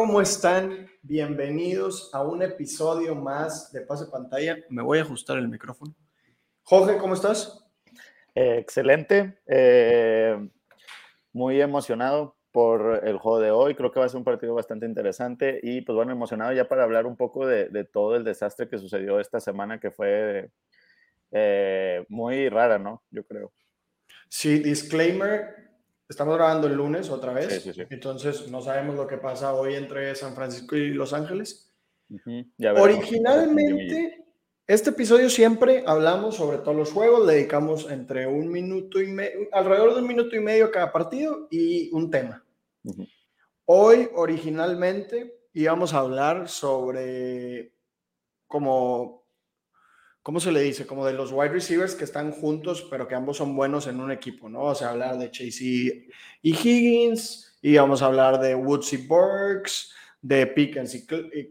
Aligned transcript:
¿Cómo 0.00 0.22
están? 0.22 0.88
Bienvenidos 1.02 2.08
a 2.14 2.22
un 2.22 2.42
episodio 2.42 3.14
más 3.14 3.70
de 3.70 3.82
Pase 3.82 4.06
Pantalla. 4.06 4.56
Me 4.70 4.80
voy 4.80 4.98
a 4.98 5.02
ajustar 5.02 5.36
el 5.36 5.46
micrófono. 5.46 5.94
Jorge, 6.62 6.96
¿cómo 6.96 7.12
estás? 7.12 7.70
Eh, 8.34 8.56
excelente. 8.56 9.42
Eh, 9.46 10.48
muy 11.34 11.60
emocionado 11.60 12.38
por 12.50 13.06
el 13.06 13.18
juego 13.18 13.40
de 13.40 13.50
hoy. 13.50 13.74
Creo 13.74 13.92
que 13.92 14.00
va 14.00 14.06
a 14.06 14.08
ser 14.08 14.16
un 14.16 14.24
partido 14.24 14.54
bastante 14.54 14.86
interesante 14.86 15.60
y 15.62 15.82
pues 15.82 15.94
bueno, 15.94 16.12
emocionado 16.12 16.54
ya 16.54 16.66
para 16.66 16.84
hablar 16.84 17.04
un 17.04 17.18
poco 17.18 17.46
de, 17.46 17.84
todo 17.84 18.16
el 18.16 18.24
desastre 18.24 18.70
que 18.70 18.78
sucedió 18.78 19.20
esta 19.20 19.38
semana 19.38 19.80
que 19.80 19.90
fue 19.90 20.50
eh, 21.30 22.06
muy 22.08 22.48
rara, 22.48 22.78
¿no? 22.78 23.02
Yo 23.10 23.22
creo. 23.24 23.52
Sí, 24.30 24.60
disclaimer, 24.60 25.69
estamos 26.10 26.36
grabando 26.36 26.66
el 26.66 26.74
lunes 26.74 27.08
otra 27.08 27.32
vez, 27.32 27.64
entonces 27.88 28.50
no 28.50 28.60
sabemos 28.60 28.96
lo 28.96 29.06
que 29.06 29.16
pasa 29.16 29.54
hoy 29.54 29.76
entre 29.76 30.14
San 30.16 30.34
Francisco 30.34 30.76
y 30.76 30.90
Los 30.90 31.12
Ángeles. 31.12 31.72
Originalmente, 32.76 34.24
este 34.66 34.90
episodio 34.90 35.30
siempre 35.30 35.84
hablamos 35.86 36.34
sobre 36.34 36.58
todos 36.58 36.76
los 36.76 36.92
juegos, 36.92 37.26
le 37.26 37.34
dedicamos 37.34 37.88
entre 37.88 38.26
un 38.26 38.48
minuto 38.48 39.00
y 39.00 39.06
medio, 39.06 39.48
alrededor 39.52 39.94
de 39.94 40.00
un 40.02 40.08
minuto 40.08 40.34
y 40.34 40.40
medio 40.40 40.72
cada 40.72 40.92
partido 40.92 41.46
y 41.48 41.90
un 41.94 42.10
tema. 42.10 42.44
Hoy, 43.64 44.08
originalmente, 44.14 45.46
íbamos 45.52 45.94
a 45.94 46.00
hablar 46.00 46.48
sobre 46.48 47.72
como 48.48 49.19
¿cómo 50.22 50.40
se 50.40 50.52
le 50.52 50.60
dice? 50.60 50.86
Como 50.86 51.06
de 51.06 51.12
los 51.12 51.32
wide 51.32 51.50
receivers 51.50 51.94
que 51.94 52.04
están 52.04 52.32
juntos, 52.32 52.86
pero 52.90 53.08
que 53.08 53.14
ambos 53.14 53.38
son 53.38 53.56
buenos 53.56 53.86
en 53.86 54.00
un 54.00 54.10
equipo, 54.10 54.48
¿no? 54.48 54.62
O 54.62 54.74
sea, 54.74 54.90
hablar 54.90 55.18
de 55.18 55.30
Chase 55.30 56.08
y 56.42 56.50
Higgins, 56.50 57.58
y 57.62 57.76
vamos 57.76 58.02
a 58.02 58.06
hablar 58.06 58.40
de 58.40 58.54
Woods 58.54 58.92
y 58.92 58.96
Burks, 59.06 59.94
de 60.22 60.46
Pickens 60.46 60.94
y 60.94 61.06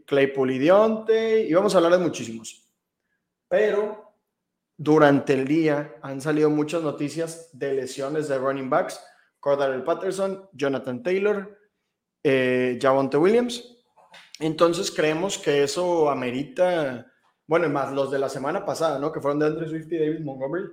Claypool 0.05 0.51
y 0.51 0.59
Dionte, 0.59 1.41
y 1.41 1.53
vamos 1.53 1.73
a 1.73 1.77
hablar 1.77 1.93
de 1.93 1.99
muchísimos. 1.99 2.67
Pero 3.47 4.13
durante 4.77 5.33
el 5.33 5.47
día 5.47 5.95
han 6.01 6.21
salido 6.21 6.49
muchas 6.49 6.83
noticias 6.83 7.49
de 7.51 7.73
lesiones 7.73 8.27
de 8.27 8.37
running 8.37 8.69
backs, 8.69 8.99
Cordell 9.39 9.83
Patterson, 9.83 10.47
Jonathan 10.53 11.01
Taylor, 11.01 11.57
eh, 12.23 12.77
Javonte 12.81 13.17
Williams. 13.17 13.77
Entonces 14.39 14.91
creemos 14.91 15.37
que 15.37 15.63
eso 15.63 16.09
amerita 16.09 17.08
bueno, 17.49 17.67
más 17.67 17.91
los 17.91 18.11
de 18.11 18.19
la 18.19 18.29
semana 18.29 18.63
pasada, 18.63 18.99
¿no? 18.99 19.11
Que 19.11 19.19
fueron 19.19 19.39
de 19.39 19.47
Andrew 19.47 19.67
Swift 19.67 19.91
y 19.91 19.97
David 19.97 20.19
Montgomery. 20.19 20.67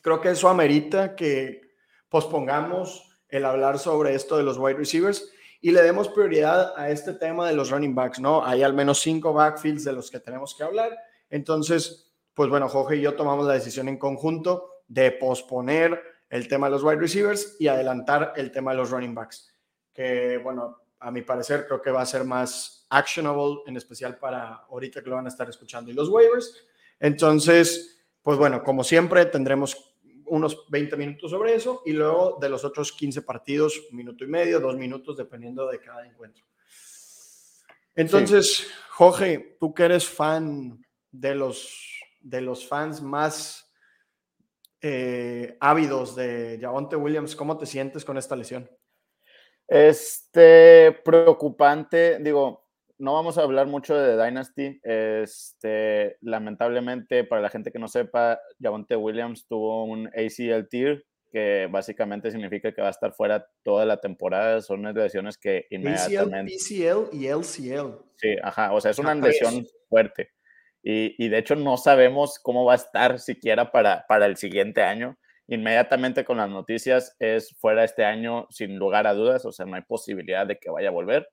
Creo 0.00 0.20
que 0.20 0.30
eso 0.30 0.48
amerita 0.48 1.16
que 1.16 1.62
pospongamos 2.08 3.18
el 3.28 3.44
hablar 3.44 3.76
sobre 3.80 4.14
esto 4.14 4.36
de 4.36 4.44
los 4.44 4.56
wide 4.56 4.78
receivers 4.78 5.32
y 5.60 5.72
le 5.72 5.82
demos 5.82 6.08
prioridad 6.08 6.74
a 6.76 6.90
este 6.90 7.14
tema 7.14 7.48
de 7.48 7.56
los 7.56 7.72
running 7.72 7.96
backs, 7.96 8.20
¿no? 8.20 8.46
Hay 8.46 8.62
al 8.62 8.72
menos 8.72 9.00
cinco 9.00 9.32
backfields 9.32 9.82
de 9.82 9.92
los 9.92 10.12
que 10.12 10.20
tenemos 10.20 10.54
que 10.54 10.62
hablar. 10.62 10.96
Entonces, 11.28 12.12
pues 12.34 12.48
bueno, 12.48 12.68
Jorge 12.68 12.94
y 12.94 13.00
yo 13.00 13.16
tomamos 13.16 13.44
la 13.44 13.54
decisión 13.54 13.88
en 13.88 13.98
conjunto 13.98 14.84
de 14.86 15.10
posponer 15.10 16.00
el 16.28 16.46
tema 16.46 16.68
de 16.68 16.70
los 16.70 16.84
wide 16.84 17.00
receivers 17.00 17.56
y 17.58 17.66
adelantar 17.66 18.34
el 18.36 18.52
tema 18.52 18.70
de 18.70 18.76
los 18.76 18.90
running 18.90 19.16
backs, 19.16 19.52
que 19.92 20.38
bueno, 20.38 20.79
a 21.00 21.10
mi 21.10 21.22
parecer 21.22 21.66
creo 21.66 21.80
que 21.80 21.90
va 21.90 22.02
a 22.02 22.06
ser 22.06 22.24
más 22.24 22.86
actionable, 22.90 23.60
en 23.66 23.76
especial 23.76 24.18
para 24.18 24.66
ahorita 24.68 25.02
que 25.02 25.08
lo 25.08 25.16
van 25.16 25.26
a 25.26 25.30
estar 25.30 25.48
escuchando 25.48 25.90
y 25.90 25.94
los 25.94 26.08
waivers. 26.08 26.66
Entonces, 26.98 28.00
pues 28.22 28.36
bueno, 28.36 28.62
como 28.62 28.84
siempre, 28.84 29.24
tendremos 29.26 29.96
unos 30.26 30.66
20 30.68 30.96
minutos 30.96 31.30
sobre 31.30 31.54
eso 31.54 31.82
y 31.84 31.92
luego 31.92 32.38
de 32.40 32.48
los 32.48 32.64
otros 32.64 32.92
15 32.92 33.22
partidos, 33.22 33.88
minuto 33.92 34.24
y 34.24 34.28
medio, 34.28 34.60
dos 34.60 34.76
minutos, 34.76 35.16
dependiendo 35.16 35.66
de 35.66 35.80
cada 35.80 36.06
encuentro. 36.06 36.44
Entonces, 37.94 38.68
Jorge, 38.90 39.56
tú 39.58 39.74
que 39.74 39.84
eres 39.84 40.06
fan 40.06 40.84
de 41.10 41.34
los, 41.34 42.00
de 42.20 42.40
los 42.40 42.66
fans 42.66 43.02
más 43.02 43.72
eh, 44.80 45.56
ávidos 45.60 46.14
de 46.14 46.58
Javonte 46.60 46.96
Williams, 46.96 47.34
¿cómo 47.34 47.58
te 47.58 47.66
sientes 47.66 48.04
con 48.04 48.16
esta 48.16 48.36
lesión? 48.36 48.70
Este, 49.70 50.98
preocupante, 51.04 52.18
digo, 52.18 52.66
no 52.98 53.14
vamos 53.14 53.38
a 53.38 53.42
hablar 53.42 53.68
mucho 53.68 53.96
de 53.96 54.22
Dynasty. 54.22 54.80
Este, 54.82 56.16
lamentablemente, 56.20 57.22
para 57.22 57.40
la 57.40 57.50
gente 57.50 57.70
que 57.70 57.78
no 57.78 57.86
sepa, 57.86 58.40
Javonte 58.60 58.96
Williams 58.96 59.46
tuvo 59.46 59.84
un 59.84 60.08
ACL 60.08 60.68
tear, 60.68 61.04
que 61.30 61.68
básicamente 61.70 62.32
significa 62.32 62.72
que 62.72 62.82
va 62.82 62.88
a 62.88 62.90
estar 62.90 63.12
fuera 63.14 63.46
toda 63.62 63.86
la 63.86 63.98
temporada. 63.98 64.60
Son 64.60 64.82
lesiones 64.82 65.38
que 65.38 65.66
inmediatamente. 65.70 66.52
ACL, 66.52 67.14
y 67.16 67.28
LCL. 67.28 67.96
Sí, 68.16 68.36
ajá. 68.42 68.72
O 68.72 68.80
sea, 68.80 68.90
es 68.90 68.98
una 68.98 69.14
lesión 69.14 69.64
fuerte. 69.88 70.30
Y, 70.82 71.28
de 71.28 71.38
hecho, 71.38 71.54
no 71.54 71.76
sabemos 71.76 72.40
cómo 72.42 72.64
va 72.64 72.72
a 72.72 72.76
estar 72.76 73.20
siquiera 73.20 73.70
para, 73.70 74.04
para 74.08 74.26
el 74.26 74.36
siguiente 74.36 74.82
año. 74.82 75.16
Inmediatamente 75.50 76.24
con 76.24 76.36
las 76.36 76.48
noticias 76.48 77.16
es 77.18 77.56
fuera 77.58 77.82
este 77.82 78.04
año 78.04 78.46
sin 78.50 78.78
lugar 78.78 79.08
a 79.08 79.14
dudas, 79.14 79.44
o 79.44 79.50
sea, 79.50 79.66
no 79.66 79.74
hay 79.74 79.82
posibilidad 79.82 80.46
de 80.46 80.56
que 80.58 80.70
vaya 80.70 80.90
a 80.90 80.92
volver. 80.92 81.28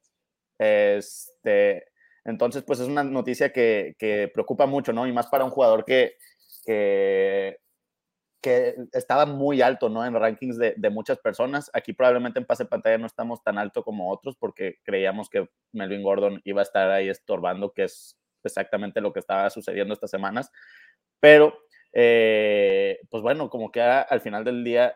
Este, 0.57 1.85
entonces, 2.25 2.63
pues 2.63 2.79
es 2.79 2.87
una 2.87 3.03
noticia 3.03 3.53
que, 3.53 3.95
preocupa 4.33 4.65
mucho, 4.65 4.91
¿no? 4.91 5.05
Y 5.05 5.13
más 5.13 5.27
para 5.27 5.45
un 5.45 5.51
jugador 5.51 5.85
que, 5.85 6.15
que, 6.65 7.59
estaba 8.91 9.27
muy 9.27 9.61
alto, 9.61 9.87
¿no? 9.87 10.03
En 10.03 10.15
rankings 10.15 10.57
de, 10.57 10.89
muchas 10.89 11.19
personas. 11.19 11.69
Aquí 11.71 11.93
probablemente 11.93 12.39
en 12.39 12.45
pase 12.47 12.65
pantalla 12.65 12.97
no 12.97 13.05
estamos 13.05 13.43
tan 13.43 13.59
alto 13.59 13.83
como 13.83 14.11
otros 14.11 14.35
porque 14.35 14.77
creíamos 14.83 15.29
que 15.29 15.47
Melvin 15.73 16.01
Gordon 16.01 16.41
iba 16.43 16.61
a 16.61 16.63
estar 16.63 16.89
ahí 16.89 17.07
estorbando, 17.07 17.71
que 17.71 17.83
es 17.83 18.17
exactamente 18.43 18.99
lo 18.99 19.13
que 19.13 19.19
estaba 19.19 19.47
sucediendo 19.51 19.93
estas 19.93 20.09
semanas. 20.09 20.49
Pero, 21.19 21.55
eh, 21.99 22.99
pues 23.09 23.23
bueno, 23.23 23.49
como 23.49 23.71
que 23.71 23.81
al 23.81 24.21
final 24.21 24.43
del 24.43 24.63
día 24.63 24.95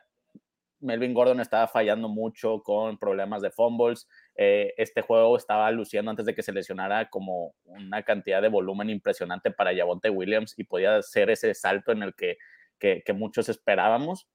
Melvin 0.82 1.16
Gordon 1.16 1.40
estaba 1.40 1.68
fallando 1.68 2.08
mucho 2.08 2.62
con 2.62 3.00
problemas 3.00 3.42
de 3.42 3.50
fumbles. 3.50 4.08
Eh, 4.36 4.76
este 4.78 5.02
juego 5.02 5.36
estaba 5.36 5.72
luciendo 5.72 6.12
antes 6.12 6.28
de 6.28 6.36
que 6.36 6.44
se 6.44 6.54
lesionara 6.54 7.10
como 7.10 7.56
una 7.64 8.04
cantidad 8.04 8.40
de 8.40 8.50
volumen 8.50 8.92
impresionante 8.92 9.50
para 9.50 9.76
Javonte 9.76 10.12
Williams 10.12 10.54
y 10.60 10.64
podía 10.64 11.02
ser 11.02 11.32
ese 11.32 11.56
salto 11.56 11.92
en 11.92 12.04
el 12.04 12.14
que, 12.14 12.38
muchos 13.16 13.50
esperábamos 13.50 14.28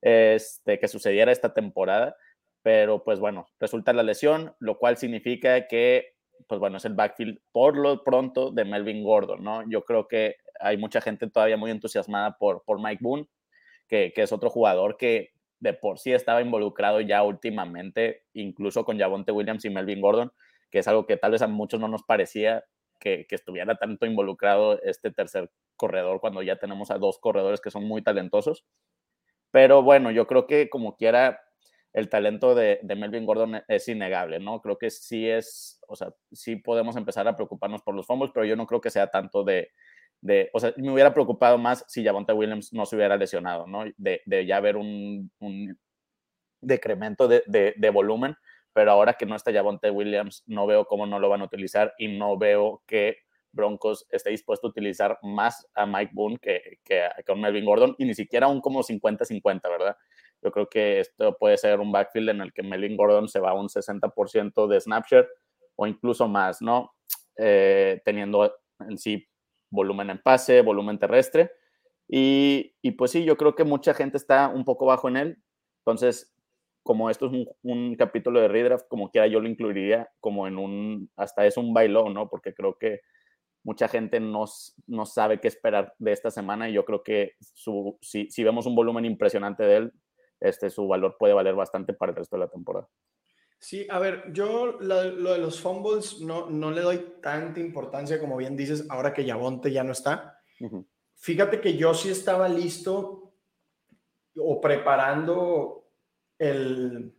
este, 0.00 0.78
que 0.78 0.86
sucediera 0.86 1.32
esta 1.32 1.52
temporada. 1.52 2.14
Pero 2.62 3.02
pues 3.02 3.18
bueno, 3.18 3.48
resulta 3.58 3.92
la 3.92 4.04
lesión, 4.04 4.54
lo 4.60 4.78
cual 4.78 4.96
significa 4.96 5.66
que 5.66 6.12
pues 6.46 6.60
bueno, 6.60 6.76
es 6.76 6.84
el 6.84 6.94
backfield 6.94 7.40
por 7.50 7.76
lo 7.76 8.04
pronto 8.04 8.52
de 8.52 8.64
Melvin 8.64 9.02
Gordon, 9.02 9.42
¿no? 9.42 9.68
Yo 9.68 9.84
creo 9.84 10.06
que 10.06 10.36
hay 10.62 10.76
mucha 10.76 11.00
gente 11.00 11.28
todavía 11.28 11.56
muy 11.56 11.70
entusiasmada 11.70 12.36
por, 12.38 12.64
por 12.64 12.80
Mike 12.80 13.00
Boone, 13.02 13.28
que, 13.88 14.12
que 14.14 14.22
es 14.22 14.32
otro 14.32 14.50
jugador 14.50 14.96
que 14.96 15.32
de 15.60 15.74
por 15.74 15.98
sí 15.98 16.12
estaba 16.12 16.42
involucrado 16.42 17.00
ya 17.00 17.22
últimamente, 17.22 18.24
incluso 18.32 18.84
con 18.84 18.98
Javonte 18.98 19.30
Williams 19.30 19.64
y 19.64 19.70
Melvin 19.70 20.00
Gordon, 20.00 20.32
que 20.70 20.80
es 20.80 20.88
algo 20.88 21.06
que 21.06 21.16
tal 21.16 21.32
vez 21.32 21.42
a 21.42 21.46
muchos 21.46 21.78
no 21.78 21.86
nos 21.86 22.02
parecía 22.02 22.64
que, 23.02 23.26
estuviera 23.30 23.74
tanto 23.76 24.06
involucrado 24.06 24.80
este 24.82 25.10
tercer 25.10 25.50
corredor 25.76 26.20
cuando 26.20 26.42
ya 26.42 26.56
tenemos 26.56 26.90
a 26.90 26.98
dos 26.98 27.18
corredores 27.18 27.60
que 27.60 27.70
son 27.70 27.84
muy 27.84 28.02
talentosos. 28.02 28.64
Pero 29.50 29.82
bueno, 29.82 30.10
yo 30.10 30.26
creo 30.26 30.46
que 30.46 30.70
como 30.70 30.96
quiera, 30.96 31.40
el 31.92 32.08
talento 32.08 32.54
de, 32.54 32.80
Melvin 32.84 33.26
Gordon 33.26 33.62
es 33.68 33.88
innegable, 33.88 34.38
¿no? 34.38 34.62
Creo 34.62 34.78
que 34.78 34.90
sí 34.90 35.28
es, 35.28 35.80
o 35.88 35.96
sea, 35.96 36.14
sí 36.30 36.56
podemos 36.56 36.96
empezar 36.96 37.26
a 37.26 37.36
preocuparnos 37.36 37.82
por 37.82 37.94
los 37.94 38.06
fumbles, 38.06 38.30
pero 38.32 38.46
yo 38.46 38.56
no 38.56 38.66
creo 38.66 38.80
que 38.80 38.90
sea 38.90 39.08
tanto 39.08 39.44
de, 39.44 39.70
o 40.52 40.60
sea, 40.60 40.72
me 40.76 40.92
hubiera 40.92 41.12
preocupado 41.12 41.58
más 41.58 41.84
si 41.88 42.04
Javonte 42.04 42.32
Williams 42.32 42.72
no 42.72 42.86
se 42.86 42.96
hubiera 42.96 43.16
lesionado, 43.16 43.66
¿no? 43.66 43.84
De, 43.96 44.46
ya 44.46 44.60
ver 44.60 44.76
un, 44.76 45.30
decremento 46.60 47.26
de, 47.26 47.90
volumen, 47.92 48.36
pero 48.72 48.92
ahora 48.92 49.14
que 49.14 49.26
no 49.26 49.34
está 49.34 49.52
Javonte 49.52 49.90
Williams, 49.90 50.44
no 50.46 50.66
veo 50.66 50.86
cómo 50.86 51.06
no 51.06 51.18
lo 51.18 51.28
van 51.28 51.42
a 51.42 51.44
utilizar 51.44 51.92
y 51.98 52.08
no 52.08 52.38
veo 52.38 52.82
que 52.86 53.16
Broncos 53.50 54.06
esté 54.10 54.30
dispuesto 54.30 54.68
a 54.68 54.70
utilizar 54.70 55.18
más 55.22 55.68
a 55.74 55.84
Mike 55.84 56.12
Boone 56.14 56.38
que, 56.38 56.78
que, 56.84 57.06
que 57.26 57.32
a 57.32 57.34
Melvin 57.34 57.66
Gordon 57.66 57.94
y 57.98 58.04
ni 58.04 58.14
siquiera 58.14 58.48
un 58.48 58.60
como 58.60 58.82
50-50, 58.82 59.60
¿verdad? 59.68 59.96
Yo 60.40 60.50
creo 60.50 60.68
que 60.68 61.00
esto 61.00 61.36
puede 61.38 61.58
ser 61.58 61.80
un 61.80 61.92
backfield 61.92 62.30
en 62.30 62.40
el 62.40 62.52
que 62.52 62.62
Melvin 62.62 62.96
Gordon 62.96 63.28
se 63.28 63.40
va 63.40 63.50
a 63.50 63.54
un 63.54 63.68
60% 63.68 64.66
de 64.68 64.80
snapshot 64.80 65.28
o 65.76 65.86
incluso 65.86 66.28
más, 66.28 66.62
¿no? 66.62 66.94
Eh, 67.36 68.00
teniendo 68.04 68.54
en 68.80 68.98
sí 68.98 69.26
volumen 69.72 70.10
en 70.10 70.18
pase, 70.18 70.62
volumen 70.62 70.98
terrestre. 70.98 71.50
Y, 72.08 72.74
pues 72.98 73.10
sí, 73.10 73.24
yo 73.24 73.36
creo 73.36 73.54
que 73.54 73.64
mucha 73.64 73.94
gente 73.94 74.18
está 74.18 74.48
un 74.48 74.64
poco 74.64 74.86
bajo 74.86 75.08
en 75.08 75.16
él. 75.16 75.42
Entonces, 75.78 76.32
como 76.82 77.10
esto 77.10 77.26
es 77.26 77.48
un, 77.62 77.96
capítulo 77.96 78.40
de 78.40 78.48
redraft, 78.48 78.86
como 78.88 79.10
quiera 79.10 79.26
yo 79.26 79.40
lo 79.40 79.48
incluiría 79.48 80.10
como 80.20 80.46
en 80.46 80.58
un, 80.58 81.10
hasta 81.16 81.46
es 81.46 81.56
un 81.56 81.72
bailón, 81.72 82.14
¿no? 82.14 82.28
Porque 82.28 82.54
creo 82.54 82.76
que 82.76 83.00
mucha 83.64 83.88
gente 83.88 84.20
no, 84.20 84.44
no 84.86 85.06
sabe 85.06 85.40
qué 85.40 85.48
esperar 85.48 85.94
de 85.98 86.12
esta 86.12 86.30
semana 86.30 86.68
y 86.68 86.74
yo 86.74 86.84
creo 86.84 87.02
que 87.02 87.32
su, 87.54 87.98
si, 88.02 88.28
vemos 88.44 88.66
un 88.66 88.74
volumen 88.74 89.04
impresionante 89.04 89.62
de 89.62 89.76
él, 89.76 89.92
este, 90.40 90.70
su 90.70 90.86
valor 90.88 91.16
puede 91.18 91.34
valer 91.34 91.54
bastante 91.54 91.94
para 91.94 92.10
el 92.10 92.16
resto 92.16 92.36
de 92.36 92.40
la 92.40 92.50
temporada. 92.50 92.88
Sí, 93.62 93.86
a 93.88 94.00
ver, 94.00 94.32
yo 94.32 94.76
lo, 94.80 95.02
de 95.04 95.38
los 95.38 95.60
fumbles 95.60 96.20
no, 96.20 96.50
no 96.50 96.72
le 96.72 96.80
doy 96.80 96.98
tanta 97.22 97.60
importancia 97.60 98.18
como 98.18 98.36
bien 98.36 98.56
dices 98.56 98.84
ahora 98.88 99.14
que 99.14 99.24
Yabonte 99.24 99.70
ya 99.70 99.84
no 99.84 99.92
está. 99.92 100.42
Fíjate 101.14 101.60
que 101.60 101.76
yo 101.76 101.94
sí 101.94 102.10
estaba 102.10 102.48
listo 102.48 103.32
o 104.36 104.60
preparando 104.60 105.86
el, 106.38 107.14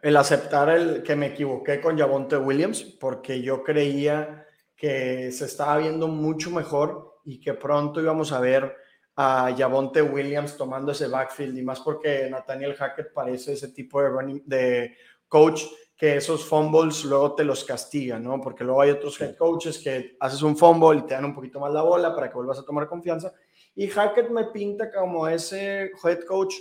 el 0.00 0.16
aceptar 0.16 0.70
el 0.70 1.02
que 1.02 1.14
me 1.14 1.26
equivoqué 1.26 1.78
con 1.82 1.98
Yabonte 1.98 2.38
Williams, 2.38 2.82
porque 2.82 3.42
yo 3.42 3.62
creía 3.62 4.46
que 4.74 5.30
se 5.30 5.44
estaba 5.44 5.76
viendo 5.76 6.08
mucho 6.08 6.50
mejor 6.50 7.20
y 7.26 7.38
que 7.38 7.52
pronto 7.52 8.00
íbamos 8.00 8.32
a 8.32 8.40
ver 8.40 8.74
a 9.22 9.50
Yavonte 9.50 10.00
Williams 10.00 10.56
tomando 10.56 10.92
ese 10.92 11.06
backfield 11.06 11.58
y 11.58 11.62
más 11.62 11.80
porque 11.80 12.26
Nathaniel 12.30 12.74
Hackett 12.74 13.12
parece 13.12 13.52
ese 13.52 13.68
tipo 13.68 14.00
de, 14.00 14.08
running, 14.08 14.42
de 14.46 14.96
coach 15.28 15.64
que 15.94 16.16
esos 16.16 16.42
fumbles 16.46 17.04
luego 17.04 17.34
te 17.34 17.44
los 17.44 17.62
castiga, 17.62 18.18
¿no? 18.18 18.40
Porque 18.40 18.64
luego 18.64 18.80
hay 18.80 18.92
otros 18.92 19.20
head 19.20 19.36
coaches 19.36 19.78
que 19.78 20.16
haces 20.20 20.40
un 20.40 20.56
fumble 20.56 21.00
y 21.00 21.02
te 21.02 21.12
dan 21.12 21.26
un 21.26 21.34
poquito 21.34 21.60
más 21.60 21.70
la 21.70 21.82
bola 21.82 22.14
para 22.14 22.30
que 22.30 22.36
vuelvas 22.36 22.60
a 22.60 22.64
tomar 22.64 22.88
confianza. 22.88 23.34
Y 23.74 23.88
Hackett 23.88 24.30
me 24.30 24.44
pinta 24.46 24.90
como 24.90 25.28
ese 25.28 25.90
head 26.02 26.24
coach 26.24 26.54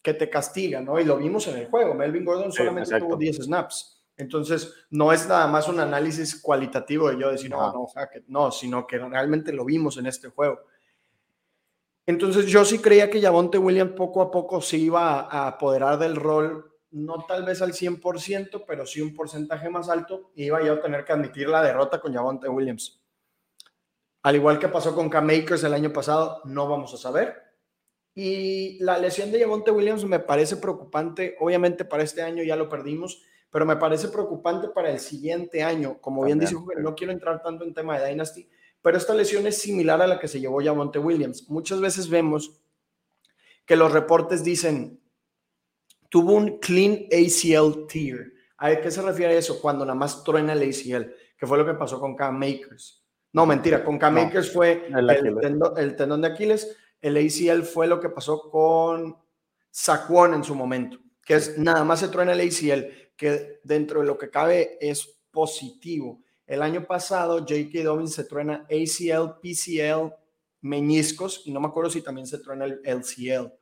que 0.00 0.14
te 0.14 0.30
castiga, 0.30 0.80
¿no? 0.80 1.00
Y 1.00 1.04
lo 1.04 1.16
vimos 1.16 1.48
en 1.48 1.58
el 1.58 1.66
juego. 1.66 1.92
Melvin 1.94 2.24
Gordon 2.24 2.52
solamente 2.52 3.00
tuvo 3.00 3.16
10 3.16 3.36
snaps. 3.46 4.00
Entonces, 4.16 4.72
no 4.90 5.12
es 5.12 5.26
nada 5.26 5.48
más 5.48 5.66
un 5.66 5.80
análisis 5.80 6.40
cualitativo 6.40 7.10
de 7.10 7.18
yo 7.18 7.32
decir, 7.32 7.50
no, 7.50 7.72
no, 7.72 7.86
Hackett, 7.88 8.28
no, 8.28 8.52
sino 8.52 8.86
que 8.86 8.98
realmente 8.98 9.52
lo 9.52 9.64
vimos 9.64 9.96
en 9.96 10.06
este 10.06 10.28
juego. 10.28 10.60
Entonces 12.10 12.46
yo 12.46 12.64
sí 12.64 12.80
creía 12.80 13.08
que 13.08 13.22
Javonte 13.22 13.56
Williams 13.56 13.92
poco 13.92 14.20
a 14.20 14.32
poco 14.32 14.60
se 14.60 14.76
iba 14.76 15.20
a, 15.20 15.46
apoderar 15.46 15.96
del 15.96 16.16
rol, 16.16 16.74
no 16.90 17.24
tal 17.24 17.44
vez 17.44 17.62
al 17.62 17.72
100%, 17.72 18.64
pero 18.66 18.84
sí 18.84 19.00
un 19.00 19.14
porcentaje 19.14 19.70
más 19.70 19.88
alto, 19.88 20.32
y 20.34 20.46
iba 20.46 20.60
yo 20.60 20.72
a 20.72 20.80
tener 20.80 21.04
que 21.04 21.12
admitir 21.12 21.48
la 21.48 21.62
derrota 21.62 22.00
con 22.00 22.12
Javonte 22.12 22.48
Williams. 22.48 23.00
Al 24.24 24.34
igual 24.34 24.58
que 24.58 24.66
pasó 24.66 24.92
con 24.92 25.08
Cam 25.08 25.24
Makers 25.24 25.62
el 25.62 25.72
año 25.72 25.92
pasado, 25.92 26.42
no 26.46 26.68
vamos 26.68 26.92
a 26.94 26.96
saber. 26.96 27.36
Y 28.12 28.82
la 28.82 28.98
lesión 28.98 29.30
de 29.30 29.40
Javonte 29.40 29.70
Williams 29.70 30.04
me 30.04 30.18
parece 30.18 30.56
preocupante. 30.56 31.36
Obviamente 31.38 31.84
para 31.84 32.02
este 32.02 32.22
año 32.22 32.42
ya 32.42 32.56
lo 32.56 32.68
perdimos, 32.68 33.22
pero 33.50 33.64
me 33.64 33.76
parece 33.76 34.08
preocupante 34.08 34.68
para 34.68 34.90
el 34.90 34.98
siguiente 34.98 35.62
año. 35.62 35.98
Como 36.00 36.24
bien 36.24 36.40
dice, 36.40 36.56
no 36.78 36.96
quiero 36.96 37.12
entrar 37.12 37.40
tanto 37.40 37.64
en 37.64 37.72
tema 37.72 38.00
de 38.00 38.08
Dynasty, 38.08 38.48
pero 38.82 38.96
esta 38.96 39.14
lesión 39.14 39.46
es 39.46 39.58
similar 39.58 40.00
a 40.00 40.06
la 40.06 40.18
que 40.18 40.28
se 40.28 40.40
llevó 40.40 40.60
ya 40.60 40.72
Monte 40.72 40.98
Williams. 40.98 41.48
Muchas 41.48 41.80
veces 41.80 42.08
vemos 42.08 42.60
que 43.66 43.76
los 43.76 43.92
reportes 43.92 44.42
dicen, 44.42 45.00
tuvo 46.08 46.32
un 46.32 46.58
clean 46.58 47.06
ACL 47.12 47.86
tear. 47.86 48.26
¿A 48.58 48.76
qué 48.80 48.90
se 48.90 49.00
refiere 49.00 49.38
eso? 49.38 49.60
Cuando 49.60 49.84
nada 49.84 49.98
más 49.98 50.22
truena 50.24 50.52
el 50.52 50.62
ACL, 50.62 51.14
que 51.36 51.46
fue 51.46 51.56
lo 51.56 51.64
que 51.64 51.74
pasó 51.74 51.98
con 51.98 52.14
Cam 52.14 52.38
Makers. 52.38 53.02
No, 53.32 53.46
mentira, 53.46 53.84
con 53.84 53.98
Cam 53.98 54.14
Makers 54.14 54.52
fue 54.52 54.88
el, 54.88 55.96
tendón, 55.96 56.20
de 56.20 56.28
Aquiles, 56.28 56.76
el 57.00 57.16
ACL 57.16 57.62
fue 57.62 57.86
lo 57.86 58.00
que 58.00 58.08
pasó 58.08 58.50
con 58.50 59.16
Saquon 59.70 60.34
en 60.34 60.44
su 60.44 60.54
momento, 60.54 60.98
que 61.24 61.34
es 61.34 61.56
nada 61.56 61.84
más 61.84 62.00
se 62.00 62.08
truena 62.08 62.32
el 62.32 62.40
ACL, 62.40 62.86
que 63.16 63.60
dentro 63.62 64.00
de 64.00 64.06
lo 64.06 64.18
que 64.18 64.30
cabe 64.30 64.78
es 64.80 65.20
positivo. 65.30 66.20
El 66.50 66.62
año 66.62 66.84
pasado, 66.84 67.38
J.K. 67.38 67.84
Dobbins 67.84 68.12
se 68.12 68.24
truena 68.24 68.66
ACL, 68.68 69.38
PCL, 69.40 70.12
meniscos 70.62 71.42
y 71.44 71.52
no 71.52 71.60
me 71.60 71.68
acuerdo 71.68 71.90
si 71.90 72.02
también 72.02 72.26
se 72.26 72.38
truena 72.40 72.64
el 72.64 72.80
LCL. 72.82 73.52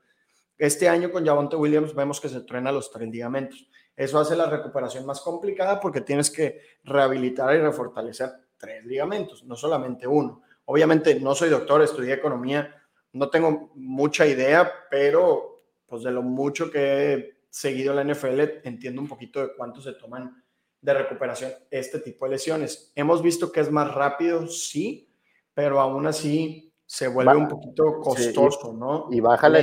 Este 0.56 0.88
año 0.88 1.10
con 1.10 1.26
Javonte 1.26 1.54
Williams 1.56 1.94
vemos 1.94 2.18
que 2.18 2.30
se 2.30 2.40
truena 2.40 2.72
los 2.72 2.90
tres 2.90 3.10
ligamentos. 3.10 3.68
Eso 3.94 4.18
hace 4.18 4.34
la 4.34 4.48
recuperación 4.48 5.04
más 5.04 5.20
complicada 5.20 5.78
porque 5.80 6.00
tienes 6.00 6.30
que 6.30 6.62
rehabilitar 6.82 7.54
y 7.54 7.58
refortalecer 7.58 8.30
tres 8.56 8.82
ligamentos, 8.86 9.44
no 9.44 9.54
solamente 9.54 10.06
uno. 10.06 10.40
Obviamente 10.64 11.20
no 11.20 11.34
soy 11.34 11.50
doctor, 11.50 11.82
estudié 11.82 12.14
economía, 12.14 12.74
no 13.12 13.28
tengo 13.28 13.70
mucha 13.74 14.26
idea, 14.26 14.72
pero 14.90 15.62
pues 15.84 16.04
de 16.04 16.10
lo 16.10 16.22
mucho 16.22 16.70
que 16.70 17.12
he 17.12 17.38
seguido 17.50 17.92
la 17.92 18.02
NFL 18.02 18.40
entiendo 18.64 19.02
un 19.02 19.08
poquito 19.08 19.40
de 19.40 19.54
cuánto 19.54 19.82
se 19.82 19.92
toman 19.92 20.42
de 20.80 20.94
recuperación 20.94 21.52
este 21.70 21.98
tipo 22.00 22.24
de 22.24 22.32
lesiones. 22.32 22.92
Hemos 22.94 23.22
visto 23.22 23.50
que 23.50 23.60
es 23.60 23.70
más 23.70 23.92
rápido, 23.94 24.46
sí, 24.46 25.10
pero 25.54 25.80
aún 25.80 26.06
así 26.06 26.72
se 26.86 27.08
vuelve 27.08 27.36
un 27.36 27.48
poquito 27.48 28.00
costoso, 28.00 28.72
¿no? 28.72 29.08
Y 29.10 29.20
baja 29.20 29.48
la, 29.48 29.60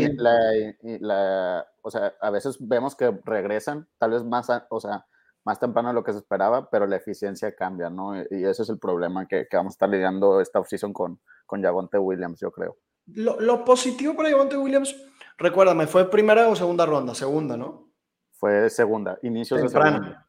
la, 0.81 1.67
o 1.81 1.89
sea, 1.89 2.13
a 2.21 2.29
veces 2.29 2.57
vemos 2.59 2.95
que 2.95 3.17
regresan, 3.23 3.87
tal 3.97 4.11
vez 4.11 4.23
más, 4.23 4.47
o 4.69 4.79
sea, 4.79 5.05
más 5.43 5.59
temprano 5.59 5.89
de 5.89 5.95
lo 5.95 6.03
que 6.03 6.11
se 6.11 6.19
esperaba, 6.19 6.69
pero 6.69 6.85
la 6.85 6.97
eficiencia 6.97 7.55
cambia, 7.55 7.89
¿no? 7.89 8.15
Y 8.15 8.45
ese 8.45 8.63
es 8.63 8.69
el 8.69 8.77
problema 8.77 9.27
que, 9.27 9.47
que 9.49 9.57
vamos 9.57 9.71
a 9.71 9.75
estar 9.75 9.89
lidiando 9.89 10.39
esta 10.41 10.59
offseason 10.59 10.93
con, 10.93 11.19
con 11.45 11.63
Javonte 11.63 11.97
Williams, 11.97 12.39
yo 12.39 12.51
creo. 12.51 12.77
Lo, 13.07 13.39
lo 13.39 13.63
positivo 13.63 14.15
para 14.15 14.29
Javonte 14.29 14.57
Williams, 14.57 14.95
recuérdame, 15.37 15.87
¿fue 15.87 16.09
primera 16.09 16.47
o 16.47 16.55
segunda 16.55 16.85
ronda? 16.85 17.15
Segunda, 17.15 17.57
¿no? 17.57 17.89
Fue 18.33 18.69
segunda, 18.69 19.17
inicios 19.23 19.61
de 19.61 19.69
segunda. 19.69 20.24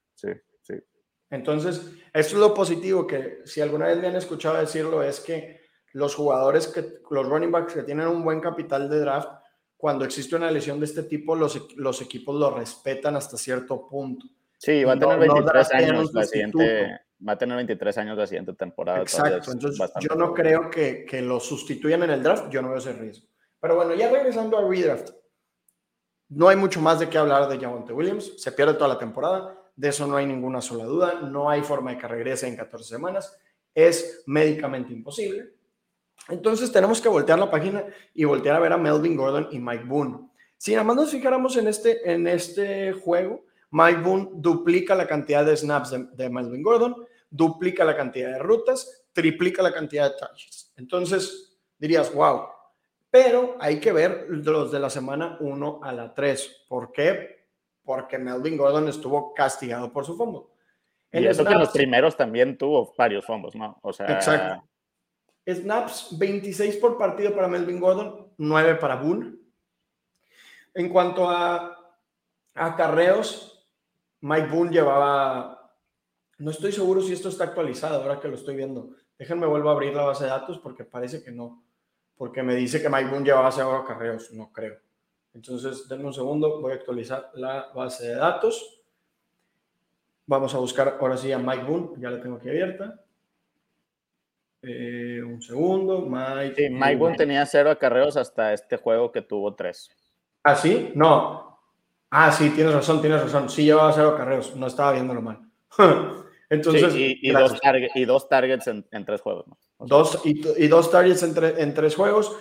Entonces, 1.30 1.92
eso 2.12 2.36
es 2.36 2.40
lo 2.40 2.54
positivo, 2.54 3.06
que 3.06 3.38
si 3.44 3.60
alguna 3.60 3.86
vez 3.86 3.98
me 3.98 4.08
han 4.08 4.16
escuchado 4.16 4.56
decirlo, 4.56 5.02
es 5.02 5.20
que 5.20 5.60
los 5.92 6.14
jugadores, 6.14 6.68
que 6.68 7.00
los 7.10 7.28
running 7.28 7.50
backs 7.50 7.74
que 7.74 7.82
tienen 7.82 8.06
un 8.06 8.22
buen 8.22 8.40
capital 8.40 8.88
de 8.88 9.00
draft, 9.00 9.30
cuando 9.76 10.04
existe 10.04 10.36
una 10.36 10.50
lesión 10.50 10.78
de 10.78 10.86
este 10.86 11.02
tipo, 11.02 11.34
los, 11.34 11.74
los 11.76 12.00
equipos 12.00 12.34
lo 12.36 12.50
respetan 12.50 13.16
hasta 13.16 13.36
cierto 13.36 13.86
punto. 13.88 14.26
Sí, 14.58 14.84
va 14.84 14.92
a 14.92 14.98
tener 14.98 15.18
23 15.18 15.72
años 15.74 16.14
la 16.14 16.24
siguiente, 16.24 17.00
va 17.26 17.32
a 17.32 17.38
tener 17.38 17.56
23 17.56 17.98
años 17.98 18.16
la 18.16 18.26
siguiente 18.26 18.54
temporada. 18.54 19.02
Exacto, 19.02 19.52
entonces 19.52 19.92
yo 20.00 20.14
no 20.14 20.32
creo 20.32 20.70
que, 20.70 21.04
que 21.04 21.20
lo 21.20 21.40
sustituyan 21.40 22.02
en 22.04 22.10
el 22.10 22.22
draft, 22.22 22.50
yo 22.50 22.62
no 22.62 22.68
veo 22.68 22.78
ese 22.78 22.92
riesgo. 22.92 23.26
Pero 23.60 23.76
bueno, 23.76 23.94
ya 23.94 24.10
regresando 24.10 24.58
al 24.58 24.68
redraft, 24.68 25.10
no 26.28 26.48
hay 26.48 26.56
mucho 26.56 26.80
más 26.80 26.98
de 26.98 27.08
qué 27.08 27.18
hablar 27.18 27.48
de 27.48 27.58
Javonte 27.58 27.92
Williams, 27.92 28.32
se 28.40 28.52
pierde 28.52 28.74
toda 28.74 28.88
la 28.88 28.98
temporada, 28.98 29.58
de 29.76 29.88
eso 29.88 30.06
no 30.06 30.16
hay 30.16 30.26
ninguna 30.26 30.60
sola 30.60 30.84
duda, 30.84 31.20
no 31.20 31.50
hay 31.50 31.62
forma 31.62 31.92
de 31.92 31.98
que 31.98 32.08
regrese 32.08 32.48
en 32.48 32.56
14 32.56 32.88
semanas, 32.88 33.38
es 33.74 34.22
médicamente 34.26 34.92
imposible. 34.92 35.52
Entonces 36.28 36.72
tenemos 36.72 37.00
que 37.00 37.08
voltear 37.08 37.38
la 37.38 37.50
página 37.50 37.84
y 38.14 38.24
voltear 38.24 38.56
a 38.56 38.60
ver 38.60 38.72
a 38.72 38.78
Melvin 38.78 39.16
Gordon 39.16 39.48
y 39.52 39.58
Mike 39.58 39.84
Boone. 39.84 40.30
Si 40.56 40.72
nada 40.72 40.84
más 40.84 40.96
nos 40.96 41.10
fijáramos 41.10 41.56
en 41.56 41.68
este, 41.68 42.10
en 42.10 42.26
este 42.26 42.92
juego, 42.94 43.44
Mike 43.70 44.00
Boone 44.00 44.30
duplica 44.32 44.94
la 44.94 45.06
cantidad 45.06 45.44
de 45.44 45.56
snaps 45.56 45.94
de, 46.16 46.30
Melvin 46.30 46.62
Gordon, 46.62 46.96
duplica 47.28 47.84
la 47.84 47.96
cantidad 47.96 48.30
de 48.30 48.38
rutas, 48.38 49.04
triplica 49.12 49.62
la 49.62 49.72
cantidad 49.72 50.10
de 50.10 50.18
touches. 50.18 50.72
Entonces 50.76 51.58
dirías, 51.78 52.12
wow, 52.14 52.46
pero 53.10 53.56
hay 53.60 53.78
que 53.78 53.92
ver 53.92 54.26
los 54.28 54.72
de 54.72 54.80
la 54.80 54.88
semana 54.88 55.36
1 55.40 55.80
a 55.82 55.92
la 55.92 56.14
3. 56.14 56.64
¿Por 56.68 56.92
qué? 56.92 57.35
Porque 57.86 58.18
Melvin 58.18 58.58
Gordon 58.58 58.88
estuvo 58.88 59.32
castigado 59.32 59.90
por 59.92 60.04
su 60.04 60.16
fumble. 60.16 60.42
y 61.12 61.24
eso 61.24 61.44
que 61.44 61.52
en 61.52 61.60
los 61.60 61.70
primeros 61.70 62.16
también 62.16 62.58
tuvo 62.58 62.92
varios 62.98 63.24
fumbles, 63.24 63.54
¿no? 63.54 63.78
O 63.80 63.92
sea, 63.92 64.06
exacto. 64.12 64.68
Snaps 65.48 66.18
26 66.18 66.76
por 66.76 66.98
partido 66.98 67.32
para 67.32 67.46
Melvin 67.46 67.78
Gordon, 67.78 68.32
9 68.36 68.74
para 68.74 68.96
Boone. 68.96 69.36
En 70.74 70.88
cuanto 70.88 71.30
a 71.30 71.78
acarreos, 72.52 73.70
Mike 74.20 74.48
Boone 74.48 74.72
llevaba, 74.72 75.72
no 76.38 76.50
estoy 76.50 76.72
seguro 76.72 77.00
si 77.00 77.12
esto 77.12 77.28
está 77.28 77.44
actualizado 77.44 78.02
ahora 78.02 78.18
que 78.18 78.28
lo 78.28 78.34
estoy 78.34 78.56
viendo. 78.56 78.90
Déjenme 79.16 79.46
vuelvo 79.46 79.70
a 79.70 79.72
abrir 79.72 79.94
la 79.94 80.02
base 80.02 80.24
de 80.24 80.30
datos 80.30 80.58
porque 80.58 80.84
parece 80.84 81.22
que 81.22 81.30
no, 81.30 81.64
porque 82.16 82.42
me 82.42 82.56
dice 82.56 82.82
que 82.82 82.88
Mike 82.88 83.10
Boone 83.10 83.24
llevaba 83.24 83.52
0 83.52 83.76
acarreos, 83.76 84.32
no 84.32 84.50
creo. 84.52 84.76
Entonces, 85.36 85.86
denme 85.86 86.06
un 86.06 86.14
segundo, 86.14 86.62
voy 86.62 86.72
a 86.72 86.76
actualizar 86.76 87.30
la 87.34 87.70
base 87.74 88.08
de 88.08 88.14
datos. 88.14 88.80
Vamos 90.24 90.54
a 90.54 90.58
buscar 90.58 90.96
ahora 90.98 91.18
sí 91.18 91.30
a 91.30 91.38
Mike 91.38 91.64
Boone, 91.64 91.88
ya 91.98 92.10
la 92.10 92.22
tengo 92.22 92.36
aquí 92.36 92.48
abierta. 92.48 92.98
Eh, 94.62 95.20
un 95.22 95.42
segundo, 95.42 96.00
Mike. 96.00 96.54
Sí, 96.56 96.70
Mike 96.70 96.96
Boone 96.96 97.16
tenía 97.18 97.44
cero 97.44 97.70
acarreos 97.70 98.16
hasta 98.16 98.54
este 98.54 98.78
juego 98.78 99.12
que 99.12 99.20
tuvo 99.20 99.54
tres. 99.54 99.90
¿Ah, 100.42 100.56
sí? 100.56 100.90
No. 100.94 101.60
Ah, 102.08 102.32
sí, 102.32 102.48
tienes 102.48 102.72
razón, 102.72 103.02
tienes 103.02 103.20
razón. 103.20 103.50
Sí 103.50 103.64
llevaba 103.64 103.92
cero 103.92 104.14
acarreos, 104.14 104.56
no 104.56 104.66
estaba 104.66 104.92
viéndolo 104.92 105.20
mal. 105.20 105.42
Entonces, 106.48 106.94
y, 106.94 107.30
dos 107.30 107.60
y, 107.94 108.04
dos 108.06 108.28
targets 108.30 108.68
en, 108.68 109.04
tres 109.04 109.20
juegos. 109.20 109.44
dos, 109.80 110.22
y, 110.24 110.66
dos 110.68 110.90
targets 110.90 111.22
en, 111.24 111.34
en 111.58 111.74
tres 111.74 111.94
juegos, 111.94 112.34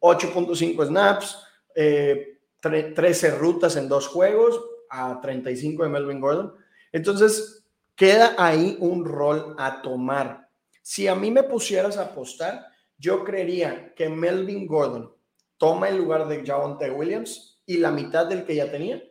8.5 0.00 0.86
snaps, 0.88 1.46
eh, 1.76 2.32
13 2.62 3.32
rutas 3.32 3.76
en 3.76 3.88
dos 3.88 4.06
juegos 4.06 4.60
a 4.88 5.20
35 5.20 5.82
de 5.82 5.88
Melvin 5.88 6.20
Gordon. 6.20 6.54
Entonces, 6.92 7.66
queda 7.94 8.34
ahí 8.38 8.76
un 8.80 9.04
rol 9.04 9.54
a 9.58 9.82
tomar. 9.82 10.48
Si 10.80 11.08
a 11.08 11.14
mí 11.14 11.30
me 11.30 11.42
pusieras 11.42 11.96
a 11.98 12.04
apostar, 12.04 12.66
yo 12.96 13.24
creería 13.24 13.92
que 13.94 14.08
Melvin 14.08 14.66
Gordon 14.66 15.12
toma 15.58 15.88
el 15.88 15.96
lugar 15.96 16.28
de 16.28 16.44
Javonte 16.46 16.90
Williams 16.90 17.60
y 17.66 17.78
la 17.78 17.90
mitad 17.90 18.26
del 18.26 18.44
que 18.44 18.54
ya 18.54 18.70
tenía 18.70 19.02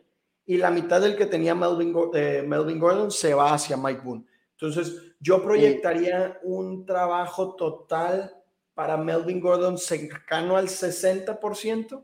y 0.44 0.56
la 0.56 0.70
mitad 0.70 1.00
del 1.00 1.16
que 1.16 1.26
tenía 1.26 1.54
Melvin, 1.54 1.94
eh, 2.14 2.44
Melvin 2.46 2.78
Gordon 2.78 3.10
se 3.10 3.34
va 3.34 3.54
hacia 3.54 3.76
Mike 3.76 4.00
Boone. 4.02 4.24
Entonces, 4.52 5.14
yo 5.20 5.42
proyectaría 5.42 6.38
un 6.42 6.84
trabajo 6.84 7.54
total 7.54 8.34
para 8.74 8.96
Melvin 8.96 9.40
Gordon 9.40 9.78
cercano 9.78 10.56
al 10.56 10.68
60% 10.68 12.02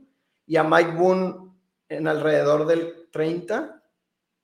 y 0.49 0.57
a 0.57 0.65
Mike 0.65 0.93
Boone 0.93 1.35
en 1.89 2.09
alrededor 2.09 2.67
del 2.67 3.09
30, 3.13 3.83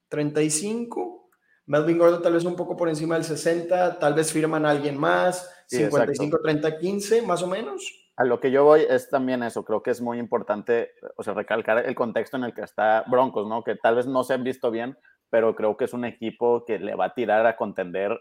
35. 0.09 1.31
Melvin 1.67 1.99
Gordon 1.99 2.23
tal 2.23 2.35
vez 2.35 2.45
un 2.45 2.57
poco 2.57 2.77
por 2.77 2.91
encima 2.91 3.15
del 3.15 3.25
60, 3.25 3.99
tal 3.99 4.13
vez 4.13 4.31
firman 4.31 4.67
a 4.67 4.71
alguien 4.71 4.99
más, 4.99 5.51
55, 5.69 6.41
30, 6.43 6.79
15, 6.79 7.23
más 7.23 7.43
o 7.43 7.47
menos. 7.47 7.91
A 8.17 8.25
lo 8.25 8.39
que 8.39 8.51
yo 8.51 8.65
voy 8.65 8.83
es 8.89 9.09
también 9.09 9.43
eso, 9.43 9.65
creo 9.65 9.83
que 9.83 9.91
es 9.91 10.03
muy 10.03 10.19
importante, 10.19 10.91
o 11.17 11.23
sea, 11.23 11.33
recalcar 11.33 11.79
el 11.79 11.95
contexto 11.95 12.37
en 12.37 12.45
el 12.45 12.55
que 12.55 12.63
está 12.63 13.05
Broncos, 13.09 13.49
¿no? 13.49 13.65
Que 13.65 13.75
tal 13.75 13.97
vez 13.97 14.07
no 14.07 14.23
se 14.25 14.35
han 14.35 14.45
visto 14.45 14.71
bien, 14.71 14.97
pero 15.31 15.57
creo 15.57 15.77
que 15.79 15.87
es 15.87 15.95
un 15.95 16.05
equipo 16.05 16.67
que 16.67 16.79
le 16.79 16.95
va 16.95 17.07
a 17.07 17.15
tirar 17.15 17.47
a 17.47 17.57
contender 17.57 18.21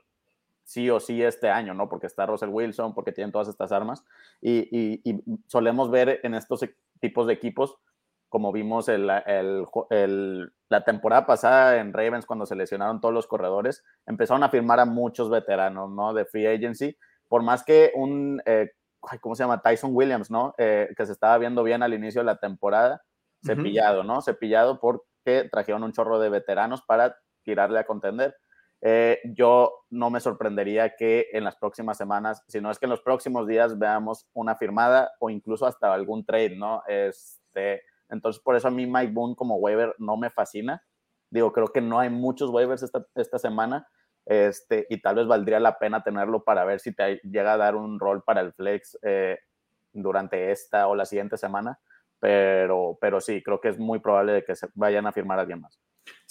sí 0.64 0.90
o 0.90 1.02
sí 1.02 1.22
este 1.22 1.50
año, 1.50 1.74
¿no? 1.74 1.90
Porque 1.90 2.08
está 2.08 2.26
Russell 2.26 2.50
Wilson, 2.50 2.94
porque 2.94 3.12
tienen 3.12 3.34
todas 3.34 3.50
estas 3.50 3.74
armas 3.74 4.06
y, 4.42 5.02
solemos 5.48 5.92
ver 5.92 6.22
en 6.24 6.34
estos 6.34 6.66
tipos 7.04 7.28
de 7.28 7.34
equipos, 7.34 7.76
como 8.30 8.54
vimos 8.54 8.88
el, 8.88 9.06
la 9.08 10.84
temporada 10.86 11.26
pasada 11.26 11.82
en 11.82 11.92
Ravens 11.92 12.26
cuando 12.26 12.46
se 12.46 12.56
lesionaron 12.56 13.02
todos 13.02 13.14
los 13.14 13.28
corredores, 13.28 13.84
empezaron 14.06 14.42
a 14.42 14.50
firmar 14.50 14.80
a 14.80 14.86
muchos 14.86 15.30
veteranos, 15.30 15.92
¿no? 15.92 16.14
De 16.14 16.24
free 16.24 16.48
agency, 16.48 16.96
por 17.28 17.44
más 17.44 17.66
que 17.66 17.92
un, 17.94 18.42
eh, 18.46 18.72
¿cómo 19.20 19.36
se 19.36 19.44
llama? 19.44 19.62
Tyson 19.62 19.92
Williams, 19.94 20.32
¿no? 20.32 20.56
Eh, 20.58 20.94
que 20.96 21.06
se 21.06 21.12
estaba 21.12 21.38
viendo 21.38 21.62
bien 21.62 21.84
al 21.84 21.94
inicio 21.94 22.22
de 22.22 22.26
la 22.26 22.38
temporada, 22.38 23.04
cepillado, 23.46 24.06
¿no? 24.06 24.22
Cepillado 24.22 24.80
porque 24.80 25.50
trajeron 25.52 25.84
un 25.84 25.92
chorro 25.92 26.20
de 26.20 26.30
veteranos 26.30 26.82
para 26.84 27.18
tirarle 27.44 27.80
a 27.80 27.86
contender 27.86 28.34
eh, 28.86 29.22
yo 29.24 29.86
no 29.92 30.10
me 30.10 30.20
sorprendería 30.20 30.98
que 30.98 31.30
en 31.32 31.46
las 31.46 31.56
próximas 31.56 31.98
semanas, 31.98 32.44
si 32.50 32.60
no 32.60 32.70
es 32.70 32.80
que 32.80 32.86
en 32.86 32.90
los 32.90 33.02
próximos 33.02 33.48
días 33.48 33.80
veamos 33.80 34.28
una 34.34 34.56
firmada 34.58 35.14
o 35.20 35.30
incluso 35.30 35.66
hasta 35.66 35.94
algún 35.94 36.26
trade, 36.26 36.58
¿no? 36.58 36.84
Este, 36.86 37.84
entonces, 38.10 38.42
por 38.44 38.58
eso 38.58 38.68
a 38.68 38.72
mí 38.72 38.86
Mike 38.86 39.14
Boone 39.14 39.38
como 39.38 39.56
waiver 39.56 39.96
no 40.00 40.18
me 40.18 40.30
fascina. 40.30 40.84
Digo, 41.30 41.54
creo 41.54 41.70
que 41.70 41.80
no 41.80 41.98
hay 41.98 42.10
muchos 42.10 42.50
waivers 42.50 42.84
esta, 42.84 43.06
esta 43.16 43.40
semana 43.40 43.88
este, 44.26 44.86
y 44.90 45.02
tal 45.02 45.16
vez 45.16 45.28
valdría 45.28 45.62
la 45.62 45.80
pena 45.80 46.04
tenerlo 46.04 46.44
para 46.44 46.66
ver 46.66 46.82
si 46.82 46.94
te 46.94 47.22
llega 47.24 47.54
a 47.54 47.58
dar 47.58 47.78
un 47.78 48.02
rol 48.02 48.22
para 48.22 48.42
el 48.42 48.52
flex 48.52 49.00
eh, 49.02 49.40
durante 49.94 50.52
esta 50.52 50.90
o 50.90 50.96
la 50.96 51.06
siguiente 51.06 51.38
semana. 51.38 51.80
Pero, 52.20 52.98
pero 53.00 53.22
sí, 53.22 53.42
creo 53.42 53.62
que 53.62 53.70
es 53.70 53.80
muy 53.80 54.00
probable 54.00 54.34
de 54.34 54.44
que 54.44 54.58
se 54.58 54.68
vayan 54.76 55.08
a 55.08 55.14
firmar 55.14 55.40
a 55.40 55.42
alguien 55.42 55.62
más. 55.62 55.80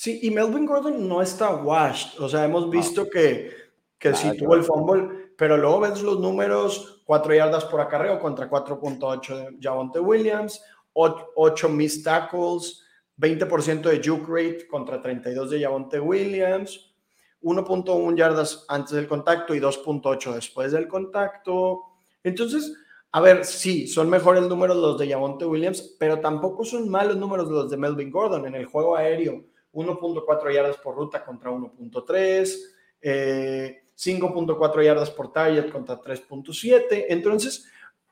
Sí, 0.02 0.18
y 0.22 0.32
Melvin 0.32 0.66
Gordon 0.66 1.08
no 1.08 1.22
está 1.22 1.54
washed. 1.54 2.18
O 2.18 2.28
sea, 2.28 2.44
hemos 2.44 2.68
visto 2.68 3.08
que, 3.08 3.52
que 4.00 4.12
sí 4.14 4.36
tuvo 4.36 4.56
el 4.56 4.64
fumble, 4.64 5.32
pero 5.38 5.56
luego 5.56 5.78
ves 5.78 6.02
los 6.02 6.18
números: 6.18 7.02
4 7.04 7.34
yardas 7.36 7.64
por 7.66 7.80
acarreo 7.80 8.18
contra 8.18 8.50
4.8 8.50 9.36
de 9.36 9.56
Javonte 9.60 10.00
Williams, 10.00 10.60
8 10.92 11.68
missed 11.68 12.02
tackles, 12.02 12.82
20% 13.16 13.82
de 13.82 14.02
juke 14.04 14.26
rate 14.26 14.66
contra 14.66 15.00
32 15.00 15.50
de 15.50 15.62
Javonte 15.62 16.00
Williams, 16.00 16.92
1.1 17.40 18.16
yardas 18.16 18.64
antes 18.68 18.94
del 18.94 19.06
contacto 19.06 19.54
y 19.54 19.60
2.8 19.60 20.34
después 20.34 20.72
del 20.72 20.88
contacto. 20.88 21.82
Entonces, 22.24 22.74
a 23.12 23.20
ver, 23.20 23.44
sí, 23.44 23.86
son 23.86 24.10
mejores 24.10 24.42
números 24.48 24.76
los 24.76 24.98
de 24.98 25.08
Javonte 25.08 25.44
Williams, 25.44 25.94
pero 26.00 26.18
tampoco 26.18 26.64
son 26.64 26.88
malos 26.88 27.16
números 27.16 27.48
los 27.48 27.70
de 27.70 27.76
Melvin 27.76 28.10
Gordon 28.10 28.48
en 28.48 28.56
el 28.56 28.66
juego 28.66 28.96
aéreo 28.96 29.44
1.4 29.72 30.52
yardas 30.52 30.76
por 30.76 30.96
ruta 30.96 31.24
contra 31.24 31.50
1.3, 31.50 32.58
5.4 33.02 34.80
eh, 34.80 34.84
yardas 34.84 35.10
por 35.10 35.32
target 35.32 35.70
contra 35.70 36.00
3.7. 36.00 37.06
Entonces, 37.08 37.66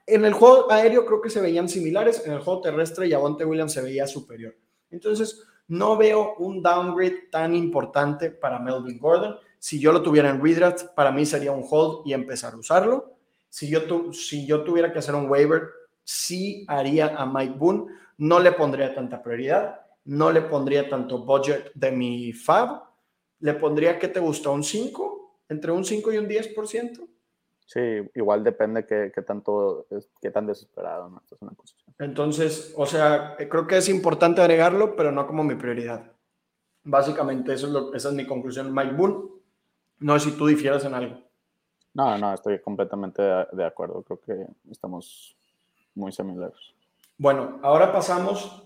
en 0.06 0.24
el 0.24 0.32
juego 0.32 0.70
aéreo 0.70 1.04
creo 1.06 1.20
que 1.20 1.30
se 1.30 1.40
veían 1.40 1.68
similares, 1.68 2.26
en 2.26 2.32
el 2.32 2.40
juego 2.40 2.60
terrestre 2.60 3.08
Yavonte 3.08 3.44
Williams 3.44 3.72
se 3.72 3.82
veía 3.82 4.06
superior. 4.06 4.56
Entonces, 4.90 5.44
no 5.68 5.96
veo 5.96 6.34
un 6.38 6.62
downgrade 6.62 7.28
tan 7.30 7.54
importante 7.54 8.30
para 8.30 8.58
Melvin 8.58 8.98
Gordon. 8.98 9.36
Si 9.58 9.78
yo 9.78 9.92
lo 9.92 10.02
tuviera 10.02 10.30
en 10.30 10.42
redraft, 10.42 10.86
para 10.96 11.12
mí 11.12 11.24
sería 11.26 11.52
un 11.52 11.64
hold 11.68 12.06
y 12.06 12.12
empezar 12.12 12.54
a 12.54 12.56
usarlo. 12.56 13.14
Si 13.48 13.68
yo, 13.68 13.84
tu, 13.84 14.12
si 14.12 14.46
yo 14.46 14.64
tuviera 14.64 14.92
que 14.92 14.98
hacer 14.98 15.14
un 15.14 15.30
waiver, 15.30 15.68
sí 16.02 16.64
haría 16.66 17.14
a 17.16 17.26
Mike 17.26 17.54
Boone. 17.56 17.92
No 18.18 18.40
le 18.40 18.52
pondría 18.52 18.94
tanta 18.94 19.22
prioridad 19.22 19.80
no 20.04 20.30
le 20.30 20.42
pondría 20.42 20.88
tanto 20.88 21.24
budget 21.24 21.72
de 21.74 21.90
mi 21.92 22.32
fab, 22.32 22.82
le 23.40 23.54
pondría 23.54 23.98
que 23.98 24.08
te 24.08 24.20
gusta 24.20 24.50
un 24.50 24.62
5, 24.62 25.40
entre 25.48 25.72
un 25.72 25.84
5 25.84 26.12
y 26.12 26.18
un 26.18 26.28
10%. 26.28 27.08
Sí, 27.66 27.80
igual 28.14 28.42
depende 28.42 28.84
qué, 28.84 29.22
tanto, 29.22 29.86
qué 30.20 30.30
tan 30.30 30.46
desesperado, 30.46 31.08
¿no? 31.08 31.22
Entonces, 32.00 32.74
o 32.76 32.84
sea, 32.84 33.36
creo 33.36 33.66
que 33.66 33.76
es 33.76 33.88
importante 33.88 34.40
agregarlo, 34.40 34.96
pero 34.96 35.12
no 35.12 35.26
como 35.26 35.44
mi 35.44 35.54
prioridad. 35.54 36.10
Básicamente, 36.82 37.52
eso 37.52 37.68
es 37.68 37.72
lo, 37.72 37.94
esa 37.94 38.08
es 38.08 38.14
mi 38.14 38.26
conclusión. 38.26 38.74
Mike 38.74 38.94
Boone, 38.94 39.24
no 40.00 40.18
sé 40.18 40.30
si 40.30 40.36
tú 40.36 40.46
difieras 40.46 40.84
en 40.84 40.94
algo. 40.94 41.20
No, 41.94 42.18
no, 42.18 42.34
estoy 42.34 42.60
completamente 42.60 43.22
de 43.22 43.64
acuerdo. 43.64 44.02
Creo 44.02 44.20
que 44.20 44.46
estamos 44.70 45.36
muy 45.94 46.10
similares. 46.10 46.58
Bueno, 47.18 47.60
ahora 47.62 47.92
pasamos 47.92 48.64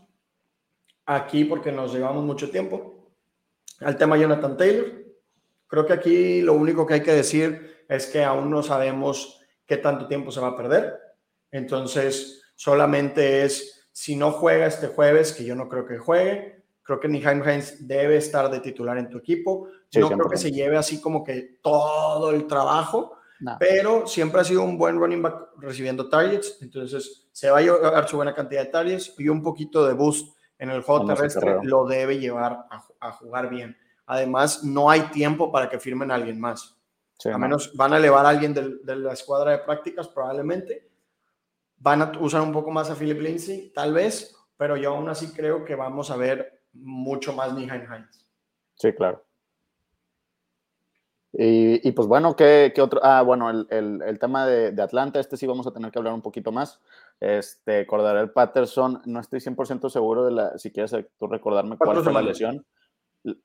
aquí 1.07 1.45
porque 1.45 1.73
nos 1.73 1.93
llevamos 1.93 2.25
mucho 2.25 2.51
tiempo. 2.51 3.11
Al 3.81 3.97
tema 3.97 4.17
Jonathan 4.17 4.57
Taylor. 4.57 5.05
Creo 5.67 5.87
que 5.87 5.93
aquí 5.93 6.41
lo 6.43 6.55
único 6.55 6.87
que 6.87 6.95
hay 6.95 7.03
que 7.03 7.13
decir 7.13 7.85
es 7.89 8.07
que 8.07 8.23
aún 8.23 8.51
no 8.51 8.63
sabemos 8.63 9.41
qué 9.67 9.77
tanto 9.77 10.07
tiempo 10.07 10.31
se 10.31 10.41
va 10.41 10.49
a 10.49 10.57
perder. 10.57 10.99
Entonces, 11.51 12.43
solamente 12.55 13.45
es 13.45 13.89
si 13.93 14.17
no 14.17 14.33
juega 14.33 14.67
este 14.67 14.89
jueves, 14.89 15.33
que 15.33 15.45
yo 15.45 15.55
no 15.55 15.69
creo 15.69 15.87
que 15.87 15.99
juegue. 15.99 16.65
Creo 16.83 17.01
que 17.01 17.09
Niheim 17.09 17.43
Heinz 17.43 17.87
debe 17.87 18.17
estar 18.17 18.51
de 18.51 18.61
titular 18.61 18.99
en 18.99 19.09
tu 19.09 19.19
equipo. 19.19 19.69
no 19.95 20.11
creo 20.11 20.29
que 20.29 20.37
se 20.37 20.53
lleve 20.53 20.77
así 20.77 21.01
como 21.01 21.25
que 21.25 21.59
todo 21.63 22.31
el 22.31 22.47
trabajo, 22.47 23.17
pero 23.59 24.07
siempre 24.07 24.41
ha 24.41 24.45
sido 24.45 24.63
un 24.63 24.77
buen 24.77 24.99
running 24.99 25.23
back 25.23 25.51
recibiendo 25.59 26.09
targets. 26.09 26.59
Entonces, 26.61 27.29
se 27.33 27.51
va 27.51 27.59
a 27.59 27.63
llevar 27.63 28.09
su 28.09 28.17
buena 28.17 28.35
cantidad 28.35 28.65
de 28.65 28.71
targets 28.71 29.15
y 29.17 29.29
un 29.29 29.43
poquito 29.43 29.87
de 29.87 29.95
boost 29.95 30.34
en 30.59 30.71
el 30.71 30.83
juego 30.83 31.07
terrestre 31.07 31.59
lo 31.63 31.87
debe 31.87 32.19
llevar 32.19 32.67
a, 33.01 33.13
jugar 33.13 33.51
bien. 33.51 33.77
Además, 34.07 34.65
no 34.65 34.91
hay 34.91 35.03
tiempo 35.09 35.51
para 35.51 35.69
que 35.69 35.79
firmen 35.79 36.11
a 36.11 36.15
alguien 36.15 36.41
más. 36.41 36.77
a 37.25 37.39
menos 37.39 37.75
van 37.75 37.93
a 37.93 37.97
elevar 37.97 38.27
a 38.27 38.31
alguien 38.31 38.55
de, 38.55 38.97
la 38.97 39.13
escuadra 39.13 39.53
de 39.53 39.59
prácticas, 39.59 40.09
probablemente. 40.09 40.91
Van 41.79 42.03
a 42.03 42.13
usar 42.21 42.41
un 42.41 42.53
poco 42.53 42.71
más 42.71 42.91
a 42.91 42.95
Philip 42.95 43.21
Lindsay, 43.21 43.71
tal 43.75 43.93
vez, 43.93 44.35
pero 44.57 44.77
yo 44.77 44.95
aún 44.95 45.09
así 45.09 45.33
creo 45.33 45.65
que 45.65 45.75
vamos 45.75 46.11
a 46.11 46.17
ver 46.17 46.63
mucho 46.73 47.33
más 47.33 47.53
Nihan 47.55 47.85
Hines. 47.85 48.27
Sí, 48.75 48.93
claro. 48.93 49.25
Y, 51.37 51.91
pues 51.93 52.07
bueno, 52.07 52.37
¿qué, 52.37 52.73
otro? 52.81 53.01
Ah, 53.03 53.23
bueno, 53.23 53.51
el, 53.51 54.19
tema 54.21 54.47
de, 54.47 54.81
Atlanta, 54.81 55.19
este 55.19 55.37
sí 55.37 55.47
vamos 55.47 55.67
a 55.67 55.73
tener 55.73 55.91
que 55.91 55.99
hablar 55.99 56.15
un 56.15 56.23
poquito 56.23 56.53
más. 56.53 56.81
Este, 57.21 57.81
el 57.81 58.31
Patterson, 58.33 59.01
no 59.07 59.21
estoy 59.21 59.41
100% 59.41 59.89
seguro 59.89 60.25
de 60.25 60.33
la, 60.33 60.59
si 60.59 60.71
quieres 60.71 60.95
tú 61.19 61.27
recordarme 61.27 61.77
cuál 61.77 62.03
fue 62.03 62.13
la 62.13 62.23
lesión. 62.23 62.67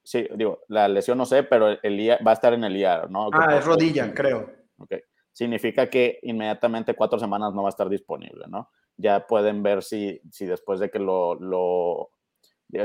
Sí, 0.03 0.27
digo, 0.35 0.61
la 0.67 0.87
lesión 0.87 1.17
no 1.17 1.25
sé, 1.25 1.43
pero 1.43 1.69
el 1.81 2.09
va 2.25 2.31
a 2.31 2.33
estar 2.33 2.53
en 2.53 2.65
el 2.65 2.75
IAR, 2.75 3.09
¿no? 3.09 3.29
Ah, 3.31 3.57
es 3.57 3.65
rodilla, 3.65 4.13
creo. 4.13 4.51
Ok. 4.77 4.95
Significa 5.31 5.89
que 5.89 6.19
inmediatamente 6.23 6.95
cuatro 6.95 7.17
semanas 7.17 7.53
no 7.53 7.63
va 7.63 7.69
a 7.69 7.71
estar 7.71 7.87
disponible, 7.87 8.45
¿no? 8.49 8.69
Ya 8.97 9.25
pueden 9.25 9.63
ver 9.63 9.83
si, 9.83 10.19
si 10.29 10.45
después 10.45 10.81
de 10.81 10.89
que 10.89 10.99
lo, 10.99 11.35
lo 11.35 12.11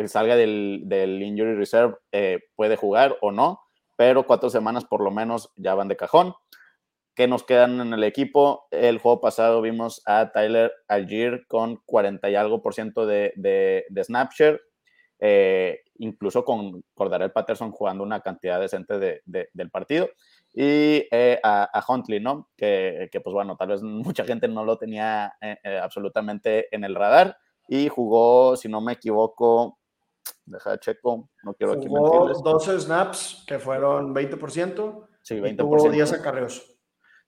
salga 0.07 0.37
del, 0.37 0.83
del 0.85 1.21
Injury 1.21 1.57
Reserve 1.57 1.97
eh, 2.13 2.39
puede 2.55 2.77
jugar 2.77 3.17
o 3.21 3.33
no 3.33 3.65
pero 3.97 4.27
cuatro 4.27 4.51
semanas 4.51 4.85
por 4.85 5.03
lo 5.03 5.11
menos 5.11 5.53
ya 5.57 5.75
van 5.75 5.89
de 5.89 5.97
cajón. 5.97 6.35
¿Qué 7.15 7.29
nos 7.29 7.45
quedan 7.45 7.81
en 7.81 7.93
el 7.93 8.03
equipo? 8.05 8.67
El 8.71 8.99
juego 8.99 9.21
pasado 9.21 9.63
vimos 9.63 10.03
a 10.05 10.33
Tyler 10.33 10.73
Algier 10.89 11.47
con 11.47 11.81
40 11.87 12.29
y 12.31 12.35
algo 12.35 12.61
por 12.61 12.75
ciento 12.75 13.07
de, 13.07 13.33
de, 13.37 13.85
de 13.89 14.05
Snapshare, 14.05 14.61
eh, 15.21 15.83
incluso 15.99 16.45
con 16.45 16.83
Cordarel 16.93 17.31
Patterson 17.31 17.71
jugando 17.71 18.03
una 18.03 18.21
cantidad 18.21 18.61
decente 18.61 18.99
de, 18.99 19.23
del 19.25 19.71
partido. 19.71 20.09
Y 20.53 21.07
eh, 21.11 21.39
a, 21.43 21.85
Huntley, 21.87 22.21
¿no? 22.21 22.51
Que, 22.57 23.09
que, 23.13 23.21
pues 23.21 23.33
bueno, 23.33 23.57
tal 23.57 23.69
vez 23.69 23.83
mucha 23.83 24.25
gente 24.25 24.49
no 24.49 24.65
lo 24.65 24.77
tenía 24.77 25.35
eh, 25.41 25.79
absolutamente 25.81 26.75
en 26.75 26.85
el 26.85 26.95
radar 26.95 27.37
y 27.69 27.89
jugó, 27.89 28.57
si 28.57 28.69
no 28.69 28.81
me 28.81 28.95
equivoco, 28.95 29.79
Deja 30.47 30.73
de 30.73 30.79
checo, 30.79 31.31
no 31.43 31.55
quiero 31.55 31.73
aquí 31.73 31.89
mentirles. 31.89 32.43
12 32.43 32.81
snaps, 32.81 33.45
que 33.47 33.59
fueron 33.59 34.15
20%. 34.15 35.07
Sí, 35.23 35.37
20%. 35.37 35.53
Y 35.53 35.57
tuvo 35.57 35.91
10 35.91 36.13
acarreos. 36.13 36.74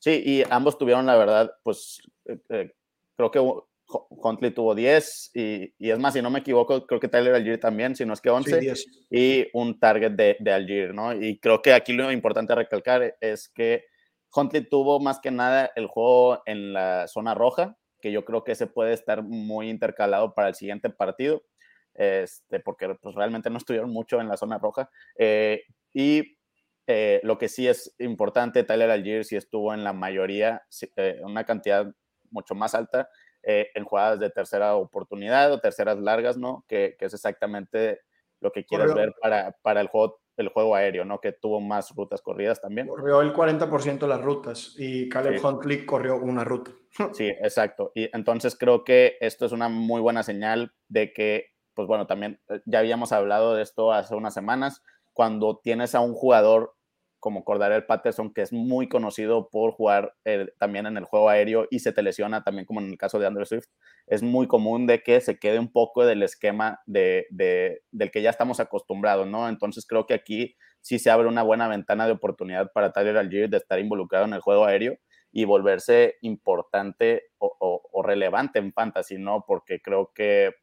Sí, 0.06 0.22
y 0.25 0.44
ambos 0.50 0.78
tuvieron, 0.78 1.04
la 1.04 1.16
verdad, 1.16 1.52
pues 1.64 2.00
eh, 2.26 2.38
eh, 2.50 2.72
creo 3.16 3.30
que 3.32 3.40
Huntley 3.90 4.52
tuvo 4.52 4.72
10 4.72 5.32
y, 5.34 5.75
y, 5.78 5.90
es 5.90 5.98
más, 5.98 6.14
si 6.14 6.22
no 6.22 6.30
me 6.30 6.38
equivoco, 6.38 6.86
creo 6.86 7.00
que 7.00 7.08
Tyler 7.08 7.34
Algier 7.34 7.58
también, 7.58 7.96
si 7.96 8.06
no 8.06 8.12
es 8.12 8.20
que 8.20 8.30
11 8.30 8.72
y 9.10 9.48
un 9.52 9.80
target 9.80 10.12
de, 10.12 10.36
de 10.38 10.52
Algier, 10.52 10.94
¿no? 10.94 11.12
Y 11.12 11.40
creo 11.40 11.60
que 11.60 11.72
aquí 11.72 11.92
lo 11.92 12.12
importante 12.12 12.52
a 12.52 12.56
recalcar 12.56 13.16
es 13.20 13.48
que 13.48 13.82
Huntley 14.32 14.68
tuvo 14.68 15.00
más 15.00 15.18
que 15.18 15.32
nada 15.32 15.72
el 15.75 15.88
juego 15.88 16.40
en 16.46 16.72
la 16.72 17.08
zona 17.08 17.34
roja, 17.34 17.76
que 18.00 18.12
yo 18.12 18.25
creo 18.25 18.44
que 18.44 18.52
ese 18.52 18.68
puede 18.68 18.92
estar 18.92 19.25
muy 19.25 19.68
intercalado 19.68 20.34
para 20.34 20.50
el 20.50 20.54
siguiente 20.54 20.88
partido, 20.88 21.42
este, 21.94 22.60
porque 22.60 22.94
pues, 23.02 23.16
realmente 23.16 23.50
no 23.50 23.58
estuvieron 23.58 23.90
mucho 23.90 24.20
en 24.20 24.28
la 24.28 24.36
zona 24.36 24.58
roja. 24.58 24.88
Eh, 25.18 25.64
y 25.92 26.36
eh, 26.87 27.21
lo 27.23 27.38
que 27.38 27.49
sí 27.49 27.66
es 27.66 27.95
importante, 27.99 28.64
Tyler 28.64 28.90
Algier 28.90 29.25
sí 29.25 29.37
estuvo 29.37 29.75
en 29.75 29.85
la 29.85 29.93
mayoría, 29.93 30.62
eh, 30.97 31.21
una 31.23 31.45
cantidad 31.45 31.87
mucho 32.31 32.55
más 32.55 32.75
alta 32.75 33.09
en 33.49 33.85
jugadas 33.85 34.19
de 34.19 34.28
tercera 34.28 34.75
oportunidad 34.75 35.52
o 35.52 35.61
terceras 35.61 35.99
largas, 35.99 36.37
¿no? 36.37 36.64
Que, 36.66 36.97
que 36.99 37.05
es 37.05 37.14
exactamente 37.14 38.00
lo 38.40 38.50
que 38.50 38.64
quieres 38.64 38.93
ver 38.93 39.14
para, 39.23 39.57
para 39.62 39.81
el 39.81 39.87
juego 39.87 40.19
el 40.37 40.49
juego 40.49 40.75
aéreo, 40.75 41.05
¿no? 41.05 41.21
Que 41.21 41.33
tuvo 41.33 41.61
más 41.61 41.95
rutas 41.95 42.21
corridas 42.21 42.61
también. 42.61 42.88
Corrió 42.88 43.23
el 43.23 43.33
40% 43.33 43.99
de 43.99 44.09
las 44.09 44.21
rutas 44.21 44.75
y 44.76 45.09
Caleb 45.09 45.43
Huntley 45.45 45.87
corrió 45.87 46.16
una 46.16 46.45
ruta. 46.45 46.73
Sí, 47.12 47.28
exacto. 47.28 47.93
Y 47.95 48.09
entonces 48.16 48.57
creo 48.57 48.83
que 48.83 49.19
esto 49.21 49.45
es 49.45 49.52
una 49.52 49.69
muy 49.69 50.00
buena 50.00 50.23
señal 50.23 50.73
de 50.88 51.12
que, 51.12 51.52
pues 51.75 51.87
bueno, 51.87 52.07
también 52.07 52.40
eh, 52.49 52.62
ya 52.64 52.78
habíamos 52.78 53.12
hablado 53.12 53.55
de 53.55 53.62
esto 53.62 53.93
hace 53.93 54.14
unas 54.14 54.33
semanas, 54.33 54.83
cuando 55.12 55.61
tienes 55.62 55.95
a 55.95 56.00
un 56.00 56.14
jugador 56.14 56.75
como 57.26 57.42
Cordarel 57.42 57.87
Patterson, 57.87 58.33
que 58.33 58.42
es 58.42 58.52
muy 58.52 58.88
conocido 58.88 59.49
por 59.50 59.73
jugar 59.73 60.14
eh, 60.25 60.47
también 60.61 60.87
en 60.87 60.97
el 60.97 61.06
juego 61.06 61.28
aéreo 61.28 61.66
y 61.73 61.80
se 61.80 61.90
te 61.90 62.00
lesiona 62.00 62.45
también 62.45 62.66
como 62.66 62.80
en 62.80 62.88
el 62.88 62.97
caso 62.97 63.18
de 63.18 63.26
Andrew 63.26 63.45
Swift, 63.45 63.66
es 64.06 64.23
muy 64.23 64.47
común 64.47 64.87
de 64.87 65.02
que 65.02 65.21
se 65.21 65.37
quede 65.37 65.59
un 65.59 65.73
poco 65.73 66.06
del 66.06 66.23
esquema 66.23 66.78
de, 66.87 67.26
del 67.30 68.11
que 68.12 68.23
ya 68.23 68.30
estamos 68.30 68.61
acostumbrados, 68.61 69.26
¿no? 69.26 69.49
Entonces 69.49 69.87
creo 69.88 70.06
que 70.06 70.14
aquí 70.14 70.54
sí 70.80 71.00
se 71.00 71.11
abre 71.11 71.26
una 71.26 71.42
buena 71.42 71.66
ventana 71.66 72.06
de 72.06 72.12
oportunidad 72.12 72.71
para 72.73 72.92
Tyler 72.92 73.16
Algier 73.16 73.50
de 73.50 73.56
estar 73.56 73.80
involucrado 73.80 74.26
en 74.26 74.35
el 74.35 74.40
juego 74.40 74.64
aéreo 74.64 74.97
y 75.33 75.47
volverse 75.47 76.14
importante 76.21 77.25
o, 77.38 78.02
relevante 78.04 78.61
en 78.61 78.73
fantasy, 78.73 79.18
¿no? 79.18 79.45
Porque 79.49 79.80
creo 79.80 80.12
que, 80.14 80.54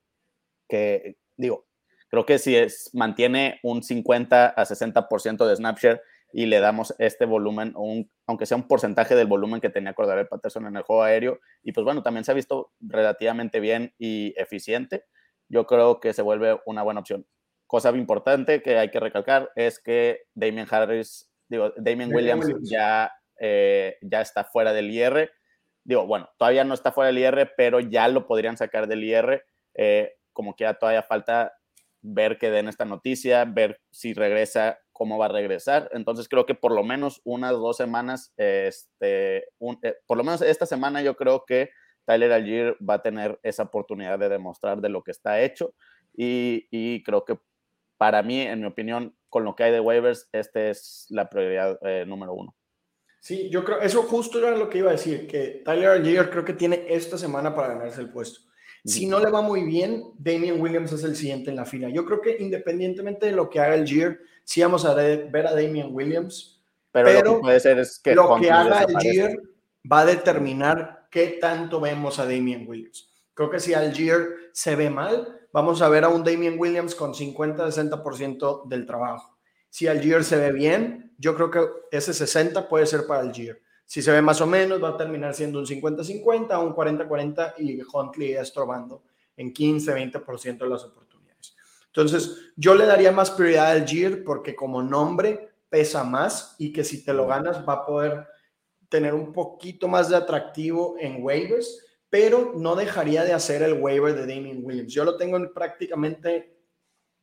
que 0.70 1.18
digo, 1.36 1.66
creo 2.08 2.26
que 2.26 2.40
si 2.40 2.56
es, 2.56 2.90
mantiene 2.94 3.60
un 3.64 3.84
50 3.84 4.46
a 4.46 4.66
60% 4.66 5.46
de 5.46 5.56
snapshare 5.58 6.02
y 6.36 6.48
le 6.48 6.60
damos 6.60 6.96
este 6.98 7.26
volumen, 7.26 7.74
un, 7.76 8.12
aunque 8.26 8.48
sea 8.48 8.58
un 8.58 8.68
porcentaje 8.68 9.16
del 9.16 9.28
volumen 9.28 9.62
que 9.62 9.70
tenía 9.70 9.94
Cordarel 9.94 10.28
Patterson 10.28 10.66
en 10.66 10.76
el 10.76 10.82
juego 10.82 11.04
aéreo. 11.04 11.40
Y 11.62 11.74
pues 11.74 11.86
bueno, 11.86 12.02
también 12.02 12.26
se 12.26 12.32
ha 12.32 12.36
visto 12.36 12.74
relativamente 12.82 13.60
bien 13.60 13.94
y 14.00 14.34
eficiente. 14.36 15.06
Yo 15.48 15.68
creo 15.68 16.00
que 16.00 16.12
se 16.12 16.24
vuelve 16.24 16.60
una 16.66 16.82
buena 16.82 17.02
opción. 17.02 17.28
Cosa 17.68 17.92
importante 17.92 18.64
que 18.64 18.80
hay 18.80 18.90
que 18.90 19.00
recalcar 19.00 19.52
es 19.56 19.80
que 19.80 20.24
Damien 20.34 20.66
Harris, 20.70 21.32
digo, 21.48 21.72
Damien 21.78 22.14
Williams, 22.14 22.52
ya, 22.64 23.12
eh, 23.40 23.98
ya 24.02 24.22
está 24.22 24.44
fuera 24.44 24.74
del 24.74 24.90
IR. 24.90 25.32
Digo, 25.84 26.08
bueno, 26.08 26.30
todavía 26.40 26.64
no 26.64 26.74
está 26.74 26.92
fuera 26.92 27.12
del 27.12 27.20
IR, 27.20 27.54
pero 27.56 27.80
ya 27.80 28.08
lo 28.08 28.26
podrían 28.26 28.58
sacar 28.58 28.88
del 28.88 29.04
IR. 29.04 29.46
Eh, 29.76 30.16
como 30.32 30.56
quiera, 30.56 30.74
todavía 30.74 31.04
falta 31.04 31.54
ver 32.02 32.40
que 32.40 32.50
den 32.50 32.68
esta 32.68 32.86
noticia, 32.86 33.46
ver 33.46 33.80
si 33.92 34.16
regresa 34.16 34.80
cómo 34.94 35.18
va 35.18 35.26
a 35.26 35.30
regresar. 35.30 35.90
Entonces 35.92 36.30
creo 36.30 36.46
que 36.46 36.56
por 36.56 36.72
lo 36.72 36.84
menos 36.84 37.22
unas 37.26 37.52
dos 37.52 37.76
semanas, 37.76 38.32
este, 38.38 39.38
eh, 39.38 39.96
por 40.06 40.18
lo 40.18 40.24
menos 40.24 40.42
esta 40.42 40.66
semana 40.66 41.02
yo 41.02 41.16
creo 41.18 41.44
que 41.46 41.72
Tyler 42.06 42.32
Algier 42.32 42.78
va 42.88 42.96
a 42.96 43.02
tener 43.02 43.40
esa 43.44 43.64
oportunidad 43.64 44.20
de 44.20 44.30
demostrar 44.30 44.80
de 44.80 44.90
lo 44.90 45.04
que 45.04 45.12
está 45.12 45.42
hecho 45.42 45.74
y, 46.16 47.04
creo 47.04 47.26
que 47.26 47.40
para 47.98 48.22
mí, 48.22 48.42
en 48.42 48.60
mi 48.60 48.68
opinión, 48.68 49.16
con 49.30 49.44
lo 49.44 49.56
que 49.56 49.64
hay 49.64 49.72
de 49.72 49.80
waivers, 49.80 50.30
esta 50.32 50.70
es 50.70 51.08
la 51.10 51.30
prioridad 51.30 51.80
eh, 51.82 52.06
número 52.06 52.34
uno. 52.34 52.56
Sí, 53.20 53.50
yo 53.50 53.64
creo, 53.64 53.80
eso 53.80 54.04
justo 54.04 54.38
era 54.38 54.56
lo 54.56 54.70
que 54.70 54.80
iba 54.80 54.90
a 54.90 54.94
decir, 54.94 55.28
que 55.28 55.62
Tyler 55.64 55.90
Algier 55.90 56.30
creo 56.30 56.44
que 56.44 56.54
tiene 56.54 56.86
esta 56.90 57.18
semana 57.18 57.56
para 57.56 57.70
ganarse 57.70 58.02
el 58.02 58.12
puesto. 58.12 58.42
Si 58.86 59.06
no 59.06 59.20
le 59.20 59.32
va 59.32 59.42
muy 59.42 59.64
bien, 59.64 60.04
Damian 60.18 60.60
Williams 60.60 60.92
es 60.92 61.04
el 61.04 61.16
siguiente 61.16 61.50
en 61.50 61.56
la 61.56 61.66
fila. 61.66 61.90
Yo 61.90 62.06
creo 62.06 62.20
que 62.20 62.36
independientemente 62.40 63.28
de 63.28 63.32
lo 63.32 63.50
que 63.50 63.60
haga 63.60 63.76
el 63.76 63.88
Gier, 63.88 64.20
sí 64.44 64.62
vamos 64.62 64.84
a 64.84 64.94
ver 64.94 65.48
a 65.48 65.54
Damian 65.54 65.90
Williams. 65.94 66.62
Pero, 66.92 67.12
lo 67.24 67.36
que 67.36 67.42
puede 67.42 67.60
ser 67.60 67.80
es 67.80 68.00
que 68.00 68.14
lo 68.14 68.36
que 68.40 68.52
haga 68.52 68.84
el 68.84 68.98
Gier 68.98 69.40
va 69.90 70.02
a 70.02 70.06
determinar 70.06 71.08
qué 71.10 71.38
tanto 71.40 71.80
vemos 71.80 72.20
a 72.20 72.26
Damian 72.26 72.68
Williams. 72.68 73.10
Creo 73.34 73.50
que 73.50 73.60
si 73.60 73.74
Algier 73.74 74.28
se 74.52 74.76
ve 74.76 74.90
mal, 74.90 75.48
vamos 75.52 75.82
a 75.82 75.90
ver 75.90 76.04
a 76.04 76.10
un 76.10 76.24
Damian 76.24 76.60
Williams 76.60 76.94
con 76.94 77.14
50-60% 77.14 78.68
del 78.68 78.86
trabajo. 78.86 79.38
Si 79.70 79.88
Algier 79.88 80.24
se 80.24 80.38
ve 80.38 80.52
bien, 80.52 81.16
yo 81.18 81.36
creo 81.36 81.50
que 81.50 81.62
ese 81.92 82.14
60 82.14 82.70
puede 82.70 82.86
ser 82.86 83.08
para 83.08 83.22
Algier. 83.22 83.62
Si 83.86 84.02
se 84.02 84.12
ve 84.12 84.22
más 84.22 84.42
o 84.42 84.48
menos, 84.48 84.84
va 84.84 84.90
a 84.90 84.98
terminar 84.98 85.34
siendo 85.34 85.60
un 85.60 85.66
50-50, 85.66 86.64
un 86.64 86.76
40-40 86.76 87.54
y 87.60 87.82
Huntley 87.82 88.34
estrobando 88.34 89.04
en 89.38 89.54
15-20% 89.54 90.58
de 90.60 90.70
las 90.70 90.84
oportunidades. 90.84 91.56
Entonces, 91.88 92.52
yo 92.56 92.74
le 92.76 92.86
daría 92.86 93.12
más 93.12 93.30
prioridad 93.32 93.72
al 93.72 93.86
GIR 93.86 94.24
porque 94.24 94.56
como 94.56 94.82
nombre 94.82 95.50
pesa 95.70 96.04
más 96.04 96.56
y 96.58 96.72
que 96.72 96.84
si 96.84 97.04
te 97.04 97.14
lo 97.14 97.28
ganas 97.28 97.68
va 97.68 97.74
a 97.74 97.86
poder 97.86 98.28
tener 98.90 99.14
un 99.14 99.34
poquito 99.34 99.88
más 99.88 100.10
de 100.10 100.16
atractivo 100.16 100.96
en 101.00 101.24
waivers, 101.24 101.84
pero 102.10 102.54
no 102.56 102.76
dejaría 102.76 103.24
de 103.24 103.34
hacer 103.34 103.64
el 103.64 103.82
waiver 103.82 104.14
de 104.14 104.22
Damien 104.22 104.62
Williams. 104.64 104.94
Yo 104.94 105.04
lo 105.04 105.18
tengo 105.18 105.38
en 105.38 105.52
prácticamente 105.52 106.60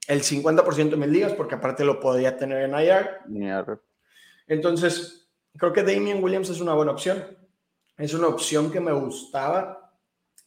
el 0.09 0.23
50% 0.23 0.91
de 0.91 0.97
mis 0.97 1.09
ligas 1.09 1.33
porque 1.35 1.55
aparte 1.55 1.85
lo 1.85 2.01
podría 2.01 2.37
tener 2.37 2.63
en 2.63 2.75
IR. 2.75 3.21
Entonces, 4.49 5.20
creo 5.57 5.73
que 5.73 5.83
Damien 5.83 6.23
Williams 6.23 6.51
es 6.51 6.61
una 6.61 6.75
buena 6.75 6.93
opción. 6.93 7.25
Es 7.97 8.15
una 8.15 8.29
opción 8.29 8.71
que 8.71 8.81
me 8.81 8.93
gustaba 8.93 9.93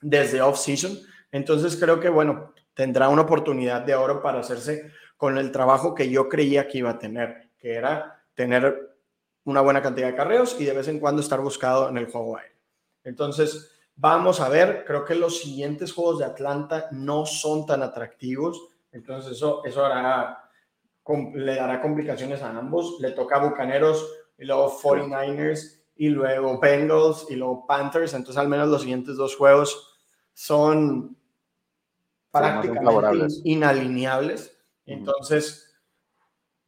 desde 0.02 0.42
off-season. 0.42 0.98
Entonces 1.32 1.76
creo 1.76 2.00
que, 2.00 2.10
bueno, 2.10 2.54
tendrá 2.74 3.10
una 3.10 3.24
oportunidad 3.24 3.82
de 3.82 3.96
oro 3.96 4.22
para 4.22 4.40
hacerse 4.40 4.92
con 5.18 5.38
el 5.38 5.52
trabajo 5.52 5.94
que 5.94 6.10
yo 6.10 6.28
creía 6.30 6.68
que 6.68 6.80
iba 6.80 6.92
a 6.92 7.00
tener, 7.00 7.50
que 7.58 7.74
era 7.74 8.24
tener 8.34 8.98
una 9.46 9.62
buena 9.62 9.82
cantidad 9.82 10.08
de 10.08 10.16
carreos 10.16 10.60
y 10.60 10.66
de 10.66 10.74
vez 10.74 10.88
en 10.88 11.00
cuando 11.00 11.22
estar 11.22 11.40
buscado 11.42 11.90
en 11.90 11.98
el 11.98 12.12
juego 12.12 12.38
aéreo. 12.38 12.58
Entonces, 13.04 13.72
vamos 13.96 14.40
a 14.40 14.50
ver, 14.50 14.84
creo 14.86 15.06
que 15.06 15.16
los 15.16 15.40
siguientes 15.40 15.94
juegos 15.94 16.20
de 16.20 16.26
Atlanta 16.26 16.88
no 16.92 17.26
son 17.26 17.66
tan 17.66 17.84
atractivos, 17.84 18.74
entonces 18.94 19.34
eso, 19.34 19.66
eso 19.66 19.84
hará, 19.84 20.50
le 21.34 21.56
dará 21.56 21.82
complicaciones 21.82 22.42
a 22.42 22.50
ambos. 22.58 22.98
Le 23.00 23.12
toca 23.12 23.38
a 23.38 23.50
Bucaneros 23.50 24.08
y 24.38 24.46
luego 24.46 24.78
49ers 24.80 25.84
y 25.96 26.10
luego 26.10 26.60
Bengals 26.60 27.28
y 27.30 27.36
luego 27.36 27.66
Panthers. 27.68 28.14
Entonces, 28.14 28.38
al 28.38 28.50
menos 28.50 28.70
los 28.70 28.82
siguientes 28.82 29.16
dos 29.16 29.36
juegos 29.36 30.00
son 30.34 31.18
prácticamente 32.32 33.28
inalineables. 33.44 34.58
Entonces, 34.86 35.76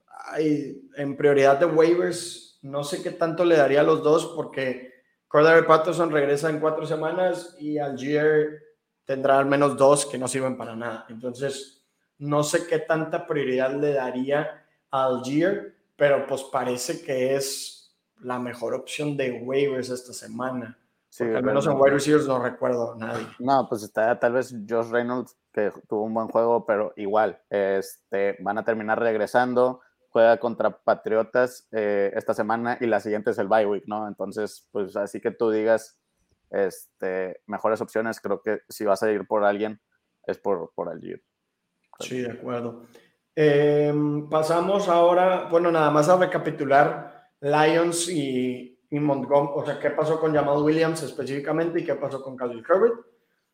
hay, 0.08 0.90
en 0.96 1.18
prioridad 1.18 1.60
de 1.60 1.66
waivers, 1.66 2.60
no 2.62 2.84
sé 2.84 3.02
qué 3.02 3.12
tanto 3.12 3.44
le 3.46 3.58
daría 3.58 3.82
a 3.82 3.84
los 3.84 4.04
dos 4.04 4.34
porque 4.36 4.94
Cordero 5.28 5.66
Patterson 5.68 6.12
regresa 6.12 6.50
en 6.50 6.60
cuatro 6.60 6.86
semanas 6.86 7.56
y 7.60 7.78
Algier 7.78 8.64
tendrá 9.06 9.38
al 9.38 9.46
menos 9.46 9.76
dos 9.78 10.06
que 10.06 10.18
no 10.18 10.28
sirven 10.28 10.58
para 10.58 10.76
nada. 10.76 11.06
Entonces, 11.10 11.84
no 12.18 12.44
sé 12.44 12.66
qué 12.68 12.80
tanta 12.80 13.28
prioridad 13.28 13.76
le 13.76 13.94
daría 13.94 14.66
a 14.92 15.06
Algier 15.06 15.75
pero 15.96 16.26
pues 16.28 16.44
parece 16.44 17.02
que 17.02 17.36
es 17.36 17.96
la 18.22 18.40
mejor 18.40 18.74
opción 18.74 19.16
de 19.18 19.42
waivers 19.44 19.90
esta 19.90 20.14
semana. 20.14 20.78
Sí, 21.10 21.24
al 21.24 21.44
menos 21.44 21.66
en 21.66 21.80
wide 21.80 21.94
receivers 21.94 22.28
no 22.28 22.40
recuerdo 22.40 22.94
a 22.94 22.98
nadie. 22.98 23.26
No, 23.40 23.68
pues 23.70 23.84
está 23.84 24.20
tal 24.20 24.34
vez 24.34 24.54
Josh 24.68 24.90
Reynolds, 24.90 25.38
que 25.54 25.72
tuvo 25.88 26.04
un 26.04 26.14
buen 26.14 26.28
juego, 26.28 26.66
pero 26.66 26.92
igual, 26.98 27.42
este, 27.50 28.36
van 28.42 28.58
a 28.58 28.66
terminar 28.66 29.00
regresando, 29.00 29.80
juega 30.10 30.38
contra 30.38 30.78
Patriotas 30.78 31.70
eh, 31.72 32.12
esta 32.16 32.34
semana 32.34 32.78
y 32.82 32.88
la 32.88 33.00
siguiente 33.00 33.32
es 33.32 33.38
el 33.38 33.48
bye 33.48 33.66
week, 33.66 33.84
¿no? 33.88 34.10
Entonces, 34.10 34.68
pues 34.72 34.96
así 34.98 35.22
que 35.22 35.32
tú 35.32 35.52
digas, 35.52 35.98
este, 36.50 37.42
mejores 37.48 37.80
opciones, 37.80 38.20
creo 38.20 38.42
que 38.42 38.60
si 38.68 38.84
vas 38.84 39.02
a 39.02 39.12
ir 39.12 39.26
por 39.26 39.46
alguien, 39.46 39.80
es 40.26 40.38
por, 40.38 40.74
por 40.76 40.90
Algier. 40.90 41.24
Sí, 42.00 42.22
de 42.22 42.32
acuerdo. 42.32 42.88
Em, 43.36 44.30
pasamos 44.30 44.88
ahora, 44.88 45.48
bueno, 45.50 45.72
nada 45.72 45.92
más 45.92 46.08
a 46.08 46.18
recapitular 46.18 47.32
Lions 47.42 48.10
y, 48.10 48.80
y 48.90 49.00
Montgomery, 49.00 49.54
o 49.56 49.66
sea, 49.66 49.80
qué 49.80 49.90
pasó 49.90 50.20
con 50.20 50.34
Jamal 50.34 50.64
Williams 50.64 51.04
específicamente 51.04 51.82
y 51.82 51.86
qué 51.86 51.96
pasó 51.96 52.22
con 52.24 52.38
Khalil 52.38 52.64
Herbert. 52.68 52.96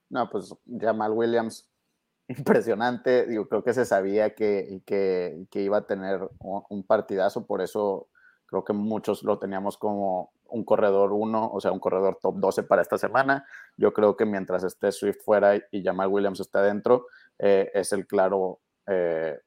No, 0.10 0.30
pues 0.30 0.54
Jamal 0.80 1.14
Williams, 1.14 1.70
impresionante, 2.28 3.26
digo, 3.26 3.48
creo 3.48 3.64
que 3.64 3.74
se 3.74 3.86
sabía 3.86 4.36
que, 4.36 4.82
que, 4.86 5.48
iba 5.54 5.78
a 5.78 5.88
tener 5.88 6.30
un 6.40 6.84
partidazo, 6.86 7.46
por 7.46 7.62
eso 7.62 8.08
Creo 8.52 8.66
que 8.66 8.74
muchos 8.74 9.24
lo 9.24 9.40
teníamos 9.40 9.78
como 9.78 10.34
un 10.50 10.66
corredor 10.66 11.14
1, 11.14 11.52
o 11.54 11.62
sea, 11.62 11.72
un 11.72 11.80
corredor 11.80 12.20
top 12.22 12.36
12 12.36 12.64
para 12.64 12.82
esta 12.82 12.98
semana. 12.98 13.46
Yo 13.78 13.94
creo 13.94 14.18
que 14.18 14.26
mientras 14.26 14.66
esté 14.66 14.92
Swift 14.92 15.24
fuera 15.24 15.56
y 15.72 15.82
Jamal 15.82 16.10
Williams 16.10 16.42
esté 16.42 16.60
dentro, 16.60 17.08
eh, 17.40 17.72
es 17.74 17.94
el 17.94 18.06
claro, 18.06 18.60
eh, 18.88 19.40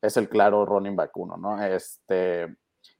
es 0.00 0.16
el 0.16 0.28
claro 0.28 0.64
running 0.64 0.96
back 0.96 1.16
1, 1.16 1.36
¿no? 1.36 1.64
Este, 1.64 2.54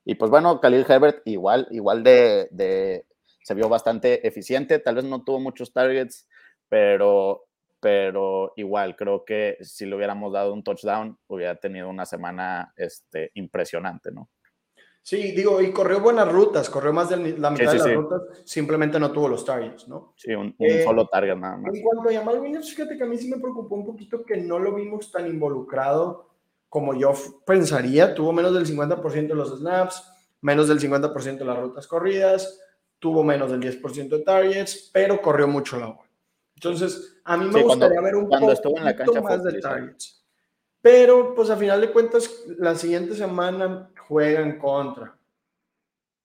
y 0.05 0.15
pues 0.15 0.31
bueno, 0.31 0.61
Khalil 0.61 0.87
Herbert 0.89 1.23
igual, 1.27 1.67
igual 1.71 2.03
de, 2.03 2.49
de, 2.51 3.07
se 3.43 3.55
vio 3.55 3.69
bastante 3.69 4.27
eficiente, 4.27 4.79
tal 4.79 4.97
vez 4.97 5.05
no 5.05 5.23
tuvo 5.23 5.41
muchos 5.41 5.73
targets, 5.73 6.29
pero, 6.69 7.47
pero 7.81 8.53
igual 8.57 8.97
creo 8.97 9.25
que 9.25 9.59
si 9.61 9.87
le 9.87 9.97
hubiéramos 9.97 10.33
dado 10.33 10.53
un 10.53 10.65
touchdown, 10.65 11.19
hubiera 11.27 11.57
tenido 11.57 11.89
una 11.89 12.07
semana 12.07 12.73
este, 12.77 13.31
impresionante, 13.35 14.11
¿no? 14.13 14.31
Sí, 15.03 15.33
digo, 15.33 15.61
y 15.61 15.71
corrió 15.71 16.01
buenas 16.01 16.33
rutas, 16.33 16.71
corrió 16.71 16.91
más 16.91 17.11
de 17.11 17.37
la 17.37 17.51
mitad 17.51 17.73
de 17.73 17.79
las 17.79 17.95
rutas, 17.95 18.23
simplemente 18.47 18.99
no 18.99 19.13
tuvo 19.13 19.29
los 19.29 19.45
targets, 19.45 19.87
¿no? 19.87 20.15
Sí, 20.17 20.35
un, 20.35 20.57
eh, 20.59 20.83
solo 20.83 21.07
target 21.09 21.37
nada 21.37 21.59
más. 21.59 21.75
En 21.75 21.83
cuanto 21.83 22.09
a 22.09 22.13
Jamal 22.15 22.41
Williams, 22.41 22.71
fíjate 22.71 22.97
que 22.97 23.05
a 23.05 23.07
mí 23.07 23.19
sí 23.19 23.29
me 23.29 23.37
preocupó 23.37 23.75
un 23.75 23.85
poquito 23.85 24.25
que 24.25 24.39
no 24.39 24.59
lo 24.59 24.75
vimos 24.75 25.13
tan 25.13 25.27
involucrado 25.27 26.34
como 26.75 26.93
yo 26.93 27.15
pensaría. 27.47 28.17
Tuvo 28.17 28.33
menos 28.33 28.53
del 28.53 28.67
50% 28.67 29.29
de 29.29 29.35
los 29.37 29.61
snaps, 29.61 30.11
menos 30.41 30.67
del 30.67 30.81
50% 30.81 31.39
de 31.39 31.45
las 31.45 31.57
rutas 31.57 31.87
corridas, 31.87 32.61
tuvo 32.99 33.23
menos 33.23 33.53
del 33.53 33.61
10% 33.61 34.09
de 34.09 34.19
targets, 34.25 34.91
pero 34.93 35.23
corrió 35.23 35.47
mucho 35.47 35.79
la 35.79 35.87
bola. 35.87 36.11
Entonces, 36.57 37.21
a 37.23 37.37
mí 37.37 37.49
me 37.49 37.63
gustaría 37.63 38.01
ver 38.01 38.17
un 38.17 38.29
poco 38.29 38.51
en 38.77 38.85
la 38.85 38.97
cancha 38.97 39.21
más 39.21 39.45
de 39.45 39.61
targets. 39.61 40.27
Pero, 40.81 41.33
pues 41.37 41.49
a 41.49 41.57
final 41.57 41.81
de 41.81 41.93
cuentas, 41.93 42.29
la 42.59 42.75
siguiente 42.75 43.15
semana 43.15 43.93
juegan 44.09 44.59
contra. 44.59 45.17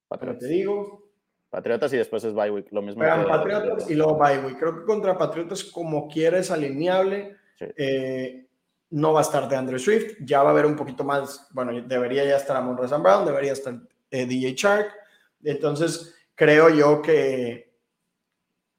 Patriotas. 0.07 0.39
te 0.39 0.47
digo. 0.47 1.11
Patriotas 1.51 1.93
y 1.93 1.97
después 1.97 2.23
es 2.23 2.33
bye 2.33 2.49
week, 2.49 2.71
lo 2.71 2.81
mismo. 2.81 3.03
Patriotas 3.03 3.87
y 3.87 3.93
luego 3.93 4.17
bye 4.17 4.39
week. 4.39 4.57
Creo 4.57 4.79
que 4.79 4.85
contra 4.85 5.15
Patriotas, 5.15 5.63
como 5.63 6.07
quiera, 6.07 6.39
es 6.39 6.49
alineable. 6.49 7.35
Eh, 7.59 8.48
no 8.91 9.13
va 9.13 9.19
a 9.19 9.23
estar 9.23 9.47
de 9.47 9.55
Andrew 9.55 9.79
Swift. 9.79 10.17
Ya 10.21 10.41
va 10.41 10.49
a 10.49 10.51
haber 10.51 10.65
un 10.65 10.75
poquito 10.75 11.03
más. 11.03 11.47
Bueno, 11.51 11.79
debería 11.81 12.25
ya 12.25 12.37
estar 12.37 12.57
Amon 12.57 12.77
Razan 12.77 13.03
Brown, 13.03 13.25
debería 13.25 13.53
estar 13.53 13.75
eh, 14.11 14.25
DJ 14.25 14.53
Shark. 14.55 14.93
Entonces, 15.43 16.15
creo 16.35 16.69
yo 16.69 17.01
que, 17.01 17.73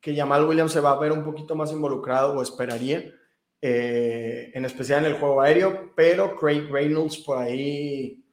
que 0.00 0.14
Jamal 0.14 0.44
Williams 0.46 0.72
se 0.72 0.80
va 0.80 0.92
a 0.92 0.98
ver 0.98 1.12
un 1.12 1.24
poquito 1.24 1.54
más 1.54 1.72
involucrado 1.72 2.34
o 2.34 2.42
esperaría 2.42 3.12
eh, 3.62 4.50
en 4.54 4.64
especial 4.64 5.04
en 5.04 5.12
el 5.12 5.18
juego 5.18 5.42
aéreo, 5.42 5.92
pero 5.94 6.34
Craig 6.34 6.66
Reynolds 6.70 7.18
por 7.18 7.36
ahí 7.36 8.24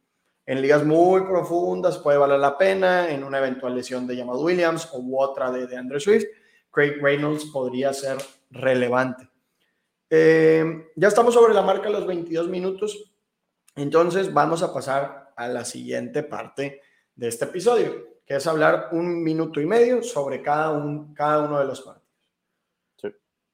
en 0.45 0.61
ligas 0.61 0.85
muy 0.85 1.21
profundas 1.21 1.97
puede 1.97 2.17
valer 2.17 2.39
la 2.39 2.57
pena, 2.57 3.09
en 3.09 3.25
una 3.25 3.39
eventual 3.39 3.75
lesión 3.75 4.07
de 4.07 4.15
Jamal 4.15 4.37
Williams 4.37 4.89
o 4.93 5.03
otra 5.21 5.51
de, 5.51 5.67
de 5.67 5.75
Andrew 5.75 5.99
Swift, 5.99 6.27
Craig 6.71 6.93
Reynolds 7.01 7.45
podría 7.45 7.91
ser 7.91 8.17
relevante. 8.51 9.29
Eh, 10.09 10.91
ya 10.95 11.07
estamos 11.07 11.33
sobre 11.33 11.53
la 11.53 11.61
marca 11.61 11.89
los 11.89 12.05
22 12.05 12.47
minutos, 12.49 13.13
entonces 13.75 14.33
vamos 14.33 14.63
a 14.63 14.73
pasar 14.73 15.33
a 15.35 15.47
la 15.47 15.65
siguiente 15.65 16.23
parte 16.23 16.81
de 17.15 17.27
este 17.27 17.45
episodio, 17.45 18.19
que 18.25 18.35
es 18.35 18.47
hablar 18.47 18.89
un 18.91 19.23
minuto 19.23 19.59
y 19.59 19.65
medio 19.65 20.01
sobre 20.01 20.41
cada, 20.41 20.71
un, 20.71 21.13
cada 21.13 21.43
uno 21.43 21.59
de 21.59 21.65
los 21.65 21.81
partidos. 21.81 22.07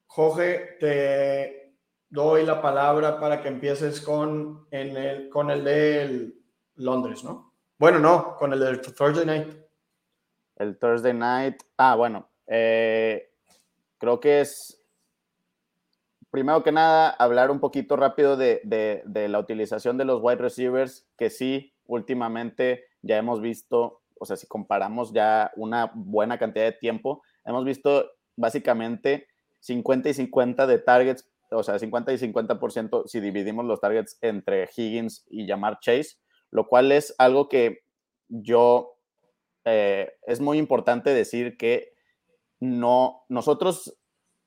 Jorge, 0.06 0.78
te 0.80 1.76
doy 2.08 2.46
la 2.46 2.62
palabra 2.62 3.20
para 3.20 3.42
que 3.42 3.48
empieces 3.48 4.00
con, 4.00 4.68
en 4.70 4.96
el, 4.96 5.30
con 5.30 5.50
el 5.50 5.64
de 5.64 6.34
Londres, 6.76 7.24
¿no? 7.24 7.56
Bueno, 7.80 7.98
no, 7.98 8.36
con 8.38 8.54
el 8.54 8.60
del 8.60 8.80
Thursday 8.80 9.26
Night. 9.26 9.48
El 10.56 10.78
Thursday 10.78 11.14
Night. 11.14 11.64
Ah, 11.78 11.96
bueno. 11.96 12.30
Eh, 12.46 13.32
creo 13.98 14.20
que 14.20 14.42
es, 14.42 14.83
primero 16.34 16.64
que 16.64 16.72
nada, 16.72 17.12
hablar 17.12 17.52
un 17.52 17.60
poquito 17.60 17.96
rápido 17.96 18.36
de, 18.36 19.04
la 19.06 19.38
utilización 19.38 20.00
de 20.00 20.06
los 20.06 20.20
wide 20.20 20.38
receivers, 20.38 21.08
que 21.16 21.30
sí, 21.30 21.76
últimamente 21.86 22.86
ya 23.04 23.18
hemos 23.18 23.40
visto, 23.40 24.02
o 24.20 24.26
sea, 24.26 24.36
si 24.36 24.48
comparamos 24.48 25.14
ya 25.14 25.52
una 25.56 25.92
buena 25.94 26.40
cantidad 26.40 26.66
de 26.66 26.72
tiempo, 26.72 27.22
hemos 27.46 27.64
visto 27.66 28.10
básicamente 28.36 29.28
50 29.60 30.10
y 30.10 30.14
50 30.16 30.66
de 30.66 30.80
targets 30.80 31.30
o 31.52 31.62
sea, 31.62 31.78
50 31.78 32.14
y 32.14 32.18
50% 32.18 33.04
si 33.06 33.20
dividimos 33.20 33.66
los 33.66 33.80
targets 33.80 34.18
entre 34.22 34.68
Higgins 34.76 35.28
y 35.30 35.46
Jamar 35.46 35.78
Chase, 35.82 36.16
lo 36.50 36.68
cual 36.68 36.92
es 36.92 37.14
algo 37.20 37.48
que 37.48 37.84
yo, 38.28 38.98
eh, 39.66 40.14
es 40.26 40.40
muy 40.40 40.58
importante 40.58 41.12
decir 41.12 41.58
que 41.58 41.94
no, 42.60 43.24
nosotros 43.30 44.00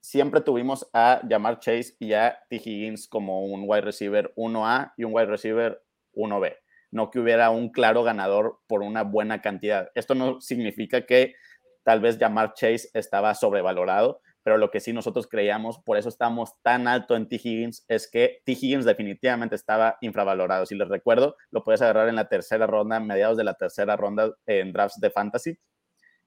siempre 0.07 0.41
tuvimos 0.41 0.89
a 0.93 1.21
Jamar 1.29 1.59
Chase 1.59 1.97
y 1.99 2.13
a 2.13 2.39
T. 2.49 2.57
Higgins 2.65 3.09
como 3.09 3.45
un 3.45 3.65
wide 3.67 3.81
receiver 3.81 4.33
1A 4.37 4.93
y 4.97 5.03
un 5.03 5.13
wide 5.13 5.27
receiver 5.27 5.83
1B, 6.15 6.55
no 6.93 7.11
que 7.11 7.19
hubiera 7.19 7.51
un 7.51 7.71
claro 7.71 8.05
ganador 8.05 8.61
por 8.69 8.83
una 8.83 9.03
buena 9.03 9.43
cantidad. 9.43 9.91
Esto 9.97 10.15
no 10.15 10.41
significa 10.41 11.07
que 11.07 11.35
tal 11.83 12.01
vez 12.01 12.19
Jamar 12.19 12.55
Chase 12.55 12.89
estaba 12.95 13.35
sobrevalorado, 13.35 14.21
pero 14.45 14.59
lo 14.59 14.71
que 14.71 14.79
sí 14.79 14.93
nosotros 14.93 15.27
creíamos, 15.27 15.81
por 15.81 15.97
eso 15.97 16.09
estamos 16.09 16.53
tan 16.63 16.87
alto 16.87 17.17
en 17.17 17.29
T. 17.29 17.35
Higgins, 17.35 17.85
es 17.89 18.09
que 18.09 18.43
T. 18.45 18.53
Higgins 18.53 18.85
definitivamente 18.85 19.57
estaba 19.57 19.99
infravalorado. 20.03 20.67
Si 20.67 20.77
les 20.77 20.89
recuerdo, 20.89 21.37
lo 21.51 21.65
puedes 21.65 21.83
agarrar 21.83 22.09
en 22.09 22.15
la 22.15 22.29
tercera 22.29 22.69
ronda, 22.69 23.01
mediados 23.01 23.37
de 23.37 23.43
la 23.43 23.55
tercera 23.55 23.97
ronda 23.97 24.33
en 24.47 24.73
drafts 24.73 25.01
de 25.01 25.11
fantasy. 25.11 25.59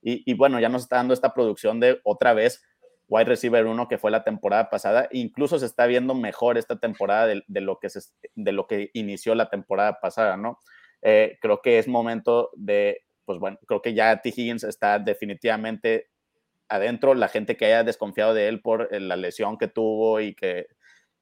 Y, 0.02 0.34
bueno, 0.34 0.60
ya 0.60 0.70
nos 0.70 0.84
está 0.84 0.98
dando 0.98 1.14
esta 1.14 1.34
producción 1.34 1.80
de 1.80 2.00
otra 2.04 2.34
vez 2.34 2.62
wide 3.10 3.26
receiver 3.26 3.66
1 3.66 3.88
que 3.88 3.98
fue 3.98 4.12
la 4.12 4.24
temporada 4.24 4.70
pasada. 4.70 5.10
Incluso 5.12 5.60
se 5.60 5.66
está 5.66 5.88
viendo 5.88 6.14
mejor 6.14 6.58
esta 6.58 6.80
temporada 6.80 7.28
de, 7.28 7.62
lo, 7.62 7.80
que 7.80 7.90
se, 7.90 8.02
de 8.36 8.52
lo 8.52 8.68
que 8.68 8.92
inició 8.94 9.36
la 9.36 9.50
temporada 9.50 10.00
pasada, 10.00 10.38
¿no? 10.38 10.60
Eh, 11.02 11.38
creo 11.42 11.62
que 11.62 11.80
es 11.80 11.88
momento 11.88 12.52
de, 12.56 13.04
pues 13.26 13.40
bueno, 13.40 13.58
creo 13.68 13.82
que 13.82 13.94
ya 13.94 14.22
T. 14.22 14.30
Higgins 14.30 14.64
está 14.64 15.00
definitivamente 15.00 16.10
adentro, 16.70 17.16
la 17.16 17.30
gente 17.30 17.58
que 17.58 17.66
haya 17.66 17.84
desconfiado 17.84 18.34
de 18.34 18.48
él 18.48 18.62
por 18.62 18.94
eh, 18.94 19.00
la 19.00 19.16
lesión 19.16 19.58
que 19.58 19.68
tuvo 19.68 20.22
y 20.22 20.36
que 20.36 20.68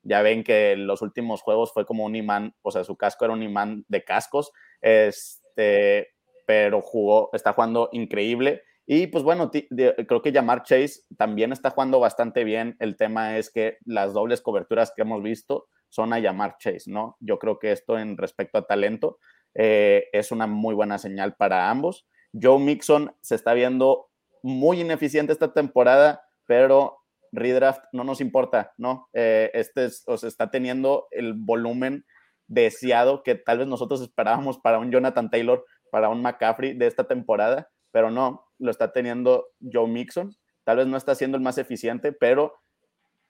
ya 0.04 0.22
ven 0.22 0.44
que 0.44 0.74
en 0.74 0.88
los 0.88 1.02
últimos 1.02 1.42
juegos 1.42 1.74
fue 1.74 1.86
como 1.86 2.06
un 2.06 2.16
imán, 2.16 2.54
o 2.62 2.72
sea, 2.72 2.84
su 2.84 2.98
casco 2.98 3.26
era 3.26 3.34
un 3.34 3.44
imán 3.44 3.86
de 3.88 4.04
cascos, 4.04 4.52
este, 4.82 6.10
pero 6.46 6.82
jugó, 6.82 7.30
está 7.34 7.54
jugando 7.54 7.90
increíble. 7.92 8.64
Y 8.90 9.08
pues 9.08 9.24
bueno, 9.24 9.52
creo 9.52 10.22
que 10.22 10.32
Jamar 10.32 10.64
Chase 10.64 11.02
también 11.18 11.52
está 11.52 11.72
jugando 11.72 12.00
bastante 12.00 12.46
bien. 12.46 12.78
El 12.80 12.96
tema 12.96 13.38
es 13.38 13.52
que 13.52 13.78
las 13.84 14.14
dobles 14.14 14.42
coberturas 14.42 14.94
que 14.96 15.02
hemos 15.02 15.22
visto 15.22 15.68
son 15.90 16.14
a 16.14 16.22
Jamar 16.22 16.56
Chase, 16.58 16.90
¿no? 16.90 17.18
Yo 17.20 17.38
creo 17.38 17.60
que 17.60 17.74
esto 17.74 18.00
en 18.00 18.18
respecto 18.18 18.58
a 18.58 18.66
talento 18.66 19.20
eh, 19.54 20.06
es 20.14 20.32
una 20.32 20.48
muy 20.48 20.74
buena 20.74 20.98
señal 21.00 21.36
para 21.36 21.70
ambos. 21.70 22.08
Joe 22.32 22.60
Mixon 22.60 23.14
se 23.20 23.36
está 23.36 23.54
viendo 23.54 24.10
muy 24.42 24.80
ineficiente 24.80 25.34
esta 25.34 25.54
temporada, 25.54 26.24
pero 26.46 27.00
redraft 27.34 27.84
no 27.92 28.06
nos 28.06 28.22
importa, 28.22 28.74
¿no? 28.78 29.10
Eh, 29.12 29.52
este 29.54 29.86
es, 29.86 30.04
o 30.08 30.18
sea, 30.18 30.30
está 30.30 30.50
teniendo 30.50 31.08
el 31.12 31.34
volumen 31.34 32.06
deseado 32.48 33.22
que 33.22 33.36
tal 33.36 33.58
vez 33.58 33.68
nosotros 33.68 34.02
esperábamos 34.02 34.60
para 34.60 34.80
un 34.80 34.92
Jonathan 34.92 35.30
Taylor, 35.30 35.66
para 35.92 36.08
un 36.08 36.22
McCaffrey 36.22 36.74
de 36.74 36.88
esta 36.88 37.06
temporada, 37.06 37.70
pero 37.92 38.12
no, 38.12 38.47
lo 38.60 38.72
está 38.72 38.92
teniendo 38.92 39.48
Joe 39.62 39.88
Mixon. 39.88 40.36
Tal 40.64 40.78
vez 40.78 40.88
no 40.88 40.98
está 40.98 41.16
siendo 41.16 41.38
el 41.38 41.44
más 41.44 41.58
eficiente, 41.58 42.12
pero 42.12 42.54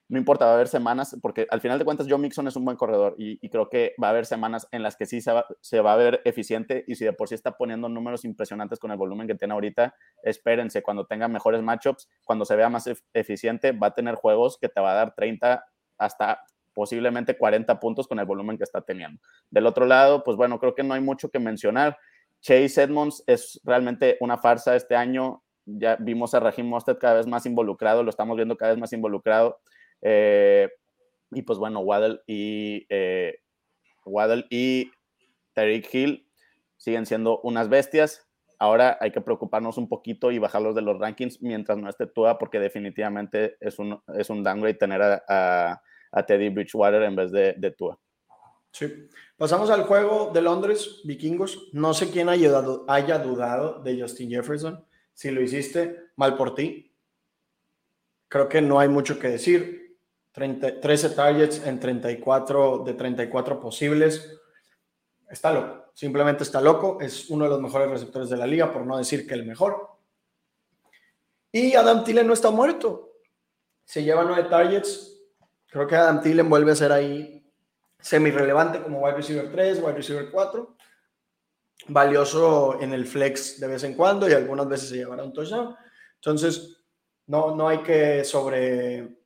no 0.10 0.18
importa, 0.18 0.46
va 0.46 0.52
a 0.52 0.54
haber 0.56 0.70
semanas, 0.70 1.18
porque 1.22 1.48
al 1.50 1.60
final 1.60 1.78
de 1.80 1.86
cuentas 1.86 2.08
Joe 2.10 2.18
Mixon 2.18 2.48
es 2.48 2.56
un 2.56 2.64
buen 2.64 2.78
corredor 2.78 3.16
y, 3.18 3.38
creo 3.50 3.70
que 3.70 3.94
va 4.02 4.08
a 4.08 4.10
haber 4.12 4.26
semanas 4.26 4.68
en 4.72 4.82
las 4.82 4.96
que 4.96 5.06
sí 5.06 5.20
se 5.20 5.34
va, 5.34 5.46
se 5.60 5.82
va, 5.82 5.94
a 5.94 5.98
ver 5.98 6.22
eficiente 6.24 6.86
y 6.88 6.96
si 6.96 7.04
de 7.04 7.12
por 7.12 7.28
sí 7.28 7.36
está 7.36 7.58
poniendo 7.58 7.90
números 7.90 8.24
impresionantes 8.24 8.80
con 8.80 8.92
el 8.92 8.98
volumen 8.98 9.28
que 9.28 9.36
tiene 9.36 9.54
ahorita, 9.54 9.94
espérense, 10.24 10.82
cuando 10.82 11.06
tenga 11.06 11.28
mejores 11.28 11.62
matchups, 11.62 12.08
cuando 12.24 12.46
se 12.46 12.56
vea 12.56 12.70
más 12.70 12.90
eficiente, 13.14 13.74
va 13.74 13.88
a 13.88 13.94
tener 13.94 14.16
juegos 14.16 14.58
que 14.58 14.70
te 14.70 14.80
va 14.80 14.92
a 14.92 14.96
dar 14.96 15.14
30 15.14 15.66
hasta 15.98 16.42
posiblemente 16.74 17.38
40 17.38 17.80
puntos 17.80 18.08
con 18.08 18.20
el 18.20 18.26
volumen 18.26 18.58
que 18.58 18.64
está 18.64 18.82
teniendo. 18.82 19.20
Del 19.50 19.66
otro 19.66 19.86
lado, 19.86 20.24
pues 20.24 20.38
bueno, 20.38 20.60
creo 20.60 20.76
que 20.76 20.84
no 20.84 20.94
hay 20.94 21.02
mucho 21.02 21.30
que 21.30 21.40
mencionar. 21.40 21.98
Chase 22.42 22.82
Edmonds 22.82 23.24
es 23.28 23.60
realmente 23.64 24.18
una 24.20 24.38
farsa 24.38 24.76
este 24.76 24.96
año. 24.96 25.44
Ya 25.66 25.96
vimos 25.98 26.34
a 26.34 26.40
Raheem 26.40 26.68
Mostert 26.68 27.00
cada 27.00 27.16
vez 27.16 27.28
más 27.28 27.46
involucrado, 27.46 28.04
lo 28.04 28.10
estamos 28.10 28.38
viendo 28.38 28.56
cada 28.56 28.72
vez 28.72 28.80
más 28.80 28.94
involucrado 28.94 29.60
eh, 30.02 30.70
y 31.32 31.42
pues 31.42 31.60
bueno, 31.60 31.80
Waddle 31.80 32.22
y, 32.26 32.86
eh, 32.90 33.40
Waddle 34.06 34.46
y 34.50 34.92
Tariq 35.54 35.94
Hill 35.94 36.28
siguen 36.78 37.06
siendo 37.06 37.40
unas 37.42 37.70
bestias. 37.70 38.28
Ahora 38.60 38.98
hay 39.02 39.12
que 39.12 39.22
preocuparnos 39.22 39.78
un 39.78 39.88
poquito 39.88 40.32
y 40.32 40.40
bajarlos 40.40 40.74
de 40.74 40.82
los 40.82 40.98
rankings 40.98 41.42
mientras 41.42 41.78
no 41.78 41.90
esté 41.90 42.08
Tua, 42.08 42.38
porque 42.38 42.60
definitivamente 42.60 43.58
es 43.60 43.78
un, 43.78 44.02
es 44.16 44.30
un 44.30 44.44
downgrade 44.44 44.76
tener 44.76 45.02
a, 45.02 45.82
a, 46.12 46.26
Teddy 46.26 46.50
Bridgewater 46.50 47.04
en 47.04 47.16
vez 47.16 47.32
de, 47.32 47.54
de 47.54 47.72
Tua. 47.72 48.00
Sí. 48.78 49.10
Pasamos 49.38 49.72
al 49.72 49.86
juego 49.86 50.30
de 50.32 50.40
Londres, 50.40 51.02
vikingos. 51.04 51.70
No 51.74 51.96
sé 51.96 52.12
quién 52.12 52.30
haya, 52.30 52.64
haya 52.88 53.18
dudado 53.18 53.82
de 53.82 54.00
Justin 54.00 54.30
Jefferson. 54.30 54.86
Si 55.14 55.32
lo 55.32 55.42
hiciste, 55.42 56.12
mal 56.16 56.38
por 56.38 56.54
ti. 56.54 56.96
Creo 58.28 58.48
que 58.48 58.62
no 58.62 58.80
hay 58.80 58.88
mucho 58.88 59.18
que 59.18 59.30
decir. 59.30 59.98
13 60.32 61.10
targets 61.10 61.66
en 61.66 61.80
34 61.80 62.84
de 62.86 62.94
34 62.94 63.60
posibles. 63.60 64.40
Está 65.28 65.52
loco. 65.52 65.86
Simplemente 65.96 66.44
está 66.44 66.62
loco. 66.62 67.00
Es 67.02 67.32
uno 67.32 67.46
de 67.46 67.50
los 67.50 67.62
mejores 67.62 67.90
receptores 67.90 68.30
de 68.30 68.38
la 68.38 68.46
liga, 68.46 68.72
por 68.72 68.86
no 68.86 69.00
decir 69.00 69.26
que 69.26 69.34
el 69.34 69.48
mejor. 69.48 69.90
Y 71.52 71.74
Adam 71.74 72.04
Thielen 72.04 72.28
no 72.28 72.34
está 72.34 72.52
muerto. 72.52 73.14
Se 73.86 74.04
lleva 74.04 74.24
nueve 74.24 74.48
targets. 74.48 75.20
Creo 75.66 75.88
que 75.88 75.96
Adam 75.96 76.22
Thielen 76.22 76.48
vuelve 76.48 76.74
a 76.74 76.76
ser 76.76 76.92
ahí 76.92 77.37
semi-relevante 78.00 78.82
como 78.82 79.02
wide 79.02 79.18
receiver 79.18 79.52
3, 79.52 79.80
wide 79.80 79.94
receiver 79.94 80.30
4. 80.32 80.76
Valioso 81.90 82.82
en 82.82 82.94
el 82.94 83.06
flex 83.06 83.60
de 83.60 83.68
vez 83.68 83.84
en 83.84 83.94
cuando 83.94 84.30
y 84.30 84.34
algunas 84.34 84.68
veces 84.68 84.90
se 84.90 84.98
llevará 84.98 85.24
un 85.24 85.34
touchdown. 85.34 85.76
Entonces, 86.16 86.78
no, 87.28 87.56
no 87.56 87.68
hay 87.68 87.80
que 87.80 88.24
sobre, 88.24 89.18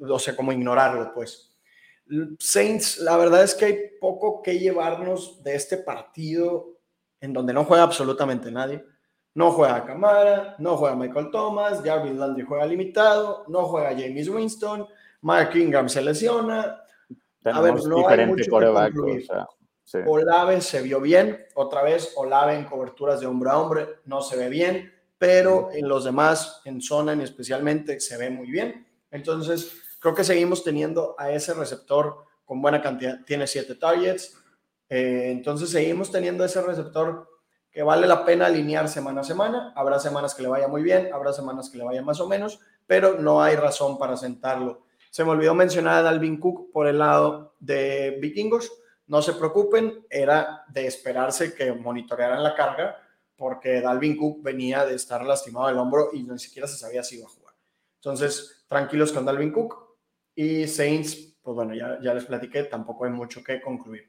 o 0.00 0.18
sea, 0.18 0.34
como 0.34 0.52
ignorarlo, 0.52 1.12
pues. 1.14 1.56
Saints, 2.38 2.98
la 2.98 3.16
verdad 3.16 3.42
es 3.42 3.54
que 3.54 3.64
hay 3.66 3.78
poco 4.00 4.40
que 4.42 4.58
llevarnos 4.58 5.42
de 5.42 5.54
este 5.54 5.76
partido 5.76 6.78
en 7.20 7.32
donde 7.32 7.52
no 7.52 7.64
juega 7.64 7.82
absolutamente 7.82 8.50
nadie. 8.50 8.84
No 9.34 9.52
juega 9.52 9.84
Camara, 9.84 10.56
no 10.58 10.76
juega 10.76 10.96
Michael 10.96 11.30
Thomas, 11.30 11.82
Jarvis 11.84 12.14
Landry 12.14 12.44
juega 12.44 12.66
limitado, 12.66 13.44
no 13.48 13.64
juega 13.66 13.90
James 13.90 14.28
Winston, 14.28 14.86
Mark 15.20 15.54
Ingram 15.54 15.88
se 15.88 16.02
lesiona. 16.02 16.82
A 17.44 17.60
ver, 17.60 17.74
no 17.84 18.08
hay 18.08 18.26
mucho 18.26 18.50
que 18.50 19.24
Olave 20.06 20.60
se 20.60 20.82
vio 20.82 21.00
bien, 21.00 21.46
otra 21.54 21.82
vez 21.82 22.12
Olave 22.16 22.54
en 22.54 22.64
coberturas 22.64 23.20
de 23.20 23.26
hombre 23.26 23.50
a 23.50 23.58
hombre 23.58 23.88
no 24.04 24.20
se 24.20 24.36
ve 24.36 24.48
bien, 24.48 24.92
pero 25.16 25.70
en 25.72 25.88
los 25.88 26.04
demás, 26.04 26.60
en 26.64 26.80
zona 26.80 27.12
en 27.12 27.22
especialmente, 27.22 27.98
se 28.00 28.16
ve 28.16 28.30
muy 28.30 28.50
bien. 28.50 28.86
Entonces, 29.10 29.72
creo 29.98 30.14
que 30.14 30.24
seguimos 30.24 30.62
teniendo 30.62 31.14
a 31.18 31.30
ese 31.30 31.54
receptor 31.54 32.24
con 32.44 32.60
buena 32.60 32.82
cantidad, 32.82 33.24
tiene 33.24 33.46
siete 33.46 33.74
targets, 33.74 34.36
eh, 34.88 35.30
entonces 35.30 35.70
seguimos 35.70 36.10
teniendo 36.10 36.44
ese 36.44 36.62
receptor 36.62 37.28
que 37.70 37.82
vale 37.82 38.06
la 38.06 38.24
pena 38.24 38.46
alinear 38.46 38.88
semana 38.88 39.20
a 39.20 39.24
semana. 39.24 39.72
Habrá 39.76 39.98
semanas 39.98 40.34
que 40.34 40.42
le 40.42 40.48
vaya 40.48 40.68
muy 40.68 40.82
bien, 40.82 41.10
habrá 41.12 41.32
semanas 41.32 41.70
que 41.70 41.78
le 41.78 41.84
vaya 41.84 42.02
más 42.02 42.20
o 42.20 42.28
menos, 42.28 42.60
pero 42.86 43.18
no 43.18 43.42
hay 43.42 43.56
razón 43.56 43.98
para 43.98 44.16
sentarlo. 44.16 44.82
Se 45.10 45.24
me 45.24 45.30
olvidó 45.30 45.54
mencionar 45.54 45.94
a 45.94 46.02
Dalvin 46.02 46.38
Cook 46.38 46.70
por 46.72 46.86
el 46.86 46.98
lado 46.98 47.54
de 47.60 48.18
Vikingos. 48.20 48.70
No 49.06 49.22
se 49.22 49.32
preocupen, 49.32 50.06
era 50.10 50.64
de 50.68 50.86
esperarse 50.86 51.54
que 51.54 51.72
monitorearan 51.72 52.42
la 52.42 52.54
carga, 52.54 52.96
porque 53.36 53.80
Dalvin 53.80 54.16
Cook 54.16 54.42
venía 54.42 54.84
de 54.84 54.94
estar 54.94 55.24
lastimado 55.24 55.68
del 55.68 55.78
hombro 55.78 56.10
y 56.12 56.22
ni 56.24 56.38
siquiera 56.38 56.68
se 56.68 56.76
sabía 56.76 57.02
si 57.02 57.16
iba 57.16 57.26
a 57.26 57.30
jugar. 57.30 57.54
Entonces, 57.96 58.64
tranquilos 58.68 59.12
con 59.12 59.24
Dalvin 59.24 59.52
Cook. 59.52 59.88
Y 60.34 60.68
Saints, 60.68 61.36
pues 61.42 61.54
bueno, 61.56 61.74
ya, 61.74 62.14
les 62.14 62.24
platiqué, 62.26 62.64
tampoco 62.64 63.04
hay 63.04 63.10
mucho 63.10 63.42
que 63.42 63.60
concluir. 63.60 64.08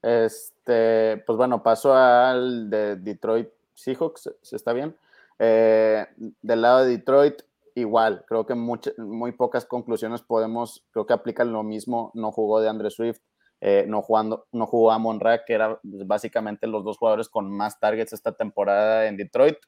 Este, 0.00 1.16
pues 1.26 1.36
bueno, 1.36 1.60
paso 1.62 1.92
al 1.92 2.70
de 2.70 2.96
Detroit 2.96 3.48
Seahawks, 3.74 4.30
si 4.42 4.54
está 4.54 4.72
bien. 4.72 4.96
Eh, 5.38 6.06
del 6.40 6.62
lado 6.62 6.84
de 6.84 6.90
Detroit, 6.90 7.42
igual, 7.76 8.24
creo 8.26 8.46
que 8.46 8.54
muy 8.54 9.32
pocas 9.32 9.66
conclusiones 9.66 10.22
podemos, 10.22 10.84
creo 10.90 11.06
que 11.06 11.12
aplican 11.12 11.52
lo 11.52 11.62
mismo. 11.62 12.10
No 12.14 12.32
jugó 12.32 12.60
de 12.60 12.70
Andre 12.70 12.90
Swift, 12.90 13.20
eh, 13.60 13.84
no, 13.86 14.00
jugando, 14.00 14.46
no 14.50 14.66
jugó 14.66 14.92
a 14.92 14.98
Monra, 14.98 15.44
que 15.44 15.52
eran 15.52 15.78
básicamente 15.82 16.66
los 16.66 16.84
dos 16.84 16.96
jugadores 16.96 17.28
con 17.28 17.50
más 17.50 17.78
targets 17.78 18.14
esta 18.14 18.32
temporada 18.32 19.06
en 19.06 19.18
Detroit. 19.18 19.58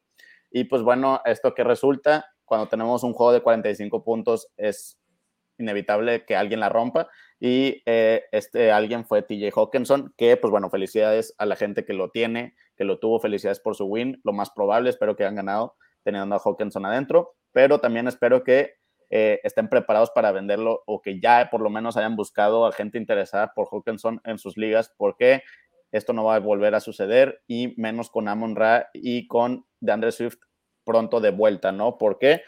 Y 0.50 0.64
pues 0.64 0.82
bueno, 0.82 1.20
esto 1.26 1.54
que 1.54 1.64
resulta, 1.64 2.26
cuando 2.46 2.66
tenemos 2.68 3.04
un 3.04 3.12
juego 3.12 3.32
de 3.32 3.42
45 3.42 4.02
puntos, 4.02 4.48
es 4.56 4.98
inevitable 5.58 6.24
que 6.24 6.34
alguien 6.34 6.60
la 6.60 6.70
rompa 6.70 7.08
y 7.40 7.82
eh, 7.84 8.22
este 8.32 8.70
alguien 8.70 9.04
fue 9.04 9.22
TJ 9.22 9.50
Hawkinson, 9.54 10.14
que 10.16 10.38
pues 10.38 10.50
bueno, 10.50 10.70
felicidades 10.70 11.34
a 11.36 11.44
la 11.44 11.56
gente 11.56 11.84
que 11.84 11.92
lo 11.92 12.10
tiene, 12.10 12.54
que 12.74 12.84
lo 12.84 12.98
tuvo, 12.98 13.20
felicidades 13.20 13.60
por 13.60 13.74
su 13.74 13.84
win, 13.84 14.18
lo 14.24 14.32
más 14.32 14.50
probable, 14.50 14.88
espero 14.88 15.14
que 15.14 15.24
hayan 15.24 15.34
ganado 15.34 15.76
teniendo 16.08 16.34
a 16.34 16.40
Hawkinson 16.42 16.86
adentro, 16.86 17.34
pero 17.52 17.80
también 17.80 18.08
espero 18.08 18.42
que 18.42 18.76
eh, 19.10 19.40
estén 19.44 19.68
preparados 19.68 20.10
para 20.10 20.32
venderlo 20.32 20.82
o 20.86 21.02
que 21.02 21.20
ya 21.20 21.50
por 21.50 21.60
lo 21.60 21.68
menos 21.68 21.98
hayan 21.98 22.16
buscado 22.16 22.64
a 22.64 22.72
gente 22.72 22.96
interesada 22.96 23.52
por 23.54 23.68
Hawkinson 23.70 24.22
en 24.24 24.38
sus 24.38 24.56
ligas, 24.56 24.94
porque 24.96 25.42
esto 25.92 26.14
no 26.14 26.24
va 26.24 26.36
a 26.36 26.40
volver 26.40 26.74
a 26.74 26.80
suceder 26.80 27.42
y 27.46 27.74
menos 27.76 28.08
con 28.08 28.26
Amon 28.28 28.56
Ra 28.56 28.88
y 28.94 29.26
con 29.26 29.66
DeAndre 29.80 30.12
Swift 30.12 30.38
pronto 30.84 31.20
de 31.20 31.30
vuelta, 31.30 31.72
¿no? 31.72 31.98
Porque 31.98 32.40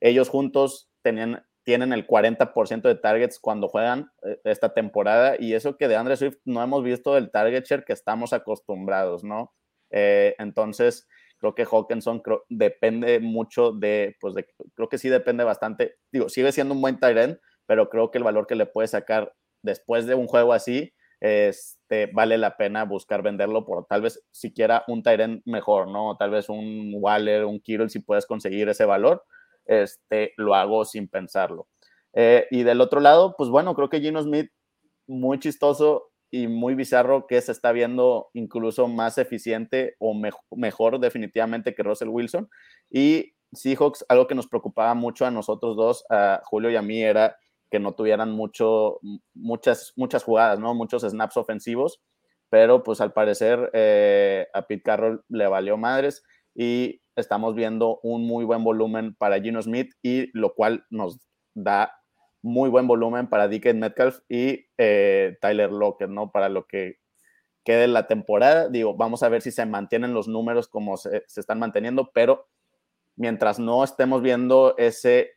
ellos 0.00 0.28
juntos 0.28 0.90
tenían 1.00 1.42
tienen 1.62 1.92
el 1.92 2.06
40% 2.06 2.82
de 2.82 2.94
targets 2.96 3.38
cuando 3.38 3.68
juegan 3.68 4.10
eh, 4.22 4.40
esta 4.44 4.74
temporada 4.74 5.36
y 5.38 5.54
eso 5.54 5.76
que 5.76 5.88
de 5.88 5.96
Andre 5.96 6.16
Swift 6.16 6.38
no 6.44 6.62
hemos 6.62 6.82
visto 6.82 7.16
el 7.16 7.30
target 7.30 7.64
share 7.64 7.84
que 7.84 7.92
estamos 7.92 8.32
acostumbrados, 8.32 9.24
¿no? 9.24 9.54
Eh, 9.90 10.34
entonces, 10.38 11.06
creo 11.40 11.54
que 11.54 11.64
Hawkinson 11.64 12.22
depende 12.48 13.18
mucho 13.18 13.72
de, 13.72 14.16
pues 14.20 14.34
de, 14.34 14.46
creo 14.74 14.88
que 14.88 14.98
sí 14.98 15.08
depende 15.08 15.42
bastante, 15.42 15.96
digo, 16.12 16.28
sigue 16.28 16.52
siendo 16.52 16.74
un 16.74 16.82
buen 16.82 17.00
tight 17.00 17.16
end, 17.16 17.40
pero 17.66 17.88
creo 17.88 18.10
que 18.10 18.18
el 18.18 18.24
valor 18.24 18.46
que 18.46 18.54
le 18.54 18.66
puede 18.66 18.88
sacar 18.88 19.34
después 19.62 20.06
de 20.06 20.14
un 20.14 20.26
juego 20.26 20.52
así, 20.52 20.92
este, 21.20 22.06
vale 22.06 22.38
la 22.38 22.56
pena 22.56 22.84
buscar 22.84 23.22
venderlo 23.22 23.64
por 23.64 23.86
tal 23.86 24.02
vez 24.02 24.22
siquiera 24.30 24.84
un 24.88 25.02
end 25.04 25.42
mejor, 25.44 25.88
¿no? 25.88 26.16
Tal 26.16 26.30
vez 26.30 26.48
un 26.48 26.92
Waller, 26.94 27.44
un 27.44 27.60
Kittle, 27.60 27.90
si 27.90 28.00
puedes 28.00 28.26
conseguir 28.26 28.68
ese 28.68 28.84
valor, 28.84 29.24
este, 29.66 30.32
lo 30.36 30.54
hago 30.54 30.84
sin 30.84 31.08
pensarlo. 31.08 31.68
Eh, 32.12 32.46
y 32.50 32.62
del 32.62 32.80
otro 32.80 33.00
lado, 33.00 33.34
pues 33.36 33.50
bueno, 33.50 33.74
creo 33.74 33.88
que 33.88 34.00
Gino 34.00 34.22
Smith, 34.22 34.50
muy 35.06 35.38
chistoso 35.38 36.09
y 36.30 36.46
muy 36.46 36.74
bizarro, 36.74 37.26
que 37.26 37.40
se 37.40 37.52
está 37.52 37.72
viendo 37.72 38.30
incluso 38.34 38.88
más 38.88 39.18
eficiente 39.18 39.96
o 39.98 40.14
mejor 40.56 41.00
definitivamente 41.00 41.74
que 41.74 41.82
Russell 41.82 42.08
Wilson. 42.08 42.48
Y 42.90 43.34
Seahawks, 43.52 44.04
algo 44.08 44.26
que 44.26 44.34
nos 44.34 44.46
preocupaba 44.46 44.94
mucho 44.94 45.26
a 45.26 45.30
nosotros 45.30 45.76
dos, 45.76 46.04
a 46.08 46.40
Julio 46.44 46.70
y 46.70 46.76
a 46.76 46.82
mí, 46.82 47.02
era 47.02 47.36
que 47.70 47.80
no 47.80 47.94
tuvieran 47.94 48.32
mucho, 48.32 49.00
muchas, 49.34 49.92
muchas 49.96 50.24
jugadas, 50.24 50.58
¿no? 50.58 50.74
Muchos 50.74 51.02
snaps 51.02 51.36
ofensivos, 51.36 52.00
pero 52.48 52.82
pues 52.82 53.00
al 53.00 53.12
parecer 53.12 53.70
eh, 53.72 54.46
a 54.52 54.62
Pete 54.66 54.82
Carroll 54.82 55.24
le 55.28 55.46
valió 55.46 55.76
madres 55.76 56.24
y 56.54 57.00
estamos 57.16 57.54
viendo 57.54 58.00
un 58.02 58.26
muy 58.26 58.44
buen 58.44 58.64
volumen 58.64 59.14
para 59.14 59.40
Gino 59.40 59.62
Smith 59.62 59.92
y 60.02 60.36
lo 60.36 60.54
cual 60.54 60.84
nos 60.90 61.20
da 61.54 61.99
muy 62.42 62.70
buen 62.70 62.86
volumen 62.86 63.28
para 63.28 63.48
Dickens 63.48 63.78
Metcalf 63.78 64.20
y 64.28 64.66
eh, 64.78 65.36
Tyler 65.40 65.70
Lockett, 65.70 66.08
¿no? 66.08 66.30
Para 66.30 66.48
lo 66.48 66.66
que 66.66 66.98
quede 67.64 67.86
la 67.86 68.06
temporada. 68.06 68.68
Digo, 68.68 68.94
vamos 68.96 69.22
a 69.22 69.28
ver 69.28 69.42
si 69.42 69.50
se 69.50 69.66
mantienen 69.66 70.14
los 70.14 70.28
números 70.28 70.68
como 70.68 70.96
se, 70.96 71.24
están 71.36 71.58
manteniendo, 71.58 72.10
pero 72.12 72.48
mientras 73.16 73.58
no 73.58 73.84
estemos 73.84 74.22
viendo 74.22 74.74
ese 74.78 75.32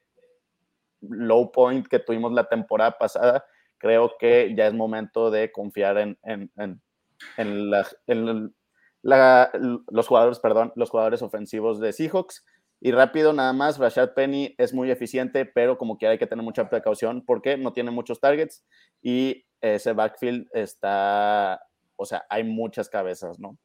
low 1.01 1.51
point 1.51 1.85
que 1.87 1.99
tuvimos 1.99 2.31
la 2.31 2.47
temporada 2.47 2.97
pasada, 2.97 3.45
creo 3.77 4.13
que 4.17 4.53
ya 4.55 4.67
es 4.67 4.73
momento 4.73 5.29
de 5.29 5.51
confiar 5.51 5.97
en, 5.97 6.17
en, 6.23 6.49
en, 6.55 6.81
en, 8.07 8.53
la, 9.01 9.51
los 9.91 10.07
jugadores, 10.07 10.39
perdón, 10.39 10.71
los 10.77 10.89
jugadores 10.89 11.21
ofensivos 11.21 11.79
de 11.79 11.91
Seahawks. 11.91 12.45
Y 12.85 12.91
rápido, 12.91 13.31
nada 13.31 13.53
más, 13.53 13.77
Rashad 13.77 14.13
Penny 14.13 14.55
es 14.57 14.73
muy 14.73 14.91
eficiente, 14.91 15.45
pero 15.45 15.77
como 15.77 15.97
que 15.97 16.05
hay 16.05 16.17
que 16.17 16.27
tener 16.27 16.43
mucha 16.43 16.67
precaución 16.67 17.23
porque 17.25 17.55
no 17.55 17.71
tiene 17.71 17.91
muchos 17.91 18.19
targets 18.19 18.65
y 19.01 19.45
ese 19.61 19.93
backfield 19.93 20.49
está, 20.51 21.65
o 21.95 22.05
sea, 22.05 22.25
hay 22.29 22.43
muchas 22.43 22.89
cabezas, 22.89 23.39
¿no? 23.39 23.57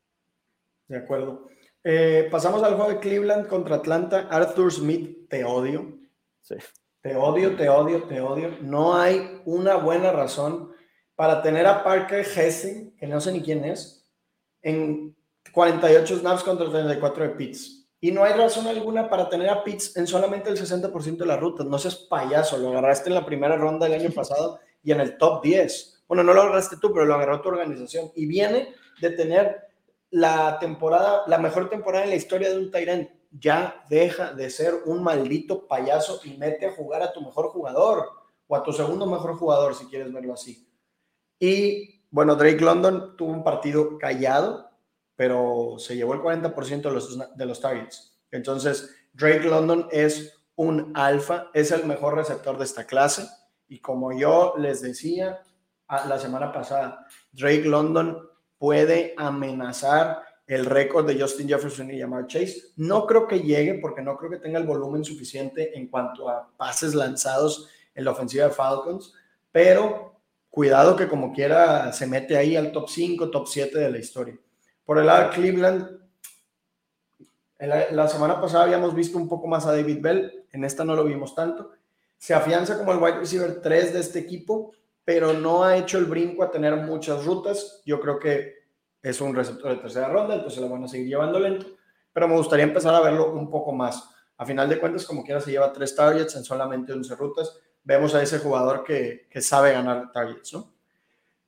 De 0.86 0.98
acuerdo. 0.98 1.48
Eh, 1.82 2.28
pasamos 2.30 2.62
al 2.62 2.76
juego 2.76 2.90
de 2.90 3.00
Cleveland 3.00 3.48
contra 3.48 3.74
Atlanta. 3.74 4.28
Arthur 4.30 4.72
Smith, 4.72 5.28
te 5.28 5.42
odio. 5.42 5.98
Sí. 6.40 6.54
Te 7.00 7.16
odio, 7.16 7.56
te 7.56 7.68
odio, 7.68 8.04
te 8.04 8.20
odio. 8.20 8.56
No 8.60 8.96
hay 8.96 9.42
una 9.46 9.74
buena 9.74 10.12
razón 10.12 10.70
para 11.16 11.42
tener 11.42 11.66
a 11.66 11.82
Parker 11.82 12.20
Hesse, 12.20 12.94
que 12.96 13.08
no 13.08 13.20
sé 13.20 13.32
ni 13.32 13.42
quién 13.42 13.64
es, 13.64 14.08
en 14.62 15.16
48 15.52 16.18
snaps 16.18 16.44
contra 16.44 16.70
34 16.70 17.24
de 17.24 17.30
Pitts. 17.30 17.77
Y 18.00 18.12
no 18.12 18.22
hay 18.24 18.32
razón 18.34 18.66
alguna 18.66 19.08
para 19.08 19.28
tener 19.28 19.48
a 19.50 19.64
Pitts 19.64 19.96
en 19.96 20.06
solamente 20.06 20.50
el 20.50 20.56
60% 20.56 21.16
de 21.16 21.26
la 21.26 21.36
ruta. 21.36 21.64
No 21.64 21.78
seas 21.78 21.96
payaso, 21.96 22.56
lo 22.58 22.68
agarraste 22.68 23.08
en 23.08 23.14
la 23.14 23.26
primera 23.26 23.56
ronda 23.56 23.88
del 23.88 24.00
año 24.00 24.10
pasado 24.14 24.60
y 24.82 24.92
en 24.92 25.00
el 25.00 25.18
top 25.18 25.42
10. 25.42 26.04
Bueno, 26.06 26.22
no 26.22 26.32
lo 26.32 26.42
agarraste 26.42 26.76
tú, 26.76 26.92
pero 26.92 27.04
lo 27.04 27.14
agarró 27.14 27.40
tu 27.40 27.48
organización. 27.48 28.10
Y 28.14 28.26
viene 28.26 28.74
de 29.00 29.10
tener 29.10 29.68
la 30.10 30.58
temporada, 30.58 31.24
la 31.26 31.38
mejor 31.38 31.68
temporada 31.68 32.04
en 32.04 32.10
la 32.10 32.16
historia 32.16 32.50
de 32.50 32.58
un 32.58 32.70
Tyrant. 32.70 33.10
Ya 33.30 33.84
deja 33.90 34.32
de 34.32 34.48
ser 34.48 34.74
un 34.86 35.02
maldito 35.02 35.66
payaso 35.66 36.20
y 36.24 36.38
mete 36.38 36.66
a 36.66 36.72
jugar 36.72 37.02
a 37.02 37.12
tu 37.12 37.20
mejor 37.20 37.48
jugador 37.48 38.08
o 38.46 38.56
a 38.56 38.62
tu 38.62 38.72
segundo 38.72 39.06
mejor 39.06 39.36
jugador, 39.36 39.74
si 39.74 39.84
quieres 39.86 40.10
verlo 40.12 40.32
así. 40.32 40.66
Y 41.38 42.02
bueno, 42.10 42.36
Drake 42.36 42.60
London 42.60 43.16
tuvo 43.16 43.32
un 43.32 43.44
partido 43.44 43.98
callado, 43.98 44.67
pero 45.18 45.74
se 45.78 45.96
llevó 45.96 46.14
el 46.14 46.20
40% 46.20 46.82
de 46.82 46.90
los, 46.92 47.36
de 47.36 47.44
los 47.44 47.60
targets. 47.60 48.20
Entonces, 48.30 48.94
Drake 49.12 49.48
London 49.48 49.88
es 49.90 50.32
un 50.54 50.92
alfa, 50.94 51.50
es 51.54 51.72
el 51.72 51.86
mejor 51.86 52.14
receptor 52.14 52.56
de 52.56 52.62
esta 52.62 52.86
clase. 52.86 53.26
Y 53.66 53.80
como 53.80 54.16
yo 54.16 54.54
les 54.58 54.80
decía 54.80 55.40
la 55.88 56.20
semana 56.20 56.52
pasada, 56.52 57.04
Drake 57.32 57.64
London 57.64 58.28
puede 58.58 59.14
amenazar 59.16 60.22
el 60.46 60.64
récord 60.64 61.04
de 61.04 61.20
Justin 61.20 61.48
Jefferson 61.48 61.90
y 61.90 61.98
Jamar 61.98 62.28
Chase. 62.28 62.72
No 62.76 63.04
creo 63.04 63.26
que 63.26 63.40
llegue 63.40 63.74
porque 63.82 64.02
no 64.02 64.16
creo 64.16 64.30
que 64.30 64.38
tenga 64.38 64.60
el 64.60 64.68
volumen 64.68 65.04
suficiente 65.04 65.76
en 65.76 65.88
cuanto 65.88 66.28
a 66.28 66.48
pases 66.56 66.94
lanzados 66.94 67.68
en 67.92 68.04
la 68.04 68.12
ofensiva 68.12 68.44
de 68.44 68.52
Falcons, 68.52 69.12
pero 69.50 70.20
cuidado 70.48 70.94
que 70.94 71.08
como 71.08 71.32
quiera 71.32 71.92
se 71.92 72.06
mete 72.06 72.36
ahí 72.36 72.54
al 72.54 72.70
top 72.70 72.88
5, 72.88 73.30
top 73.30 73.48
7 73.48 73.80
de 73.80 73.90
la 73.90 73.98
historia. 73.98 74.38
Por 74.88 74.98
el 74.98 75.04
lado 75.04 75.24
de 75.24 75.34
Cleveland, 75.34 76.00
la 77.58 78.08
semana 78.08 78.40
pasada 78.40 78.64
habíamos 78.64 78.94
visto 78.94 79.18
un 79.18 79.28
poco 79.28 79.46
más 79.46 79.66
a 79.66 79.72
David 79.72 79.98
Bell, 80.00 80.46
en 80.50 80.64
esta 80.64 80.82
no 80.82 80.96
lo 80.96 81.04
vimos 81.04 81.34
tanto. 81.34 81.72
Se 82.16 82.32
afianza 82.32 82.78
como 82.78 82.92
el 82.92 82.98
wide 82.98 83.18
receiver 83.18 83.60
3 83.60 83.92
de 83.92 84.00
este 84.00 84.20
equipo, 84.20 84.72
pero 85.04 85.34
no 85.34 85.62
ha 85.62 85.76
hecho 85.76 85.98
el 85.98 86.06
brinco 86.06 86.42
a 86.42 86.50
tener 86.50 86.74
muchas 86.74 87.26
rutas. 87.26 87.82
Yo 87.84 88.00
creo 88.00 88.18
que 88.18 88.54
es 89.02 89.20
un 89.20 89.34
receptor 89.34 89.72
de 89.72 89.82
tercera 89.82 90.08
ronda, 90.08 90.36
entonces 90.36 90.58
lo 90.58 90.70
van 90.70 90.84
a 90.84 90.88
seguir 90.88 91.08
llevando 91.08 91.38
lento, 91.38 91.66
pero 92.10 92.26
me 92.26 92.36
gustaría 92.36 92.64
empezar 92.64 92.94
a 92.94 93.00
verlo 93.00 93.34
un 93.34 93.50
poco 93.50 93.72
más. 93.72 94.08
A 94.38 94.46
final 94.46 94.70
de 94.70 94.80
cuentas, 94.80 95.04
como 95.04 95.22
quiera, 95.22 95.42
se 95.42 95.50
lleva 95.50 95.70
tres 95.70 95.94
targets 95.94 96.34
en 96.36 96.44
solamente 96.44 96.94
11 96.94 97.14
rutas. 97.14 97.58
Vemos 97.84 98.14
a 98.14 98.22
ese 98.22 98.38
jugador 98.38 98.84
que, 98.84 99.28
que 99.28 99.42
sabe 99.42 99.72
ganar 99.72 100.10
targets, 100.12 100.54
¿no? 100.54 100.77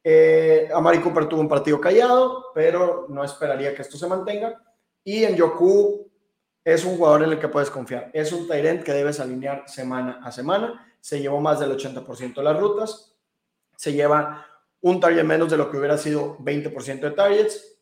Eh, 0.02 0.68
Amari 0.74 1.00
Cooper 1.00 1.26
tuvo 1.26 1.40
un 1.40 1.48
partido 1.48 1.80
callado, 1.80 2.46
pero 2.54 3.06
no 3.08 3.22
esperaría 3.22 3.74
que 3.74 3.82
esto 3.82 3.96
se 3.96 4.06
mantenga. 4.06 4.62
Y 5.04 5.24
en 5.24 5.36
Yoku 5.36 6.10
es 6.64 6.84
un 6.84 6.96
jugador 6.96 7.24
en 7.24 7.32
el 7.32 7.38
que 7.38 7.48
puedes 7.48 7.70
confiar. 7.70 8.10
Es 8.12 8.32
un 8.32 8.46
Tyrant 8.46 8.82
que 8.82 8.92
debes 8.92 9.20
alinear 9.20 9.64
semana 9.66 10.20
a 10.22 10.32
semana. 10.32 10.94
Se 11.00 11.20
llevó 11.20 11.40
más 11.40 11.60
del 11.60 11.76
80% 11.76 12.34
de 12.34 12.42
las 12.42 12.58
rutas. 12.58 13.16
Se 13.76 13.92
lleva 13.92 14.46
un 14.82 15.00
target 15.00 15.24
menos 15.24 15.50
de 15.50 15.56
lo 15.56 15.70
que 15.70 15.78
hubiera 15.78 15.96
sido 15.96 16.36
20% 16.38 17.00
de 17.00 17.10
targets. 17.10 17.78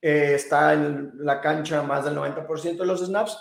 Eh, 0.00 0.34
está 0.34 0.74
en 0.74 1.12
la 1.18 1.40
cancha 1.40 1.82
más 1.82 2.04
del 2.04 2.16
90% 2.16 2.76
de 2.76 2.86
los 2.86 3.04
snaps. 3.04 3.38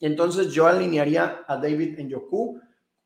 Entonces 0.00 0.52
yo 0.52 0.66
alinearía 0.66 1.44
a 1.46 1.56
David 1.56 1.98
en 1.98 2.08
Yoku 2.10 2.60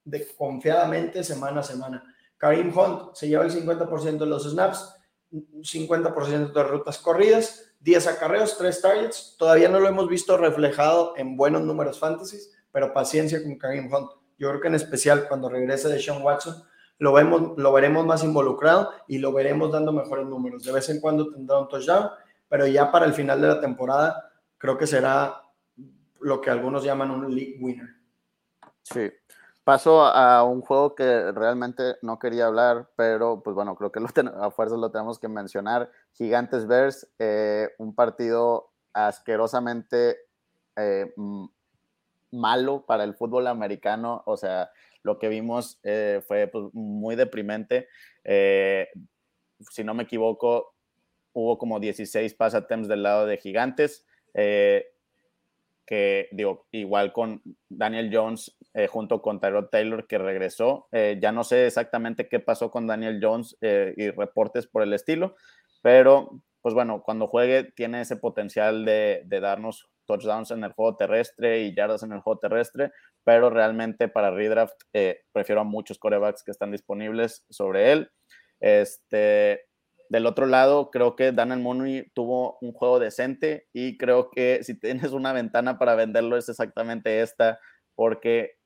de, 0.05 0.27
confiadamente 0.37 1.23
semana 1.23 1.61
a 1.61 1.65
semana. 1.65 2.15
Karim 2.39 2.77
Hunt 2.77 3.15
se 3.15 3.29
lleva 3.29 3.45
el 3.45 3.51
50% 3.51 4.19
de 4.19 4.27
los 4.27 4.51
snaps, 4.51 4.95
50% 5.31 6.53
de 6.53 6.63
rutas 6.63 6.99
corridas, 6.99 7.75
10 7.81 8.07
acarreos, 8.07 8.57
3 8.57 8.81
targets. 8.81 9.37
Todavía 9.39 9.69
no 9.69 9.81
lo 9.81 9.89
hemos 9.89 10.09
visto 10.09 10.37
reflejado 10.37 11.15
en 11.17 11.37
buenos 11.37 11.63
números 11.63 11.99
fantasy, 11.99 12.39
pero 12.73 12.93
paciencia 12.93 13.43
con 13.43 13.59
Karim 13.59 13.93
Hunt. 13.93 14.11
Yo 14.39 14.49
creo 14.49 14.61
que 14.61 14.69
en 14.69 14.77
especial 14.77 15.27
cuando 15.29 15.49
regrese 15.49 15.89
de 15.89 16.01
Sean 16.01 16.23
Watson, 16.23 16.63
lo, 16.99 17.13
vemos, 17.13 17.59
lo 17.59 17.73
veremos 17.73 18.07
más 18.07 18.23
involucrado 18.25 18.93
y 19.07 19.19
lo 19.19 19.33
veremos 19.33 19.73
dando 19.73 19.93
mejores 19.93 20.27
números. 20.27 20.65
De 20.65 20.73
vez 20.73 20.89
en 20.89 21.01
cuando 21.01 21.31
tendrá 21.31 21.59
un 21.59 21.69
touchdown, 21.69 22.11
pero 22.49 22.67
ya 22.67 22.91
para 22.91 23.05
el 23.05 23.13
final 23.13 23.41
de 23.41 23.49
la 23.49 23.61
temporada 23.61 24.33
creo 24.57 24.79
que 24.79 24.87
será 24.87 25.43
lo 26.21 26.41
que 26.41 26.51
algunos 26.51 26.85
llaman 26.85 27.11
un 27.11 27.35
league 27.35 27.59
winner. 27.61 27.89
Sí. 28.83 29.11
Paso 29.69 30.03
a 30.03 30.45
un 30.45 30.63
juego 30.63 30.95
que 30.95 31.31
realmente 31.31 31.97
no 32.01 32.19
quería 32.19 32.47
hablar, 32.47 32.89
pero 32.97 33.43
pues 33.43 33.55
bueno, 33.55 33.77
creo 33.77 33.93
que 33.93 34.01
lo 34.01 34.09
a 34.43 34.51
fuerzas 34.51 34.79
lo 34.79 34.91
tenemos 34.91 35.19
que 35.19 35.29
mencionar. 35.29 35.91
Gigantes 36.15 36.67
Bears, 36.67 37.07
eh, 37.19 37.69
un 37.77 37.95
partido 37.95 38.71
asquerosamente 38.95 40.17
eh, 40.75 41.13
malo 42.31 42.87
para 42.87 43.05
el 43.05 43.13
fútbol 43.15 43.47
americano. 43.47 44.23
O 44.25 44.39
sea, 44.39 44.71
lo 45.03 45.19
que 45.19 45.29
vimos 45.29 45.79
eh, 45.83 46.23
fue 46.27 46.47
pues, 46.47 46.73
muy 46.73 47.15
deprimente. 47.15 47.89
Si 48.25 49.85
no 49.85 49.93
me 49.93 50.05
equivoco, 50.05 50.73
hubo 51.35 51.59
como 51.59 51.79
16 51.79 52.33
pass 52.33 52.55
attempts 52.55 52.89
del 52.89 53.03
lado 53.03 53.27
de 53.27 53.37
Gigantes, 53.37 54.07
que 54.33 56.29
digo, 56.33 56.67
igual 56.71 57.13
con 57.13 57.43
Daniel 57.69 58.09
Jones 58.11 58.58
junto 58.89 59.23
con 59.23 59.41
Tyrod 59.41 59.71
Taylor 59.71 60.07
que 60.07 60.19
regresó. 60.19 60.89
ya 60.93 61.33
no 61.33 61.43
sé 61.43 61.67
exactamente 61.67 62.29
qué 62.29 62.39
pasó 62.39 62.71
con 62.71 62.87
Daniel 62.87 63.19
Jones 63.21 63.57
y 63.61 64.11
reportes 64.11 64.67
por 64.67 64.83
el 64.83 64.93
estilo, 64.93 65.35
pero 65.83 66.43
pues 66.63 66.75
bueno, 66.75 67.03
cuando 67.03 67.29
juegue 67.29 67.65
tiene 67.75 68.03
ese 68.03 68.17
potencial 68.17 68.85
de, 68.85 69.25
darnos 69.27 69.89
touchdowns 70.07 70.51
en 70.51 70.65
el 70.65 70.73
juego 70.73 70.97
terrestre 70.97 71.61
y 71.61 71.75
yardas 71.75 72.03
en 72.03 72.13
el 72.13 72.21
juego 72.21 72.39
terrestre, 72.39 72.93
pero 73.25 73.51
realmente 73.51 74.09
para 74.09 74.31
redraft 74.31 74.75
eh, 74.93 75.21
prefiero 75.33 75.61
a 75.61 75.65
muchos 75.65 75.99
corebacks 75.99 76.43
que 76.43 76.51
están 76.51 76.71
disponibles 76.71 77.45
sobre 77.49 77.93
él. 77.93 78.11
Este, 78.61 79.67
del 80.11 80.27
otro 80.27 80.47
lado, 80.47 80.91
creo 80.91 81.15
que 81.15 81.33
Daniel 81.33 81.61
Mooney 81.61 82.11
tuvo 82.15 82.59
un 82.61 82.73
juego 82.73 82.99
decente 82.99 83.69
y 83.73 83.97
creo 83.97 84.31
que 84.31 84.65
si 84.65 84.79
tienes 84.79 85.13
una 85.13 85.33
ventana 85.33 85.79
para 85.79 85.95
venderlo 85.95 86.37
es 86.37 86.49
exactamente 86.49 87.21
esta, 87.21 87.61
porque 87.95 88.58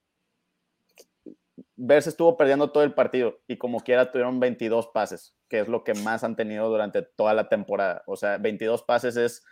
Bears 1.76 2.06
estuvo 2.06 2.36
perdiendo 2.36 2.70
todo 2.70 2.84
el 2.84 2.94
partido 2.94 3.40
y 3.48 3.56
como 3.56 3.80
quiera 3.80 4.10
tuvieron 4.12 4.40
22 4.40 4.88
pases, 4.88 5.34
que 5.48 5.60
es 5.60 5.68
lo 5.68 5.84
que 5.84 5.94
más 5.94 6.24
han 6.24 6.36
tenido 6.36 6.68
durante 6.68 7.02
toda 7.02 7.34
la 7.34 7.48
temporada. 7.48 8.02
O 8.06 8.16
sea, 8.16 8.38
22 8.38 8.82
pases 8.82 9.16
es 9.16 9.44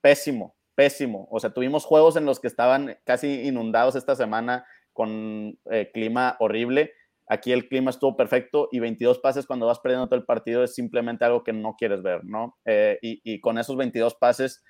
pésimo, 0.00 0.54
pésimo. 0.74 1.28
O 1.30 1.40
sea, 1.40 1.50
tuvimos 1.50 1.84
juegos 1.84 2.16
en 2.16 2.26
los 2.26 2.40
que 2.40 2.46
estaban 2.46 2.98
casi 3.04 3.46
inundados 3.46 3.96
esta 3.96 4.14
semana 4.16 4.66
con 4.92 5.58
eh, 5.70 5.90
clima 5.92 6.36
horrible. 6.40 6.92
Aquí 7.28 7.52
el 7.52 7.68
clima 7.68 7.90
estuvo 7.90 8.16
perfecto 8.16 8.68
y 8.72 8.80
22 8.80 9.20
pases 9.20 9.46
cuando 9.46 9.66
vas 9.66 9.78
perdiendo 9.78 10.08
todo 10.08 10.18
el 10.18 10.26
partido 10.26 10.64
es 10.64 10.74
simplemente 10.74 11.24
algo 11.24 11.44
que 11.44 11.52
no 11.52 11.76
quieres 11.78 12.02
ver, 12.02 12.24
¿no? 12.24 12.58
Eh, 12.64 12.98
y, 13.02 13.40
con 13.40 13.56
esos 13.56 13.76
22 13.76 14.16
pases, 14.16 14.64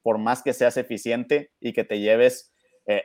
por 0.00 0.18
más 0.18 0.42
que 0.42 0.52
seas 0.52 0.76
eficiente 0.76 1.50
y 1.60 1.72
que 1.72 1.82
te 1.82 1.98
lleves 1.98 2.54
eh, 2.86 3.02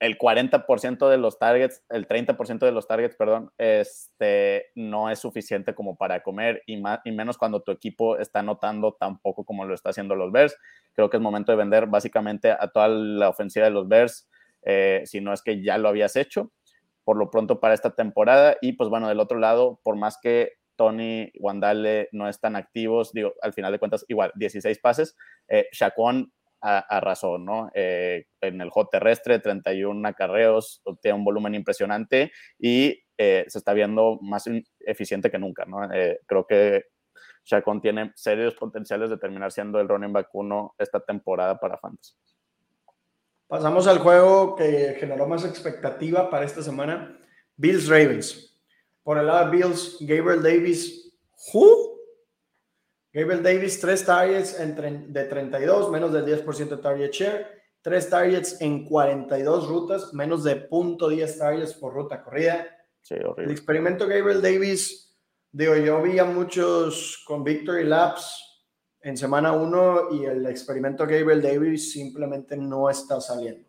el 0.00 0.16
40% 0.18 1.10
de 1.10 1.18
los 1.18 1.38
targets, 1.38 1.84
el 1.90 2.08
30% 2.08 2.58
de 2.60 2.72
los 2.72 2.88
targets, 2.88 3.16
perdón, 3.16 3.52
este, 3.58 4.70
no 4.74 5.10
es 5.10 5.18
suficiente 5.18 5.74
como 5.74 5.96
para 5.96 6.22
comer 6.22 6.62
y, 6.66 6.78
más, 6.78 7.00
y 7.04 7.12
menos 7.12 7.36
cuando 7.36 7.60
tu 7.62 7.70
equipo 7.70 8.16
está 8.16 8.42
notando 8.42 8.94
tan 8.98 9.18
poco 9.18 9.44
como 9.44 9.66
lo 9.66 9.74
está 9.74 9.90
haciendo 9.90 10.16
los 10.16 10.32
Bears. 10.32 10.56
Creo 10.94 11.10
que 11.10 11.18
es 11.18 11.22
momento 11.22 11.52
de 11.52 11.58
vender 11.58 11.86
básicamente 11.86 12.50
a 12.50 12.68
toda 12.68 12.88
la 12.88 13.28
ofensiva 13.28 13.66
de 13.66 13.72
los 13.72 13.88
Bears, 13.88 14.26
eh, 14.62 15.02
si 15.04 15.20
no 15.20 15.34
es 15.34 15.42
que 15.42 15.62
ya 15.62 15.76
lo 15.76 15.90
habías 15.90 16.16
hecho, 16.16 16.50
por 17.04 17.18
lo 17.18 17.30
pronto 17.30 17.60
para 17.60 17.74
esta 17.74 17.94
temporada. 17.94 18.56
Y 18.62 18.72
pues 18.72 18.88
bueno, 18.88 19.06
del 19.06 19.20
otro 19.20 19.38
lado, 19.38 19.80
por 19.82 19.96
más 19.96 20.18
que 20.18 20.54
Tony 20.76 21.30
Wandale 21.38 22.08
no 22.12 22.26
están 22.26 22.56
activos, 22.56 23.12
digo, 23.12 23.34
al 23.42 23.52
final 23.52 23.70
de 23.70 23.78
cuentas, 23.78 24.06
igual, 24.08 24.32
16 24.34 24.78
pases, 24.78 25.14
eh, 25.48 25.66
arrasó, 26.60 27.38
¿no? 27.38 27.70
Eh, 27.74 28.26
en 28.40 28.60
el 28.60 28.70
juego 28.70 28.88
terrestre, 28.88 29.38
31 29.38 30.06
acarreos, 30.06 30.82
tiene 31.00 31.18
un 31.18 31.24
volumen 31.24 31.54
impresionante 31.54 32.32
y 32.58 33.02
eh, 33.16 33.44
se 33.48 33.58
está 33.58 33.72
viendo 33.72 34.18
más 34.22 34.44
eficiente 34.80 35.30
que 35.30 35.38
nunca, 35.38 35.64
¿no? 35.64 35.92
Eh, 35.92 36.20
creo 36.26 36.46
que 36.46 36.84
Chacón 37.44 37.80
tiene 37.80 38.12
serios 38.14 38.54
potenciales 38.54 39.10
de 39.10 39.18
terminar 39.18 39.52
siendo 39.52 39.80
el 39.80 39.88
running 39.88 40.12
back 40.12 40.28
uno 40.32 40.74
esta 40.78 41.00
temporada 41.00 41.58
para 41.58 41.78
Fantasy. 41.78 42.14
Pasamos 43.46 43.86
al 43.88 43.98
juego 43.98 44.54
que 44.54 44.96
generó 44.98 45.26
más 45.26 45.44
expectativa 45.44 46.30
para 46.30 46.44
esta 46.44 46.62
semana, 46.62 47.18
Bills 47.56 47.88
Ravens. 47.88 48.62
Por 49.02 49.18
el 49.18 49.26
lado 49.26 49.50
de 49.50 49.56
Bills, 49.56 49.96
Gabriel 50.00 50.42
Davis, 50.42 51.12
¿who? 51.52 51.89
Gabriel 53.12 53.42
Davis, 53.42 53.80
tres 53.80 54.04
targets 54.04 54.56
de 54.58 55.24
32, 55.24 55.90
menos 55.90 56.12
del 56.12 56.24
10% 56.24 56.68
de 56.68 56.76
target 56.76 57.10
share. 57.10 57.60
Tres 57.82 58.10
targets 58.10 58.60
en 58.60 58.84
42 58.84 59.66
rutas, 59.66 60.12
menos 60.12 60.44
de 60.44 60.68
0.10 60.68 61.38
targets 61.38 61.74
por 61.74 61.94
ruta 61.94 62.22
corrida. 62.22 62.66
Sí, 63.00 63.14
horrible. 63.14 63.44
El 63.44 63.50
experimento 63.50 64.06
Gabriel 64.06 64.42
Davis, 64.42 65.16
digo, 65.50 65.74
yo 65.76 66.02
vi 66.02 66.18
a 66.18 66.24
muchos 66.24 67.24
con 67.26 67.42
Victory 67.42 67.84
Labs 67.84 68.50
en 69.00 69.16
semana 69.16 69.52
1 69.52 70.10
y 70.12 70.24
el 70.26 70.46
experimento 70.46 71.04
Gabriel 71.06 71.40
Davis 71.40 71.92
simplemente 71.92 72.56
no 72.56 72.90
está 72.90 73.20
saliendo. 73.20 73.66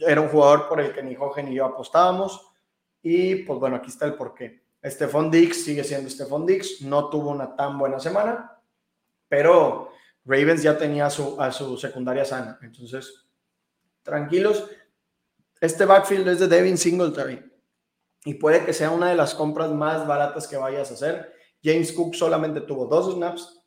Era 0.00 0.20
un 0.20 0.28
jugador 0.28 0.68
por 0.68 0.80
el 0.80 0.92
que 0.92 1.02
ni 1.02 1.14
Jorge 1.14 1.42
ni 1.42 1.54
yo 1.54 1.64
apostábamos 1.64 2.44
y 3.02 3.36
pues 3.36 3.58
bueno, 3.60 3.76
aquí 3.76 3.88
está 3.88 4.04
el 4.06 4.14
porqué. 4.14 4.62
Stephon 4.84 5.30
Dix 5.30 5.64
sigue 5.64 5.84
siendo 5.84 6.10
Stephon 6.10 6.44
Dix, 6.44 6.82
no 6.82 7.08
tuvo 7.08 7.30
una 7.30 7.54
tan 7.54 7.78
buena 7.78 7.98
semana, 7.98 8.57
pero 9.28 9.92
Ravens 10.24 10.62
ya 10.62 10.76
tenía 10.76 11.06
a 11.06 11.10
su, 11.10 11.36
su 11.52 11.76
secundaria 11.76 12.24
sana. 12.24 12.58
Entonces, 12.62 13.26
tranquilos. 14.02 14.64
Este 15.60 15.84
backfield 15.84 16.28
es 16.28 16.38
de 16.38 16.48
Devin 16.48 16.78
Singletary 16.78 17.44
y 18.24 18.34
puede 18.34 18.64
que 18.64 18.72
sea 18.72 18.90
una 18.90 19.08
de 19.08 19.16
las 19.16 19.34
compras 19.34 19.70
más 19.70 20.06
baratas 20.06 20.46
que 20.46 20.56
vayas 20.56 20.90
a 20.90 20.94
hacer. 20.94 21.32
James 21.62 21.92
Cook 21.92 22.14
solamente 22.14 22.60
tuvo 22.60 22.86
dos 22.86 23.14
snaps 23.14 23.62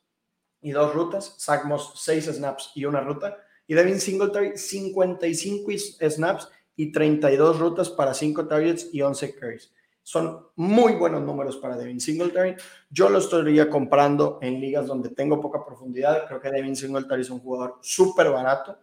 y 0.60 0.70
dos 0.70 0.94
rutas. 0.94 1.36
Zach 1.38 1.64
Moss, 1.64 1.92
seis 1.96 2.26
snaps 2.26 2.70
y 2.74 2.84
una 2.84 3.00
ruta. 3.00 3.36
Y 3.66 3.74
Devin 3.74 4.00
Singletary, 4.00 4.56
55 4.56 5.70
snaps 6.08 6.48
y 6.76 6.92
32 6.92 7.58
rutas 7.58 7.90
para 7.90 8.14
5 8.14 8.46
targets 8.46 8.88
y 8.92 9.02
11 9.02 9.34
carries. 9.34 9.72
Son 10.02 10.48
muy 10.56 10.94
buenos 10.94 11.22
números 11.22 11.56
para 11.58 11.76
Devin 11.76 12.00
Singletary. 12.00 12.56
Yo 12.90 13.08
lo 13.08 13.18
estaría 13.18 13.70
comprando 13.70 14.38
en 14.42 14.60
ligas 14.60 14.86
donde 14.86 15.10
tengo 15.10 15.40
poca 15.40 15.64
profundidad. 15.64 16.26
Creo 16.26 16.40
que 16.40 16.50
Devin 16.50 16.74
Singletary 16.74 17.22
es 17.22 17.30
un 17.30 17.38
jugador 17.38 17.78
súper 17.80 18.30
barato. 18.30 18.78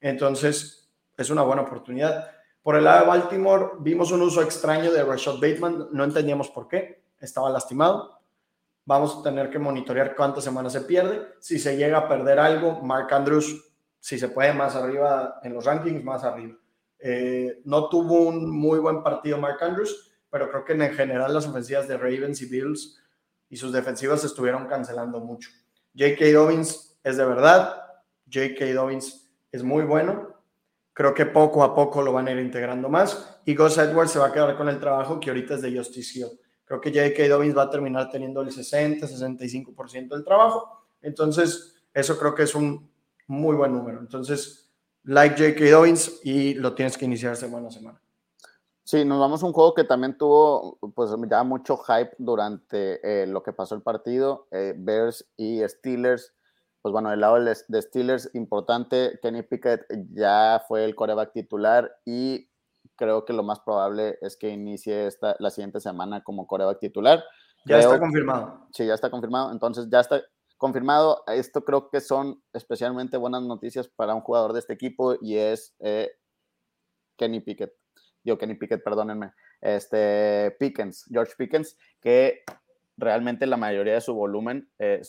Entonces, 0.00 0.88
es 1.16 1.30
una 1.30 1.42
buena 1.42 1.62
oportunidad. 1.62 2.30
Por 2.62 2.76
el 2.76 2.84
lado 2.84 3.00
de 3.00 3.06
Baltimore, 3.08 3.66
vimos 3.80 4.10
un 4.10 4.22
uso 4.22 4.40
extraño 4.40 4.90
de 4.90 5.04
Rashad 5.04 5.34
Bateman. 5.34 5.88
No 5.92 6.04
entendíamos 6.04 6.48
por 6.48 6.66
qué. 6.66 7.02
Estaba 7.20 7.50
lastimado. 7.50 8.18
Vamos 8.86 9.18
a 9.18 9.22
tener 9.22 9.50
que 9.50 9.58
monitorear 9.58 10.16
cuántas 10.16 10.44
semanas 10.44 10.72
se 10.72 10.80
pierde. 10.80 11.28
Si 11.40 11.58
se 11.58 11.76
llega 11.76 11.98
a 11.98 12.08
perder 12.08 12.38
algo, 12.38 12.80
Mark 12.80 13.12
Andrews, 13.12 13.70
si 14.00 14.18
se 14.18 14.28
puede 14.28 14.54
más 14.54 14.74
arriba 14.76 15.40
en 15.42 15.52
los 15.52 15.66
rankings, 15.66 16.02
más 16.02 16.24
arriba. 16.24 16.56
Eh, 16.98 17.60
no 17.64 17.90
tuvo 17.90 18.22
un 18.22 18.50
muy 18.50 18.78
buen 18.78 19.02
partido 19.02 19.36
Mark 19.36 19.58
Andrews 19.60 20.07
pero 20.30 20.50
creo 20.50 20.64
que 20.64 20.72
en 20.72 20.94
general 20.94 21.32
las 21.32 21.46
ofensivas 21.46 21.88
de 21.88 21.96
Ravens 21.96 22.42
y 22.42 22.46
Bills 22.46 22.98
y 23.48 23.56
sus 23.56 23.72
defensivas 23.72 24.24
estuvieron 24.24 24.66
cancelando 24.66 25.20
mucho. 25.20 25.50
J.K. 25.96 26.32
Dobbins 26.32 26.98
es 27.02 27.16
de 27.16 27.24
verdad, 27.24 27.82
J.K. 28.32 28.74
Dobbins 28.74 29.30
es 29.50 29.62
muy 29.62 29.84
bueno, 29.84 30.36
creo 30.92 31.14
que 31.14 31.26
poco 31.26 31.62
a 31.62 31.74
poco 31.74 32.02
lo 32.02 32.12
van 32.12 32.28
a 32.28 32.32
ir 32.32 32.38
integrando 32.38 32.88
más 32.88 33.40
y 33.44 33.54
Gus 33.54 33.78
Edwards 33.78 34.12
se 34.12 34.18
va 34.18 34.26
a 34.26 34.32
quedar 34.32 34.56
con 34.56 34.68
el 34.68 34.78
trabajo 34.78 35.18
que 35.18 35.30
ahorita 35.30 35.54
es 35.54 35.62
de 35.62 35.76
Justice. 35.76 36.38
Creo 36.64 36.80
que 36.80 36.90
J.K. 36.90 37.28
Dobbins 37.28 37.56
va 37.56 37.62
a 37.62 37.70
terminar 37.70 38.10
teniendo 38.10 38.42
el 38.42 38.52
60, 38.52 39.06
65% 39.06 40.08
del 40.08 40.24
trabajo, 40.24 40.86
entonces 41.00 41.76
eso 41.94 42.18
creo 42.18 42.34
que 42.34 42.42
es 42.42 42.54
un 42.54 42.90
muy 43.26 43.56
buen 43.56 43.72
número. 43.72 44.00
Entonces, 44.00 44.70
like 45.04 45.36
J.K. 45.36 45.70
Dobbins 45.70 46.20
y 46.24 46.54
lo 46.54 46.74
tienes 46.74 46.98
que 46.98 47.06
iniciar 47.06 47.36
semana 47.36 47.68
a 47.68 47.70
semana. 47.70 48.02
Sí, 48.88 49.04
nos 49.04 49.20
vamos 49.20 49.42
a 49.42 49.46
un 49.46 49.52
juego 49.52 49.74
que 49.74 49.84
también 49.84 50.16
tuvo 50.16 50.78
pues 50.94 51.10
ya 51.30 51.44
mucho 51.44 51.76
hype 51.76 52.12
durante 52.16 53.00
eh, 53.22 53.26
lo 53.26 53.42
que 53.42 53.52
pasó 53.52 53.74
el 53.74 53.82
partido, 53.82 54.48
eh, 54.50 54.72
Bears 54.78 55.28
y 55.36 55.60
Steelers. 55.68 56.32
Pues 56.80 56.92
bueno, 56.92 57.10
del 57.10 57.20
lado 57.20 57.38
de 57.38 57.82
Steelers, 57.82 58.30
importante, 58.32 59.18
Kenny 59.20 59.42
Pickett 59.42 59.82
ya 60.14 60.64
fue 60.66 60.86
el 60.86 60.94
coreback 60.94 61.34
titular 61.34 61.94
y 62.06 62.48
creo 62.96 63.26
que 63.26 63.34
lo 63.34 63.42
más 63.42 63.60
probable 63.60 64.16
es 64.22 64.38
que 64.38 64.48
inicie 64.48 65.06
esta, 65.06 65.36
la 65.38 65.50
siguiente 65.50 65.80
semana 65.80 66.24
como 66.24 66.46
coreback 66.46 66.80
titular. 66.80 67.22
Ya 67.66 67.80
está 67.80 68.00
confirmado. 68.00 68.68
Sí, 68.72 68.86
ya 68.86 68.94
está 68.94 69.10
confirmado. 69.10 69.52
Entonces 69.52 69.86
ya 69.90 70.00
está 70.00 70.22
confirmado. 70.56 71.24
Esto 71.26 71.62
creo 71.62 71.90
que 71.90 72.00
son 72.00 72.42
especialmente 72.54 73.18
buenas 73.18 73.42
noticias 73.42 73.86
para 73.86 74.14
un 74.14 74.22
jugador 74.22 74.54
de 74.54 74.60
este 74.60 74.72
equipo 74.72 75.14
y 75.20 75.36
es 75.36 75.76
eh, 75.80 76.10
Kenny 77.18 77.40
Pickett 77.40 77.74
yo 78.24 78.38
Kenny 78.38 78.54
Pickett, 78.54 78.82
perdónenme, 78.82 79.32
este 79.60 80.56
Pickens, 80.58 81.04
George 81.10 81.32
Pickens, 81.36 81.76
que 82.00 82.42
realmente 82.96 83.46
la 83.46 83.56
mayoría 83.56 83.94
de 83.94 84.00
su 84.00 84.14
volumen 84.14 84.68
eh, 84.78 85.02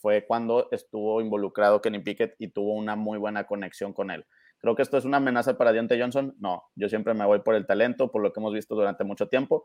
fue 0.00 0.24
cuando 0.26 0.68
estuvo 0.70 1.20
involucrado 1.20 1.82
Kenny 1.82 1.98
Pickett 1.98 2.34
y 2.38 2.48
tuvo 2.48 2.74
una 2.74 2.96
muy 2.96 3.18
buena 3.18 3.44
conexión 3.44 3.92
con 3.92 4.10
él. 4.10 4.24
Creo 4.58 4.74
que 4.74 4.82
esto 4.82 4.96
es 4.96 5.04
una 5.04 5.18
amenaza 5.18 5.58
para 5.58 5.72
Deontay 5.72 6.00
Johnson. 6.00 6.34
No, 6.38 6.64
yo 6.74 6.88
siempre 6.88 7.14
me 7.14 7.26
voy 7.26 7.40
por 7.40 7.54
el 7.54 7.66
talento, 7.66 8.10
por 8.10 8.22
lo 8.22 8.32
que 8.32 8.40
hemos 8.40 8.54
visto 8.54 8.74
durante 8.74 9.04
mucho 9.04 9.28
tiempo, 9.28 9.64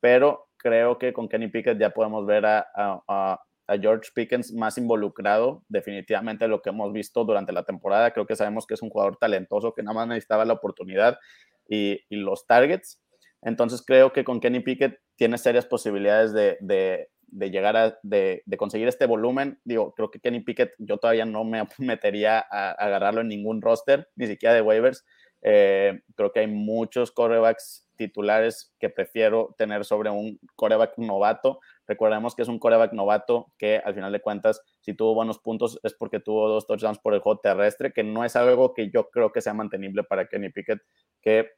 pero 0.00 0.48
creo 0.56 0.98
que 0.98 1.12
con 1.12 1.28
Kenny 1.28 1.48
Pickett 1.48 1.78
ya 1.78 1.90
podemos 1.90 2.24
ver 2.26 2.44
a 2.46 3.40
George 3.80 4.10
Pickens 4.14 4.52
más 4.54 4.78
involucrado, 4.78 5.62
definitivamente 5.68 6.48
lo 6.48 6.62
que 6.62 6.70
hemos 6.70 6.92
visto 6.92 7.24
durante 7.24 7.52
la 7.52 7.64
temporada. 7.64 8.12
Creo 8.12 8.26
que 8.26 8.36
sabemos 8.36 8.66
que 8.66 8.74
es 8.74 8.82
un 8.82 8.88
jugador 8.88 9.16
talentoso 9.16 9.74
que 9.74 9.82
nada 9.82 9.94
más 9.94 10.08
necesitaba 10.08 10.44
la 10.44 10.54
oportunidad 10.54 11.18
y, 11.68 12.00
los 12.10 12.46
targets. 12.46 13.02
Entonces 13.42 13.82
creo 13.86 14.12
que 14.12 14.24
con 14.24 14.40
Kenny 14.40 14.60
Pickett 14.60 14.98
tiene 15.16 15.38
serias 15.38 15.66
posibilidades 15.66 16.32
de, 16.32 17.08
llegar 17.30 17.76
a 17.76 17.98
de, 18.02 18.42
conseguir 18.56 18.88
este 18.88 19.06
volumen. 19.06 19.60
Digo, 19.64 19.94
creo 19.94 20.10
que 20.10 20.20
Kenny 20.20 20.40
Pickett 20.40 20.72
yo 20.78 20.96
todavía 20.96 21.24
no 21.24 21.44
me 21.44 21.62
metería 21.78 22.44
a, 22.50 22.72
agarrarlo 22.72 23.20
en 23.20 23.28
ningún 23.28 23.62
roster, 23.62 24.08
ni 24.16 24.26
siquiera 24.26 24.54
de 24.54 24.62
waivers. 24.62 25.04
Eh, 25.42 26.00
creo 26.16 26.32
que 26.32 26.40
hay 26.40 26.48
muchos 26.48 27.12
corebacks 27.12 27.88
titulares 27.98 28.74
que 28.78 28.88
prefiero 28.88 29.54
tener 29.58 29.84
sobre 29.84 30.08
un 30.08 30.40
coreback 30.56 30.96
novato. 30.96 31.60
Recordemos 31.86 32.34
que 32.34 32.42
es 32.42 32.48
un 32.48 32.58
coreback 32.58 32.92
novato 32.92 33.52
que 33.58 33.82
al 33.84 33.94
final 33.94 34.12
de 34.12 34.20
cuentas, 34.20 34.62
si 34.80 34.94
tuvo 34.94 35.14
buenos 35.14 35.38
puntos 35.38 35.78
es 35.82 35.94
porque 35.94 36.20
tuvo 36.20 36.48
dos 36.48 36.66
touchdowns 36.66 36.98
por 36.98 37.12
el 37.12 37.20
juego 37.20 37.40
terrestre, 37.40 37.92
que 37.92 38.04
no 38.04 38.24
es 38.24 38.36
algo 38.36 38.72
que 38.72 38.90
yo 38.90 39.10
creo 39.10 39.32
que 39.32 39.42
sea 39.42 39.52
mantenible 39.52 40.04
para 40.04 40.28
Kenny 40.28 40.50
Pickett, 40.50 40.80
que 41.20 41.50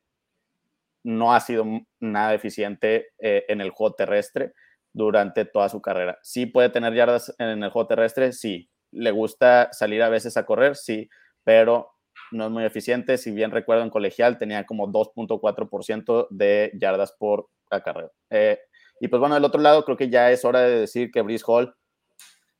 no 1.02 1.32
ha 1.32 1.40
sido 1.40 1.64
nada 2.00 2.34
eficiente 2.34 3.08
eh, 3.18 3.44
en 3.48 3.60
el 3.60 3.70
juego 3.70 3.94
terrestre 3.94 4.52
durante 4.92 5.44
toda 5.44 5.68
su 5.68 5.80
carrera. 5.80 6.18
Sí 6.22 6.46
puede 6.46 6.70
tener 6.70 6.94
yardas 6.94 7.34
en 7.38 7.62
el 7.62 7.70
juego 7.70 7.88
terrestre, 7.88 8.32
sí. 8.32 8.70
Le 8.92 9.10
gusta 9.12 9.68
salir 9.72 10.02
a 10.02 10.08
veces 10.08 10.36
a 10.36 10.44
correr, 10.44 10.76
sí, 10.76 11.08
pero 11.44 11.92
no 12.32 12.46
es 12.46 12.50
muy 12.50 12.64
eficiente. 12.64 13.18
Si 13.18 13.30
bien 13.30 13.50
recuerdo 13.50 13.82
en 13.82 13.90
colegial 13.90 14.38
tenía 14.38 14.66
como 14.66 14.88
2.4% 14.88 16.26
de 16.30 16.72
yardas 16.74 17.12
por 17.18 17.48
carrera. 17.84 18.10
Eh, 18.30 18.58
y 19.00 19.08
pues 19.08 19.20
bueno, 19.20 19.34
del 19.34 19.44
otro 19.44 19.60
lado 19.60 19.84
creo 19.84 19.96
que 19.96 20.10
ya 20.10 20.30
es 20.30 20.44
hora 20.44 20.60
de 20.60 20.80
decir 20.80 21.10
que 21.10 21.22
Brice 21.22 21.44
Hall 21.46 21.74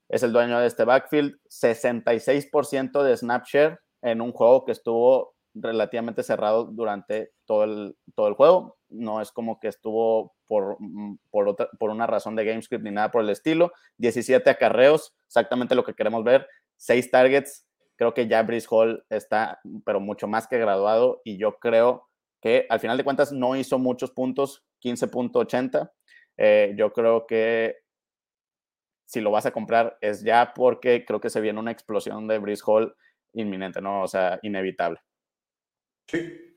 es 0.09 0.23
el 0.23 0.33
dueño 0.33 0.59
de 0.59 0.67
este 0.67 0.85
backfield. 0.85 1.37
66% 1.49 3.03
de 3.03 3.17
snap 3.17 3.45
share 3.45 3.81
en 4.03 4.21
un 4.21 4.33
juego 4.33 4.65
que 4.65 4.73
estuvo 4.73 5.35
relativamente 5.55 6.23
cerrado 6.23 6.65
durante 6.65 7.33
todo 7.45 7.65
el, 7.65 7.97
todo 8.15 8.29
el 8.29 8.35
juego. 8.35 8.79
No 8.89 9.21
es 9.21 9.33
como 9.33 9.61
que 9.61 9.69
estuvo 9.69 10.35
por, 10.47 10.77
mm, 10.79 11.19
por, 11.31 11.49
otra, 11.49 11.69
por 11.79 11.91
una 11.91 12.07
razón 12.07 12.37
de 12.37 12.45
GameScript 12.45 12.85
ni 12.85 12.91
nada 12.91 13.11
por 13.11 13.23
el 13.23 13.31
estilo. 13.31 13.73
17 13.99 14.49
acarreos, 14.51 15.15
exactamente 15.27 15.75
lo 15.75 15.85
que 15.85 15.95
queremos 15.95 16.25
ver. 16.25 16.47
6 16.77 17.11
targets. 17.11 17.67
Creo 17.97 18.15
que 18.15 18.27
ya 18.27 18.43
Brice 18.43 18.67
Hall 18.71 19.05
está, 19.11 19.61
pero 19.85 20.01
mucho 20.01 20.27
más 20.27 20.47
que 20.49 20.59
graduado. 20.59 21.21
Y 21.25 21.37
yo 21.37 21.59
creo 21.59 22.09
que 22.41 22.67
al 22.71 22.81
final 22.81 22.97
de 22.97 23.05
cuentas 23.05 23.33
no 23.33 23.57
hizo 23.57 23.79
muchos 23.79 24.11
puntos, 24.11 24.65
15.80. 24.83 25.91
Eh, 26.39 26.75
yo 26.77 26.93
creo 26.93 27.27
que 27.27 27.77
si 29.05 29.21
lo 29.21 29.31
vas 29.31 29.45
a 29.45 29.51
comprar 29.51 29.99
es 30.01 30.23
ya 30.23 30.55
porque 30.55 31.05
creo 31.05 31.21
que 31.21 31.31
se 31.31 31.41
viene 31.41 31.59
una 31.59 31.73
explosión 31.73 32.29
de 32.29 32.39
Brice 32.39 32.63
Hall 32.65 32.95
inminente, 33.33 33.81
¿no? 33.81 34.03
O 34.03 34.09
sea, 34.09 34.39
inevitable. 34.43 35.01
Sí. 36.11 36.57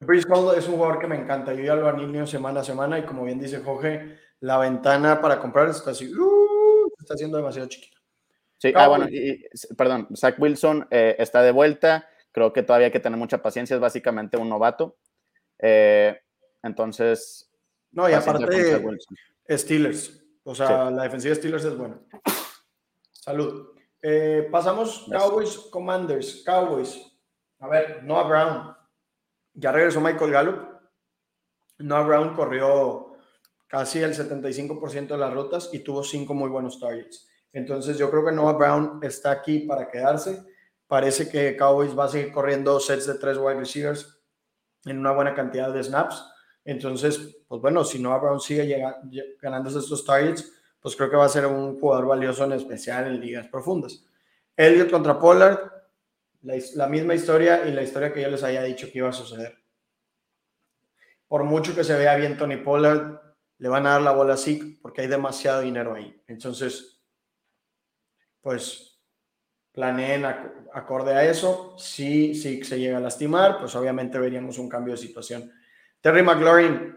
Brice 0.00 0.28
Hall 0.30 0.56
es 0.56 0.66
un 0.68 0.74
jugador 0.74 0.98
que 0.98 1.06
me 1.06 1.16
encanta. 1.16 1.52
Yo 1.52 1.62
ya 1.62 1.74
lo 1.74 1.88
anilio 1.88 2.26
semana 2.26 2.60
a 2.60 2.64
semana 2.64 2.98
y 2.98 3.04
como 3.04 3.24
bien 3.24 3.38
dice 3.38 3.60
Jorge, 3.60 4.18
la 4.40 4.58
ventana 4.58 5.20
para 5.20 5.40
comprar 5.40 5.68
está 5.68 5.90
así, 5.90 6.12
uh, 6.12 6.88
está 6.98 7.16
siendo 7.16 7.36
demasiado 7.36 7.68
chiquita. 7.68 7.98
Sí, 8.58 8.72
ah, 8.74 8.88
bueno, 8.88 9.06
perdón, 9.76 10.08
Zach 10.16 10.34
Wilson 10.38 10.86
eh, 10.90 11.14
está 11.18 11.42
de 11.42 11.52
vuelta. 11.52 12.08
Creo 12.32 12.52
que 12.52 12.62
todavía 12.62 12.86
hay 12.86 12.92
que 12.92 13.00
tener 13.00 13.18
mucha 13.18 13.40
paciencia, 13.40 13.74
es 13.74 13.80
básicamente 13.80 14.36
un 14.36 14.48
novato. 14.48 14.98
Eh, 15.58 16.18
entonces. 16.62 17.50
No, 17.92 18.08
y 18.08 18.12
aparte, 18.12 18.82
Steelers. 19.48 20.24
O 20.42 20.54
sea, 20.54 20.90
la 20.90 21.04
defensiva 21.04 21.34
de 21.34 21.40
Steelers 21.40 21.64
es 21.64 21.76
buena. 21.76 22.00
Salud. 23.12 23.68
Eh, 24.02 24.48
pasamos 24.50 25.06
Cowboys 25.10 25.56
Commanders. 25.70 26.42
Cowboys. 26.44 27.07
A 27.60 27.68
ver, 27.68 28.04
Noah 28.04 28.28
Brown. 28.28 28.76
Ya 29.54 29.72
regresó 29.72 30.00
Michael 30.00 30.30
Gallup. 30.30 30.68
Noah 31.78 32.02
Brown 32.02 32.34
corrió 32.34 33.12
casi 33.66 34.00
el 34.00 34.14
75% 34.14 35.08
de 35.08 35.18
las 35.18 35.32
rutas 35.32 35.70
y 35.72 35.80
tuvo 35.80 36.02
cinco 36.02 36.34
muy 36.34 36.48
buenos 36.48 36.80
targets. 36.80 37.28
Entonces 37.52 37.98
yo 37.98 38.10
creo 38.10 38.24
que 38.24 38.32
Noah 38.32 38.54
Brown 38.54 39.00
está 39.02 39.30
aquí 39.30 39.60
para 39.60 39.90
quedarse. 39.90 40.44
Parece 40.86 41.28
que 41.28 41.56
Cowboys 41.56 41.96
va 41.98 42.04
a 42.04 42.08
seguir 42.08 42.32
corriendo 42.32 42.80
sets 42.80 43.06
de 43.06 43.14
tres 43.14 43.36
wide 43.38 43.58
receivers 43.58 44.18
en 44.84 44.98
una 44.98 45.12
buena 45.12 45.34
cantidad 45.34 45.72
de 45.72 45.82
snaps. 45.82 46.24
Entonces, 46.64 47.36
pues 47.46 47.60
bueno, 47.60 47.84
si 47.84 47.98
Noah 47.98 48.18
Brown 48.18 48.40
sigue 48.40 48.82
ganándose 49.40 49.78
estos 49.78 50.04
targets, 50.04 50.52
pues 50.80 50.96
creo 50.96 51.10
que 51.10 51.16
va 51.16 51.24
a 51.24 51.30
ser 51.30 51.46
un 51.46 51.78
jugador 51.78 52.06
valioso 52.06 52.44
en 52.44 52.52
especial 52.52 53.06
en 53.06 53.20
ligas 53.20 53.48
profundas. 53.48 54.04
Elliot 54.56 54.90
contra 54.90 55.18
Pollard, 55.18 55.77
la, 56.74 56.88
misma 56.88 57.14
historia 57.14 57.66
y 57.66 57.72
la 57.72 57.82
historia 57.82 58.12
que 58.12 58.22
yo 58.22 58.30
les 58.30 58.42
había 58.42 58.62
dicho 58.62 58.90
que 58.90 58.98
iba 58.98 59.08
a 59.10 59.12
suceder. 59.12 59.58
Por 61.26 61.44
mucho 61.44 61.74
que 61.74 61.84
se 61.84 61.96
vea 61.96 62.16
bien 62.16 62.38
Tony 62.38 62.56
Pollard, 62.56 63.20
le 63.58 63.68
van 63.68 63.86
a 63.86 63.90
dar 63.90 64.02
la 64.02 64.12
bola 64.12 64.34
así 64.34 64.78
porque 64.80 65.02
hay 65.02 65.08
demasiado 65.08 65.60
dinero 65.60 65.94
ahí. 65.94 66.22
Entonces, 66.26 67.02
pues 68.40 68.98
planeen 69.72 70.24
acorde 70.24 71.12
a 71.12 71.24
eso. 71.24 71.74
Si, 71.76 72.34
si 72.34 72.64
se 72.64 72.78
llega 72.78 72.96
a 72.96 73.00
lastimar, 73.00 73.58
pues 73.58 73.74
obviamente 73.76 74.18
veríamos 74.18 74.58
un 74.58 74.68
cambio 74.68 74.94
de 74.94 74.98
situación. 74.98 75.52
Terry 76.00 76.22
McLaurin, 76.22 76.96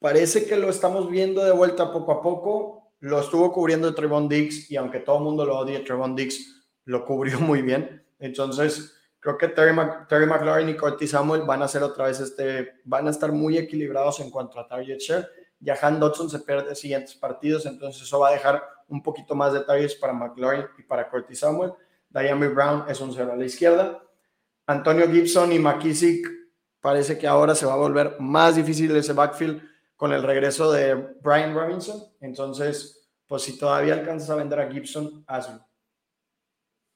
parece 0.00 0.46
que 0.46 0.56
lo 0.56 0.68
estamos 0.68 1.08
viendo 1.08 1.44
de 1.44 1.52
vuelta 1.52 1.92
poco 1.92 2.12
a 2.12 2.22
poco. 2.22 2.92
Lo 2.98 3.20
estuvo 3.20 3.52
cubriendo 3.52 3.94
Trevon 3.94 4.28
Diggs 4.28 4.70
y 4.70 4.76
aunque 4.76 5.00
todo 5.00 5.18
el 5.18 5.24
mundo 5.24 5.44
lo 5.44 5.58
odia, 5.58 5.84
Trevon 5.84 6.16
Diggs 6.16 6.62
lo 6.86 7.04
cubrió 7.04 7.38
muy 7.40 7.62
bien. 7.62 8.01
Entonces, 8.22 8.94
creo 9.18 9.36
que 9.36 9.48
Terry, 9.48 9.72
McLaurin 9.72 10.68
y 10.68 10.76
Curtis 10.76 11.10
Samuel 11.10 11.42
van 11.42 11.60
a 11.60 11.68
ser 11.68 11.82
otra 11.82 12.06
vez 12.06 12.20
este, 12.20 12.80
van 12.84 13.08
a 13.08 13.10
estar 13.10 13.32
muy 13.32 13.58
equilibrados 13.58 14.20
en 14.20 14.30
cuanto 14.30 14.60
a 14.60 14.68
target 14.68 14.98
share. 14.98 15.28
Ya 15.58 15.76
Han 15.82 15.98
Dodson 15.98 16.30
se 16.30 16.38
pierde 16.38 16.74
siguientes 16.76 17.14
partidos, 17.16 17.66
entonces 17.66 18.02
eso 18.02 18.20
va 18.20 18.28
a 18.28 18.32
dejar 18.32 18.62
un 18.88 19.02
poquito 19.02 19.34
más 19.34 19.52
de 19.52 19.60
targets 19.60 19.96
para 19.96 20.12
McLaurin 20.12 20.66
y 20.78 20.82
para 20.84 21.10
Curtis 21.10 21.40
Samuel. 21.40 21.72
Diami 22.10 22.46
Brown 22.46 22.84
es 22.88 23.00
un 23.00 23.12
cero 23.12 23.32
a 23.32 23.36
la 23.36 23.44
izquierda. 23.44 24.00
Antonio 24.66 25.10
Gibson 25.10 25.52
y 25.52 25.58
McKissick 25.58 26.24
parece 26.80 27.18
que 27.18 27.26
ahora 27.26 27.56
se 27.56 27.66
va 27.66 27.72
a 27.72 27.76
volver 27.76 28.20
más 28.20 28.54
difícil 28.54 28.94
ese 28.94 29.14
backfield 29.14 29.62
con 29.96 30.12
el 30.12 30.22
regreso 30.22 30.70
de 30.70 30.94
Brian 30.94 31.54
Robinson. 31.54 32.04
Entonces, 32.20 33.08
pues 33.26 33.42
si 33.42 33.58
todavía 33.58 33.94
alcanzas 33.94 34.30
a 34.30 34.36
vender 34.36 34.60
a 34.60 34.70
Gibson, 34.70 35.24
hazlo. 35.26 35.66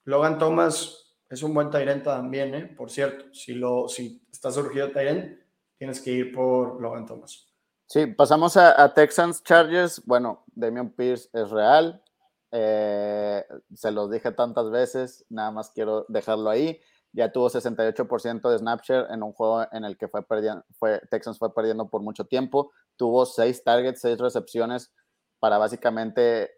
Logan 0.04 0.38
Thomas 0.38 1.05
es 1.28 1.42
un 1.42 1.54
buen 1.54 1.70
Tyrant 1.70 2.04
también, 2.04 2.54
¿eh? 2.54 2.66
por 2.66 2.90
cierto. 2.90 3.32
Si, 3.32 3.54
lo, 3.54 3.88
si 3.88 4.22
está 4.30 4.50
surgido 4.50 4.90
Tyrant, 4.90 5.38
tienes 5.76 6.00
que 6.00 6.10
ir 6.12 6.32
por 6.32 6.80
Logan 6.80 7.06
Thomas. 7.06 7.46
Sí, 7.88 8.06
pasamos 8.06 8.56
a, 8.56 8.92
Texans 8.94 9.42
Chargers. 9.42 10.04
Bueno, 10.04 10.44
Damian 10.54 10.90
Pierce 10.90 11.28
es 11.32 11.50
real. 11.50 12.02
Eh, 12.50 13.44
se 13.74 13.90
los 13.90 14.10
dije 14.10 14.32
tantas 14.32 14.70
veces, 14.70 15.24
nada 15.28 15.50
más 15.50 15.70
quiero 15.70 16.04
dejarlo 16.08 16.50
ahí. 16.50 16.80
Ya 17.12 17.32
tuvo 17.32 17.48
68% 17.48 18.50
de 18.50 18.58
Snapchat 18.58 19.10
en 19.10 19.22
un 19.22 19.32
juego 19.32 19.66
en 19.72 19.84
el 19.84 19.96
que 19.96 20.08
fue 20.08 20.22
perdiendo, 20.22 20.64
fue, 20.78 21.00
Texans 21.10 21.38
fue 21.38 21.54
perdiendo 21.54 21.88
por 21.88 22.02
mucho 22.02 22.24
tiempo. 22.24 22.72
Tuvo 22.96 23.24
seis 23.24 23.62
targets, 23.64 24.00
seis 24.00 24.18
recepciones 24.18 24.92
para 25.38 25.58
básicamente 25.58 26.50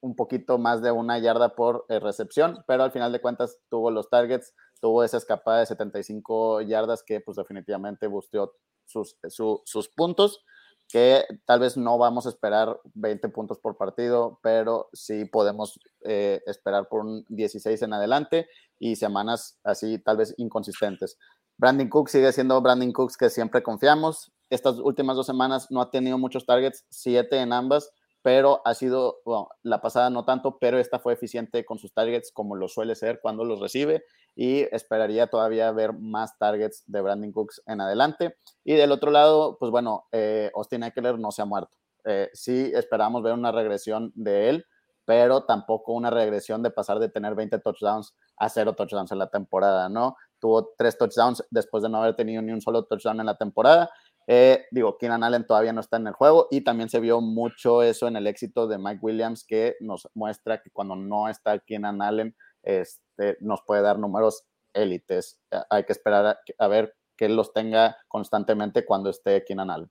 un 0.00 0.16
poquito 0.16 0.58
más 0.58 0.82
de 0.82 0.90
una 0.92 1.18
yarda 1.18 1.54
por 1.54 1.84
eh, 1.88 2.00
recepción, 2.00 2.64
pero 2.66 2.82
al 2.82 2.92
final 2.92 3.12
de 3.12 3.20
cuentas 3.20 3.58
tuvo 3.68 3.90
los 3.90 4.08
targets, 4.08 4.54
tuvo 4.80 5.04
esa 5.04 5.18
escapada 5.18 5.60
de 5.60 5.66
75 5.66 6.62
yardas 6.62 7.02
que 7.02 7.20
pues 7.20 7.36
definitivamente 7.36 8.06
busteó 8.06 8.54
sus, 8.86 9.16
sus 9.64 9.88
puntos, 9.88 10.44
que 10.88 11.24
tal 11.46 11.60
vez 11.60 11.76
no 11.76 11.98
vamos 11.98 12.26
a 12.26 12.30
esperar 12.30 12.80
20 12.94 13.28
puntos 13.28 13.58
por 13.58 13.76
partido, 13.76 14.40
pero 14.42 14.88
sí 14.92 15.24
podemos 15.24 15.78
eh, 16.04 16.42
esperar 16.46 16.88
por 16.88 17.04
un 17.04 17.24
16 17.28 17.80
en 17.82 17.92
adelante 17.92 18.48
y 18.78 18.96
semanas 18.96 19.58
así 19.62 19.98
tal 19.98 20.16
vez 20.16 20.34
inconsistentes. 20.36 21.16
Brandon 21.58 21.88
Cooks 21.88 22.12
sigue 22.12 22.32
siendo 22.32 22.60
Brandon 22.60 22.92
Cooks 22.92 23.16
que 23.16 23.30
siempre 23.30 23.62
confiamos. 23.62 24.32
Estas 24.48 24.78
últimas 24.78 25.14
dos 25.14 25.26
semanas 25.26 25.68
no 25.70 25.80
ha 25.80 25.90
tenido 25.90 26.18
muchos 26.18 26.44
targets, 26.44 26.84
siete 26.88 27.36
en 27.38 27.52
ambas, 27.52 27.92
pero 28.22 28.60
ha 28.64 28.74
sido, 28.74 29.20
bueno, 29.24 29.48
la 29.62 29.80
pasada 29.80 30.10
no 30.10 30.24
tanto, 30.24 30.58
pero 30.58 30.78
esta 30.78 30.98
fue 30.98 31.14
eficiente 31.14 31.64
con 31.64 31.78
sus 31.78 31.92
targets 31.92 32.32
como 32.32 32.54
lo 32.54 32.68
suele 32.68 32.94
ser 32.94 33.20
cuando 33.20 33.44
los 33.44 33.60
recibe 33.60 34.04
y 34.36 34.60
esperaría 34.74 35.28
todavía 35.28 35.72
ver 35.72 35.92
más 35.94 36.36
targets 36.38 36.84
de 36.86 37.00
Brandon 37.00 37.32
Cooks 37.32 37.62
en 37.66 37.80
adelante. 37.80 38.36
Y 38.64 38.74
del 38.74 38.92
otro 38.92 39.10
lado, 39.10 39.56
pues 39.58 39.70
bueno, 39.70 40.06
eh, 40.12 40.50
Austin 40.54 40.82
Eckler 40.82 41.18
no 41.18 41.32
se 41.32 41.42
ha 41.42 41.46
muerto. 41.46 41.76
Eh, 42.04 42.30
sí 42.32 42.70
esperamos 42.74 43.22
ver 43.22 43.32
una 43.32 43.52
regresión 43.52 44.12
de 44.14 44.48
él, 44.50 44.66
pero 45.04 45.44
tampoco 45.44 45.92
una 45.92 46.10
regresión 46.10 46.62
de 46.62 46.70
pasar 46.70 46.98
de 46.98 47.08
tener 47.08 47.34
20 47.34 47.58
touchdowns 47.58 48.14
a 48.36 48.48
cero 48.48 48.74
touchdowns 48.74 49.12
en 49.12 49.18
la 49.18 49.28
temporada, 49.28 49.88
¿no? 49.88 50.16
Tuvo 50.38 50.72
tres 50.76 50.96
touchdowns 50.96 51.44
después 51.50 51.82
de 51.82 51.88
no 51.88 51.98
haber 51.98 52.16
tenido 52.16 52.40
ni 52.42 52.52
un 52.52 52.60
solo 52.60 52.84
touchdown 52.84 53.20
en 53.20 53.26
la 53.26 53.36
temporada 53.36 53.90
eh, 54.32 54.68
digo, 54.70 54.96
Keenan 54.96 55.24
Allen 55.24 55.44
todavía 55.44 55.72
no 55.72 55.80
está 55.80 55.96
en 55.96 56.06
el 56.06 56.12
juego 56.12 56.46
y 56.52 56.60
también 56.60 56.88
se 56.88 57.00
vio 57.00 57.20
mucho 57.20 57.82
eso 57.82 58.06
en 58.06 58.14
el 58.14 58.28
éxito 58.28 58.68
de 58.68 58.78
Mike 58.78 59.00
Williams 59.02 59.44
que 59.44 59.74
nos 59.80 60.08
muestra 60.14 60.62
que 60.62 60.70
cuando 60.70 60.94
no 60.94 61.28
está 61.28 61.58
Keenan 61.58 62.00
Allen 62.00 62.36
este, 62.62 63.38
nos 63.40 63.62
puede 63.66 63.82
dar 63.82 63.98
números 63.98 64.44
élites. 64.72 65.40
Eh, 65.50 65.58
hay 65.68 65.82
que 65.82 65.92
esperar 65.92 66.38
a, 66.58 66.68
ver 66.68 66.94
que 67.16 67.28
los 67.28 67.52
tenga 67.52 67.96
constantemente 68.06 68.84
cuando 68.84 69.10
esté 69.10 69.42
Keenan 69.44 69.68
Allen. 69.68 69.90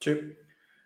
Sí. 0.00 0.20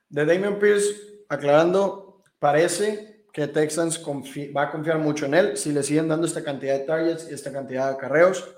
De 0.09 0.26
Damian 0.26 0.59
Pierce, 0.59 1.22
aclarando, 1.28 2.24
parece 2.41 3.24
que 3.32 3.47
Texans 3.47 4.05
va 4.05 4.62
a 4.62 4.70
confiar 4.72 4.99
mucho 4.99 5.26
en 5.26 5.34
él. 5.34 5.57
Si 5.57 5.70
le 5.70 5.84
siguen 5.84 6.09
dando 6.09 6.26
esta 6.26 6.43
cantidad 6.43 6.76
de 6.76 6.86
targets 6.86 7.30
y 7.30 7.34
esta 7.34 7.53
cantidad 7.53 7.93
de 7.93 7.99
carreos, 7.99 8.53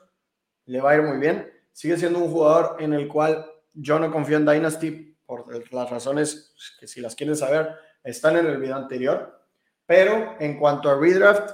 le 0.64 0.80
va 0.80 0.92
a 0.92 0.96
ir 0.96 1.02
muy 1.02 1.18
bien. 1.18 1.52
Sigue 1.74 1.98
siendo 1.98 2.18
un 2.18 2.30
jugador 2.30 2.76
en 2.80 2.94
el 2.94 3.08
cual 3.08 3.51
yo 3.74 3.98
no 3.98 4.10
confío 4.10 4.36
en 4.36 4.46
Dynasty 4.46 5.16
por 5.24 5.72
las 5.72 5.90
razones 5.90 6.54
que 6.78 6.86
si 6.86 7.00
las 7.00 7.14
quieren 7.14 7.36
saber 7.36 7.74
están 8.04 8.36
en 8.36 8.46
el 8.46 8.58
video 8.58 8.76
anterior. 8.76 9.40
Pero 9.86 10.36
en 10.38 10.58
cuanto 10.58 10.90
a 10.90 10.98
redraft, 10.98 11.50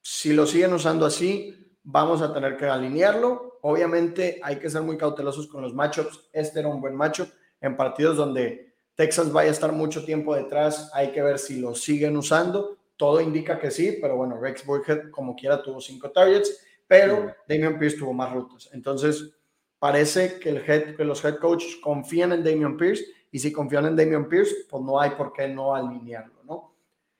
si 0.00 0.32
lo 0.32 0.46
siguen 0.46 0.72
usando 0.72 1.06
así, 1.06 1.78
vamos 1.82 2.22
a 2.22 2.32
tener 2.32 2.56
que 2.56 2.66
alinearlo. 2.66 3.58
Obviamente 3.62 4.40
hay 4.42 4.56
que 4.56 4.70
ser 4.70 4.82
muy 4.82 4.96
cautelosos 4.96 5.46
con 5.48 5.62
los 5.62 5.74
matchups. 5.74 6.28
Este 6.32 6.60
era 6.60 6.68
un 6.68 6.80
buen 6.80 6.94
matchup. 6.94 7.28
En 7.60 7.76
partidos 7.76 8.16
donde 8.16 8.74
Texas 8.94 9.32
vaya 9.32 9.50
a 9.50 9.52
estar 9.52 9.72
mucho 9.72 10.04
tiempo 10.04 10.34
detrás, 10.34 10.90
hay 10.94 11.12
que 11.12 11.22
ver 11.22 11.38
si 11.38 11.60
lo 11.60 11.74
siguen 11.74 12.16
usando. 12.16 12.78
Todo 12.96 13.20
indica 13.20 13.58
que 13.58 13.70
sí, 13.70 13.98
pero 14.00 14.16
bueno, 14.16 14.38
Rex 14.40 14.64
Burkhead 14.64 15.10
como 15.10 15.36
quiera 15.36 15.62
tuvo 15.62 15.80
cinco 15.80 16.10
targets, 16.10 16.64
pero 16.86 17.34
Damian 17.48 17.78
Pierce 17.78 17.98
tuvo 17.98 18.12
más 18.12 18.32
rutas. 18.32 18.70
Entonces, 18.72 19.36
parece 19.78 20.38
que, 20.38 20.50
el 20.50 20.56
head, 20.58 20.96
que 20.96 21.04
los 21.04 21.24
head 21.24 21.36
coaches 21.36 21.76
confían 21.82 22.32
en 22.32 22.44
Damian 22.44 22.76
Pierce 22.76 23.04
y 23.30 23.38
si 23.38 23.52
confían 23.52 23.86
en 23.86 23.96
Damian 23.96 24.28
Pierce, 24.28 24.66
pues 24.68 24.82
no 24.82 25.00
hay 25.00 25.10
por 25.10 25.32
qué 25.32 25.48
no 25.48 25.74
alinearlo, 25.74 26.42
¿no? 26.44 26.76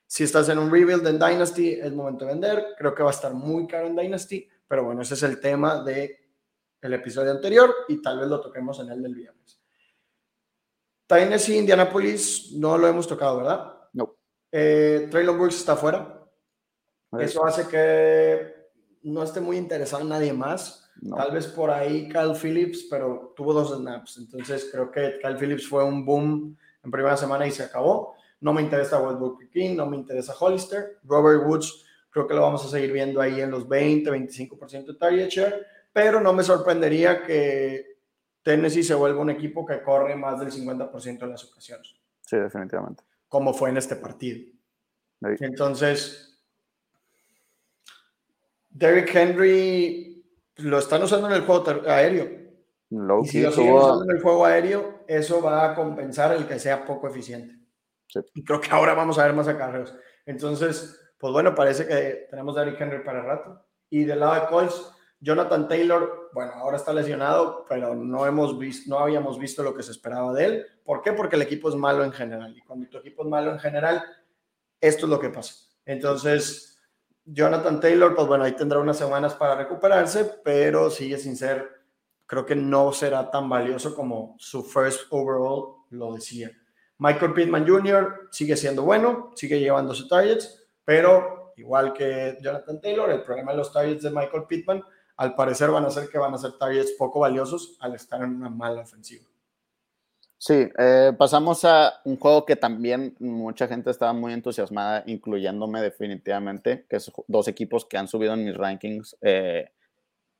Si 0.06 0.24
estás 0.24 0.48
en 0.48 0.58
un 0.58 0.70
rebuild 0.70 1.06
en 1.06 1.18
Dynasty, 1.18 1.72
es 1.72 1.92
momento 1.92 2.24
de 2.24 2.32
vender. 2.32 2.64
Creo 2.78 2.94
que 2.94 3.02
va 3.02 3.10
a 3.10 3.12
estar 3.12 3.34
muy 3.34 3.66
caro 3.66 3.88
en 3.88 3.96
Dynasty, 3.96 4.48
pero 4.68 4.84
bueno, 4.84 5.02
ese 5.02 5.14
es 5.14 5.22
el 5.24 5.40
tema 5.40 5.82
del 5.82 6.16
el 6.80 6.94
episodio 6.94 7.32
anterior 7.32 7.74
y 7.88 8.00
tal 8.00 8.20
vez 8.20 8.28
lo 8.28 8.40
toquemos 8.40 8.78
en 8.78 8.90
el 8.90 9.02
del 9.02 9.14
viernes. 9.14 9.60
Tennessee, 11.06 11.58
Indianapolis, 11.58 12.52
no 12.52 12.78
lo 12.78 12.86
hemos 12.86 13.06
tocado, 13.06 13.38
¿verdad? 13.38 13.88
No. 13.92 14.16
Eh, 14.52 15.08
Traylon 15.10 15.38
Burks 15.38 15.56
está 15.56 15.76
fuera. 15.76 16.24
Eso 17.18 17.44
hace 17.44 17.66
que 17.68 18.54
no 19.02 19.22
esté 19.22 19.40
muy 19.40 19.56
interesado 19.56 20.02
en 20.02 20.08
nadie 20.08 20.32
más. 20.32 20.85
Tal 21.16 21.30
vez 21.32 21.46
por 21.46 21.70
ahí 21.70 22.08
Kyle 22.08 22.34
Phillips, 22.34 22.86
pero 22.90 23.32
tuvo 23.36 23.52
dos 23.52 23.76
snaps. 23.76 24.18
Entonces 24.18 24.68
creo 24.72 24.90
que 24.90 25.18
Kyle 25.20 25.36
Phillips 25.36 25.68
fue 25.68 25.84
un 25.84 26.04
boom 26.04 26.56
en 26.82 26.90
primera 26.90 27.16
semana 27.16 27.46
y 27.46 27.50
se 27.50 27.64
acabó. 27.64 28.14
No 28.40 28.52
me 28.52 28.62
interesa 28.62 29.00
Westbrook 29.00 29.50
King, 29.50 29.76
no 29.76 29.86
me 29.86 29.96
interesa 29.96 30.34
Hollister. 30.38 30.98
Robert 31.04 31.42
Woods, 31.46 31.84
creo 32.10 32.26
que 32.26 32.34
lo 32.34 32.42
vamos 32.42 32.64
a 32.64 32.68
seguir 32.68 32.92
viendo 32.92 33.20
ahí 33.20 33.40
en 33.40 33.50
los 33.50 33.68
20, 33.68 34.10
25% 34.10 34.86
de 34.86 34.94
target 34.94 35.28
share. 35.28 35.66
Pero 35.92 36.20
no 36.20 36.32
me 36.32 36.42
sorprendería 36.42 37.22
que 37.22 37.98
Tennessee 38.42 38.82
se 38.82 38.94
vuelva 38.94 39.20
un 39.20 39.30
equipo 39.30 39.66
que 39.66 39.82
corre 39.82 40.14
más 40.14 40.38
del 40.38 40.50
50% 40.50 41.22
en 41.22 41.30
las 41.30 41.44
ocasiones. 41.44 41.94
Sí, 42.20 42.36
definitivamente. 42.36 43.02
Como 43.28 43.52
fue 43.52 43.70
en 43.70 43.76
este 43.76 43.96
partido. 43.96 44.52
Entonces, 45.40 46.38
Derrick 48.70 49.14
Henry 49.14 50.15
lo 50.56 50.78
están 50.78 51.02
usando 51.02 51.28
en 51.28 51.34
el 51.34 51.42
juego 51.42 51.64
aéreo. 51.86 52.24
y 53.22 53.28
si 53.28 53.42
lo 53.42 53.52
siguen 53.52 53.74
usando 53.74 54.04
en 54.04 54.10
el 54.10 54.22
juego 54.22 54.44
aéreo, 54.44 55.04
eso 55.06 55.42
va 55.42 55.70
a 55.70 55.74
compensar 55.74 56.34
el 56.34 56.46
que 56.46 56.58
sea 56.58 56.84
poco 56.84 57.08
eficiente. 57.08 57.54
Y 58.34 58.44
creo 58.44 58.60
que 58.60 58.70
ahora 58.70 58.94
vamos 58.94 59.18
a 59.18 59.24
ver 59.24 59.34
más 59.34 59.48
acarreos. 59.48 59.94
Entonces, 60.24 61.00
pues 61.18 61.32
bueno, 61.32 61.54
parece 61.54 61.86
que 61.86 62.26
tenemos 62.30 62.56
a 62.56 62.62
Eric 62.62 62.80
Henry 62.80 63.04
para 63.04 63.20
el 63.20 63.26
rato. 63.26 63.64
Y 63.90 64.04
del 64.04 64.20
lado 64.20 64.34
de 64.34 64.46
Colts, 64.48 64.92
Jonathan 65.20 65.68
Taylor, 65.68 66.30
bueno, 66.32 66.52
ahora 66.52 66.76
está 66.76 66.92
lesionado, 66.92 67.64
pero 67.68 67.94
no, 67.94 68.26
hemos 68.26 68.58
visto, 68.58 68.90
no 68.90 68.98
habíamos 68.98 69.38
visto 69.38 69.62
lo 69.62 69.74
que 69.74 69.82
se 69.82 69.92
esperaba 69.92 70.32
de 70.32 70.44
él. 70.44 70.66
¿Por 70.84 71.02
qué? 71.02 71.12
Porque 71.12 71.36
el 71.36 71.42
equipo 71.42 71.68
es 71.68 71.74
malo 71.74 72.04
en 72.04 72.12
general. 72.12 72.56
Y 72.56 72.60
cuando 72.62 72.88
tu 72.88 72.98
equipo 72.98 73.22
es 73.22 73.28
malo 73.28 73.52
en 73.52 73.58
general, 73.58 74.02
esto 74.80 75.06
es 75.06 75.10
lo 75.10 75.18
que 75.18 75.30
pasa. 75.30 75.54
Entonces, 75.84 76.75
Jonathan 77.26 77.80
Taylor, 77.80 78.14
pues 78.14 78.26
bueno, 78.28 78.44
ahí 78.44 78.52
tendrá 78.52 78.78
unas 78.78 78.96
semanas 78.96 79.34
para 79.34 79.56
recuperarse, 79.56 80.24
pero 80.44 80.90
sigue 80.90 81.18
sin 81.18 81.36
ser, 81.36 81.68
creo 82.24 82.46
que 82.46 82.54
no 82.54 82.92
será 82.92 83.30
tan 83.30 83.48
valioso 83.48 83.96
como 83.96 84.36
su 84.38 84.62
first 84.62 85.08
overall 85.10 85.74
lo 85.90 86.14
decía. 86.14 86.52
Michael 86.98 87.34
Pittman 87.34 87.66
Jr. 87.66 88.28
sigue 88.30 88.56
siendo 88.56 88.82
bueno, 88.82 89.32
sigue 89.34 89.58
llevándose 89.58 90.04
targets, 90.08 90.68
pero 90.84 91.52
igual 91.56 91.92
que 91.92 92.38
Jonathan 92.40 92.80
Taylor, 92.80 93.10
el 93.10 93.22
problema 93.22 93.50
de 93.50 93.58
los 93.58 93.72
targets 93.72 94.04
de 94.04 94.10
Michael 94.10 94.44
Pittman, 94.48 94.84
al 95.16 95.34
parecer 95.34 95.70
van 95.70 95.84
a 95.84 95.90
ser 95.90 96.08
que 96.08 96.18
van 96.18 96.32
a 96.32 96.38
ser 96.38 96.52
targets 96.58 96.92
poco 96.92 97.20
valiosos 97.20 97.76
al 97.80 97.94
estar 97.96 98.22
en 98.22 98.36
una 98.36 98.50
mala 98.50 98.82
ofensiva. 98.82 99.26
Sí, 100.38 100.68
eh, 100.78 101.12
pasamos 101.18 101.64
a 101.64 102.00
un 102.04 102.18
juego 102.18 102.44
que 102.44 102.56
también 102.56 103.16
mucha 103.18 103.66
gente 103.68 103.90
estaba 103.90 104.12
muy 104.12 104.34
entusiasmada, 104.34 105.02
incluyéndome 105.06 105.80
definitivamente, 105.80 106.84
que 106.90 106.96
es 106.96 107.10
dos 107.26 107.48
equipos 107.48 107.86
que 107.86 107.96
han 107.96 108.06
subido 108.06 108.34
en 108.34 108.44
mis 108.44 108.56
rankings 108.56 109.16
eh, 109.22 109.70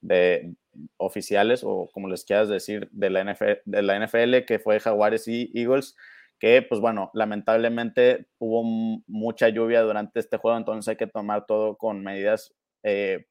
de, 0.02 0.54
oficiales 0.98 1.62
o 1.64 1.88
como 1.92 2.08
les 2.08 2.24
quieras 2.24 2.48
decir 2.48 2.88
de 2.92 3.10
la, 3.10 3.24
NFL, 3.24 3.60
de 3.64 3.82
la 3.82 3.98
NFL, 3.98 4.44
que 4.46 4.58
fue 4.58 4.80
Jaguares 4.80 5.28
y 5.28 5.50
Eagles, 5.54 5.96
que 6.38 6.60
pues 6.62 6.80
bueno, 6.80 7.10
lamentablemente 7.14 8.26
hubo 8.38 8.62
mucha 9.06 9.48
lluvia 9.48 9.80
durante 9.80 10.20
este 10.20 10.36
juego, 10.36 10.58
entonces 10.58 10.88
hay 10.88 10.96
que 10.96 11.06
tomar 11.06 11.46
todo 11.46 11.76
con 11.78 12.02
medidas 12.04 12.54
eh, 12.82 13.26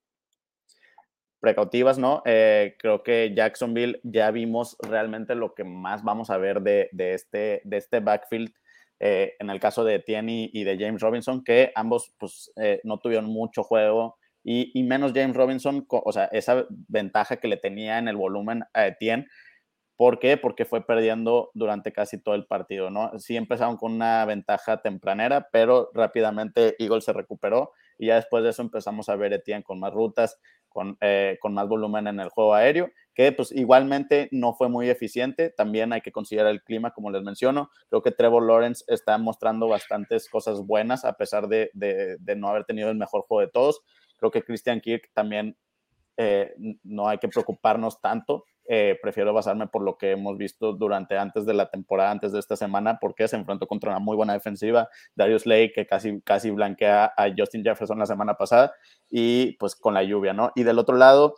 precautivas, 1.46 2.00
¿no? 2.00 2.24
Eh, 2.26 2.76
creo 2.80 3.04
que 3.04 3.32
Jacksonville 3.36 4.00
ya 4.04 4.32
vimos 4.32 4.76
realmente 4.82 5.36
lo 5.36 5.54
que 5.54 5.64
más 5.64 6.04
vamos 6.04 6.32
a 6.32 6.38
ver 6.38 6.62
de, 6.62 6.90
este, 6.98 7.62
de 7.64 7.78
este 7.78 8.00
backfield. 8.00 8.52
Eh, 9.00 9.36
en 9.40 9.52
el 9.52 9.60
caso 9.60 9.84
de 9.84 10.00
Tierney 10.00 10.50
y 10.54 10.64
de 10.64 10.78
James 10.80 11.02
Robinson, 11.02 11.44
que 11.44 11.72
ambos 11.76 12.14
pues, 12.18 12.52
no 12.84 12.98
tuvieron 12.98 13.26
mucho 13.26 13.62
juego 13.62 14.18
y, 14.48 14.84
menos 14.84 15.12
James 15.14 15.36
Robinson, 15.36 15.86
o 15.90 16.12
sea, 16.12 16.26
esa 16.26 16.68
ventaja 16.70 17.38
que 17.38 17.48
le 17.48 17.58
tenía 17.58 17.98
en 17.98 18.08
el 18.08 18.16
volumen 18.16 18.64
a 18.74 18.86
Etienne. 18.86 19.28
¿Por 19.98 20.20
qué? 20.20 20.38
Porque 20.38 20.66
fue 20.66 20.86
perdiendo 20.86 21.50
durante 21.56 21.92
casi 21.92 22.22
todo 22.22 22.36
el 22.36 22.46
partido, 22.46 22.92
¿no? 22.92 23.18
Sí 23.18 23.38
empezaron 23.38 23.78
con 23.78 23.94
una 23.94 24.24
ventaja 24.26 24.84
tempranera, 24.84 25.50
pero 25.52 25.90
rápidamente 25.96 26.76
Eagles 26.78 27.06
se 27.06 27.14
recuperó 27.14 27.72
y 27.98 28.08
ya 28.08 28.16
después 28.16 28.44
de 28.44 28.50
eso 28.50 28.62
empezamos 28.62 29.10
a 29.10 29.16
ver 29.16 29.34
Etienne 29.34 29.64
con 29.64 29.80
más 29.80 29.94
rutas, 29.94 30.40
con, 30.70 30.98
eh, 31.00 31.38
con 31.40 31.54
más 31.54 31.68
volumen 31.68 32.08
en 32.08 32.20
el 32.20 32.30
juego 32.30 32.54
aéreo, 32.54 32.90
que 33.14 33.32
pues 33.32 33.52
igualmente 33.54 34.28
no 34.32 34.54
fue 34.54 34.68
muy 34.68 34.90
eficiente. 34.90 35.50
También 35.50 35.94
hay 35.94 36.02
que 36.02 36.12
considerar 36.12 36.52
el 36.52 36.64
clima, 36.64 36.92
como 36.92 37.12
les 37.12 37.24
menciono. 37.24 37.70
Creo 37.90 38.02
que 38.02 38.12
Trevor 38.12 38.46
Lawrence 38.46 38.84
está 38.88 39.18
mostrando 39.18 39.70
bastantes 39.70 40.28
cosas 40.30 40.66
buenas 40.66 41.06
a 41.06 41.14
pesar 41.14 41.48
de, 41.48 41.72
de, 41.74 42.18
de 42.20 42.36
no 42.36 42.50
haber 42.50 42.66
tenido 42.66 42.90
el 42.90 42.98
mejor 42.98 43.22
juego 43.22 43.42
de 43.42 43.52
todos. 43.52 43.82
Creo 44.18 44.32
que 44.32 44.44
Christian 44.44 44.82
Kirk 44.82 45.12
también 45.14 45.58
eh, 46.18 46.56
no 46.84 47.08
hay 47.08 47.18
que 47.18 47.28
preocuparnos 47.28 48.02
tanto. 48.02 48.46
Eh, 48.68 48.98
prefiero 49.02 49.32
basarme 49.32 49.68
por 49.68 49.84
lo 49.84 49.98
que 49.98 50.12
hemos 50.12 50.38
visto 50.38 50.74
durante 50.74 51.18
antes 51.18 51.46
de 51.46 51.54
la 51.54 51.70
temporada, 51.70 52.10
antes 52.10 52.32
de 52.32 52.40
esta 52.40 52.56
semana, 52.56 52.98
porque 53.00 53.28
se 53.28 53.36
enfrentó 53.36 53.68
contra 53.68 53.92
una 53.92 54.00
muy 54.00 54.16
buena 54.16 54.34
defensiva. 54.34 54.90
Darius 55.16 55.46
Lake, 55.46 55.74
que 55.76 55.86
casi, 55.86 56.20
casi 56.22 56.50
blanquea 56.50 57.14
a 57.16 57.28
Justin 57.38 57.64
Jefferson 57.64 58.00
la 58.00 58.08
semana 58.08 58.36
pasada, 58.36 58.74
y 59.10 59.54
pues 59.58 59.76
con 59.76 59.94
la 59.94 60.04
lluvia, 60.04 60.34
¿no? 60.34 60.52
Y 60.56 60.64
del 60.64 60.80
otro 60.80 60.96
lado, 60.96 61.36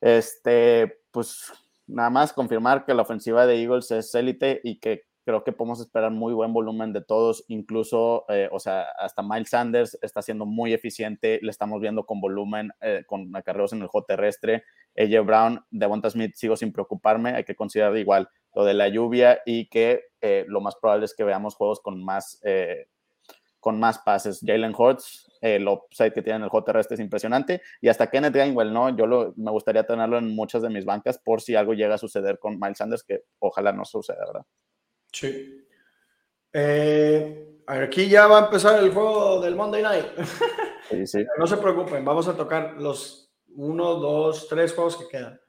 este, 0.00 1.00
pues 1.10 1.52
nada 1.86 2.08
más 2.08 2.32
confirmar 2.32 2.84
que 2.86 2.94
la 2.94 3.02
ofensiva 3.02 3.46
de 3.46 3.62
Eagles 3.62 3.90
es 3.90 4.14
élite 4.14 4.60
y 4.64 4.78
que 4.78 5.09
creo 5.24 5.44
que 5.44 5.52
podemos 5.52 5.80
esperar 5.80 6.10
muy 6.10 6.32
buen 6.32 6.52
volumen 6.52 6.92
de 6.92 7.02
todos, 7.02 7.44
incluso, 7.48 8.24
eh, 8.28 8.48
o 8.52 8.58
sea, 8.58 8.86
hasta 8.98 9.22
Miles 9.22 9.50
Sanders 9.50 9.98
está 10.02 10.22
siendo 10.22 10.46
muy 10.46 10.72
eficiente, 10.72 11.38
le 11.42 11.50
estamos 11.50 11.80
viendo 11.80 12.04
con 12.04 12.20
volumen, 12.20 12.70
eh, 12.80 13.04
con 13.06 13.34
acarreos 13.36 13.72
en 13.72 13.82
el 13.82 13.88
juego 13.88 14.06
terrestre. 14.06 14.64
AJ 14.96 15.24
Brown, 15.24 15.64
Devonta 15.70 16.10
Smith, 16.10 16.34
sigo 16.34 16.56
sin 16.56 16.72
preocuparme, 16.72 17.30
hay 17.30 17.44
que 17.44 17.54
considerar 17.54 17.96
igual 17.96 18.28
lo 18.54 18.64
de 18.64 18.74
la 18.74 18.88
lluvia 18.88 19.40
y 19.46 19.68
que 19.68 20.04
eh, 20.20 20.44
lo 20.48 20.60
más 20.60 20.76
probable 20.76 21.04
es 21.04 21.14
que 21.14 21.24
veamos 21.24 21.54
juegos 21.54 21.80
con 21.80 22.02
más, 22.02 22.40
con 23.60 23.78
más 23.78 23.98
pases. 23.98 24.40
Jalen 24.44 24.74
Hurts, 24.76 25.30
el 25.40 25.68
upside 25.68 26.12
que 26.12 26.22
tiene 26.22 26.38
en 26.38 26.42
el 26.44 26.48
juego 26.48 26.64
terrestre 26.64 26.94
es 26.94 27.00
impresionante. 27.00 27.62
Y 27.80 27.88
hasta 27.88 28.10
Kenneth 28.10 28.34
Gainwell, 28.34 28.72
¿no? 28.72 28.96
Yo 28.96 29.06
lo, 29.06 29.32
me 29.36 29.50
gustaría 29.50 29.86
tenerlo 29.86 30.18
en 30.18 30.34
muchas 30.34 30.62
de 30.62 30.70
mis 30.70 30.84
bancas 30.84 31.18
por 31.18 31.40
si 31.40 31.54
algo 31.54 31.74
llega 31.74 31.94
a 31.94 31.98
suceder 31.98 32.38
con 32.38 32.58
Miles 32.58 32.78
Sanders, 32.78 33.04
que 33.04 33.22
ojalá 33.38 33.72
no 33.72 33.84
suceda, 33.84 34.24
¿verdad? 34.26 34.46
Sí. 35.12 35.66
Eh, 36.52 37.60
aquí 37.66 38.08
ya 38.08 38.26
va 38.26 38.38
a 38.38 38.44
empezar 38.46 38.82
el 38.82 38.92
juego 38.92 39.40
del 39.40 39.56
Monday 39.56 39.82
Night. 39.82 40.06
Sí, 40.88 41.06
sí. 41.06 41.26
no 41.38 41.46
se 41.46 41.56
preocupen, 41.56 42.04
vamos 42.04 42.28
a 42.28 42.36
tocar 42.36 42.74
los 42.78 43.30
uno, 43.56 43.94
dos, 43.94 44.48
tres 44.48 44.72
juegos 44.74 44.96
que 44.96 45.08
quedan. 45.08 45.40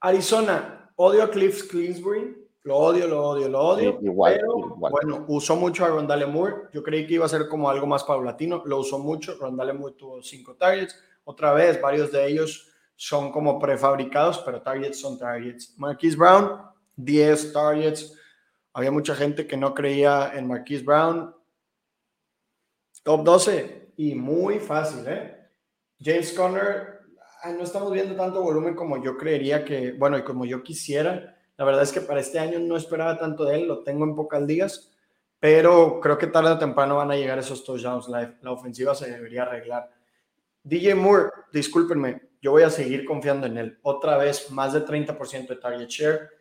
Arizona, 0.00 0.92
odio 0.96 1.22
a 1.22 1.30
Cliff 1.30 1.68
Clinsbury. 1.68 2.46
Lo 2.62 2.76
odio, 2.78 3.06
lo 3.06 3.22
odio, 3.22 3.48
lo 3.48 3.60
odio. 3.60 3.98
igual, 4.02 4.40
Bueno, 4.76 5.24
usó 5.28 5.54
mucho 5.54 5.84
a 5.84 5.88
Rondale 5.88 6.26
Moore. 6.26 6.68
Yo 6.72 6.82
creí 6.82 7.06
que 7.06 7.14
iba 7.14 7.24
a 7.24 7.28
ser 7.28 7.48
como 7.48 7.70
algo 7.70 7.86
más 7.86 8.02
paulatino. 8.02 8.62
Lo 8.66 8.80
usó 8.80 8.98
mucho. 8.98 9.36
Rondale 9.38 9.72
Moore 9.72 9.94
tuvo 9.96 10.20
cinco 10.20 10.56
targets. 10.56 11.00
Otra 11.22 11.52
vez, 11.52 11.80
varios 11.80 12.10
de 12.10 12.26
ellos 12.26 12.68
son 12.96 13.30
como 13.30 13.60
prefabricados, 13.60 14.38
pero 14.38 14.62
targets 14.62 15.00
son 15.00 15.16
targets. 15.16 15.78
Marquise 15.78 16.16
Brown, 16.16 16.60
10 16.96 17.52
targets. 17.52 18.15
Había 18.76 18.90
mucha 18.90 19.14
gente 19.14 19.46
que 19.46 19.56
no 19.56 19.72
creía 19.72 20.32
en 20.34 20.46
Marquise 20.46 20.84
Brown. 20.84 21.34
Top 23.02 23.24
12 23.24 23.94
y 23.96 24.14
muy 24.14 24.58
fácil, 24.58 25.02
¿eh? 25.08 25.48
James 25.98 26.34
Conner, 26.34 27.00
no 27.56 27.64
estamos 27.64 27.90
viendo 27.90 28.14
tanto 28.14 28.42
volumen 28.42 28.74
como 28.74 29.02
yo 29.02 29.16
creería 29.16 29.64
que, 29.64 29.92
bueno, 29.92 30.18
y 30.18 30.24
como 30.24 30.44
yo 30.44 30.62
quisiera. 30.62 31.38
La 31.56 31.64
verdad 31.64 31.84
es 31.84 31.90
que 31.90 32.02
para 32.02 32.20
este 32.20 32.38
año 32.38 32.58
no 32.58 32.76
esperaba 32.76 33.16
tanto 33.16 33.46
de 33.46 33.54
él, 33.54 33.66
lo 33.66 33.82
tengo 33.82 34.04
en 34.04 34.14
pocas 34.14 34.42
ligas, 34.42 34.92
pero 35.40 35.98
creo 35.98 36.18
que 36.18 36.26
tarde 36.26 36.50
o 36.50 36.58
temprano 36.58 36.96
van 36.96 37.12
a 37.12 37.16
llegar 37.16 37.38
esos 37.38 37.64
touchdowns. 37.64 38.08
La, 38.08 38.36
la 38.42 38.52
ofensiva 38.52 38.94
se 38.94 39.10
debería 39.10 39.44
arreglar. 39.44 39.90
DJ 40.62 40.94
Moore, 40.96 41.30
discúlpenme, 41.50 42.28
yo 42.42 42.50
voy 42.50 42.64
a 42.64 42.68
seguir 42.68 43.06
confiando 43.06 43.46
en 43.46 43.56
él. 43.56 43.78
Otra 43.80 44.18
vez, 44.18 44.50
más 44.50 44.74
de 44.74 44.84
30% 44.84 45.48
de 45.48 45.56
target 45.56 45.88
share 45.88 46.35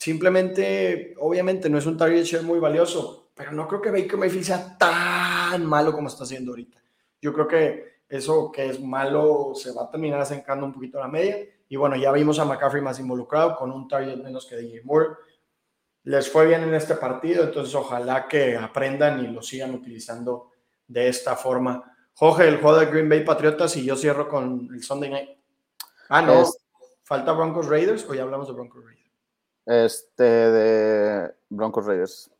Simplemente, 0.00 1.14
obviamente, 1.18 1.68
no 1.68 1.76
es 1.76 1.84
un 1.84 1.98
target 1.98 2.24
share 2.24 2.42
muy 2.42 2.58
valioso, 2.58 3.32
pero 3.34 3.52
no 3.52 3.68
creo 3.68 3.82
que 3.82 3.90
Baker 3.90 4.16
Mayfield 4.16 4.46
sea 4.46 4.78
tan 4.78 5.66
malo 5.66 5.92
como 5.92 6.08
está 6.08 6.24
haciendo 6.24 6.52
ahorita. 6.52 6.82
Yo 7.20 7.34
creo 7.34 7.46
que 7.46 8.00
eso 8.08 8.50
que 8.50 8.64
es 8.64 8.80
malo 8.80 9.52
se 9.54 9.74
va 9.74 9.82
a 9.82 9.90
terminar 9.90 10.18
acercando 10.18 10.64
un 10.64 10.72
poquito 10.72 10.96
a 10.96 11.02
la 11.02 11.08
media. 11.08 11.36
Y 11.68 11.76
bueno, 11.76 11.96
ya 11.96 12.12
vimos 12.12 12.38
a 12.38 12.46
McCaffrey 12.46 12.82
más 12.82 12.98
involucrado 12.98 13.54
con 13.56 13.70
un 13.70 13.86
target 13.88 14.16
menos 14.16 14.46
que 14.46 14.56
DJ 14.56 14.84
Moore. 14.84 15.16
Les 16.04 16.30
fue 16.30 16.46
bien 16.46 16.62
en 16.62 16.72
este 16.72 16.94
partido, 16.94 17.44
entonces 17.44 17.74
ojalá 17.74 18.26
que 18.26 18.56
aprendan 18.56 19.22
y 19.22 19.28
lo 19.28 19.42
sigan 19.42 19.74
utilizando 19.74 20.52
de 20.88 21.08
esta 21.08 21.36
forma. 21.36 21.94
Jorge, 22.14 22.48
el 22.48 22.56
juego 22.56 22.78
de 22.78 22.86
Green 22.86 23.08
Bay 23.10 23.22
Patriotas 23.22 23.76
y 23.76 23.84
yo 23.84 23.96
cierro 23.96 24.30
con 24.30 24.66
el 24.72 24.82
Sunday 24.82 25.10
Night. 25.10 25.30
Ah, 26.08 26.22
no. 26.22 26.44
¿Falta 27.02 27.32
Broncos 27.32 27.66
Raiders 27.66 28.08
o 28.08 28.14
ya 28.14 28.22
hablamos 28.22 28.48
de 28.48 28.54
Broncos 28.54 28.82
Raiders? 28.82 28.99
Este, 29.70 30.24
de 30.24 31.34
Broncos 31.48 31.86
Raiders. 31.86 32.30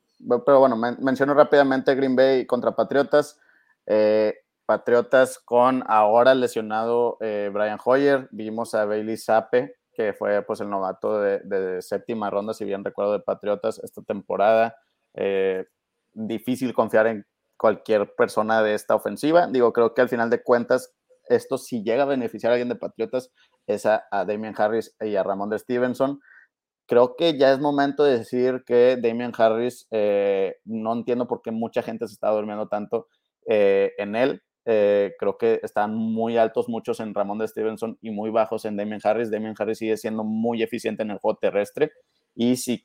Pero 0.44 0.58
bueno, 0.58 0.76
menciono 0.76 1.32
rápidamente 1.32 1.94
Green 1.94 2.16
Bay 2.16 2.44
contra 2.44 2.74
Patriotas. 2.74 3.38
Eh, 3.86 4.34
Patriotas 4.66 5.38
con 5.38 5.84
ahora 5.86 6.34
lesionado 6.34 7.18
eh, 7.20 7.48
Brian 7.52 7.78
Hoyer. 7.84 8.28
Vimos 8.32 8.74
a 8.74 8.84
Bailey 8.84 9.16
Sape, 9.16 9.76
que 9.92 10.12
fue 10.12 10.42
pues 10.42 10.60
el 10.60 10.70
novato 10.70 11.20
de, 11.20 11.80
séptima 11.82 12.30
ronda, 12.30 12.52
si 12.52 12.64
bien 12.64 12.84
recuerdo, 12.84 13.12
de 13.12 13.20
Patriotas 13.20 13.78
esta 13.78 14.02
temporada. 14.02 14.76
Eh, 15.14 15.66
difícil 16.12 16.74
confiar 16.74 17.06
en 17.06 17.26
cualquier 17.56 18.12
persona 18.16 18.60
de 18.62 18.74
esta 18.74 18.96
ofensiva. 18.96 19.46
Digo, 19.46 19.72
creo 19.72 19.94
que 19.94 20.02
al 20.02 20.08
final 20.08 20.30
de 20.30 20.42
cuentas, 20.42 20.92
esto 21.28 21.58
si 21.58 21.84
llega 21.84 22.02
a 22.02 22.06
beneficiar 22.06 22.50
a 22.50 22.54
alguien 22.54 22.68
de 22.68 22.74
Patriotas 22.74 23.30
es 23.66 23.86
a, 23.86 24.04
a 24.10 24.24
Damian 24.24 24.54
Harris 24.58 24.96
y 25.00 25.14
a 25.14 25.22
Ramón 25.22 25.48
de 25.50 25.60
Stevenson 25.60 26.20
creo 26.90 27.14
que 27.14 27.38
ya 27.38 27.52
es 27.52 27.60
momento 27.60 28.02
de 28.02 28.18
decir 28.18 28.64
que 28.66 28.98
Damian 29.00 29.32
Harris, 29.38 29.86
eh, 29.92 30.56
no 30.64 30.92
entiendo 30.92 31.28
por 31.28 31.40
qué 31.40 31.52
mucha 31.52 31.82
gente 31.82 32.08
se 32.08 32.14
está 32.14 32.30
durmiendo 32.30 32.66
tanto 32.66 33.06
eh, 33.46 33.92
en 33.96 34.16
él. 34.16 34.42
Eh, 34.64 35.12
creo 35.16 35.38
que 35.38 35.60
están 35.62 35.94
muy 35.94 36.36
altos 36.36 36.68
muchos 36.68 36.98
en 36.98 37.14
Ramón 37.14 37.38
de 37.38 37.46
Stevenson 37.46 37.96
y 38.02 38.10
muy 38.10 38.30
bajos 38.30 38.64
en 38.64 38.76
Damian 38.76 38.98
Harris. 39.04 39.30
Damian 39.30 39.54
Harris 39.56 39.78
sigue 39.78 39.96
siendo 39.96 40.24
muy 40.24 40.64
eficiente 40.64 41.04
en 41.04 41.12
el 41.12 41.18
juego 41.18 41.38
terrestre 41.38 41.92
y 42.34 42.56
si 42.56 42.84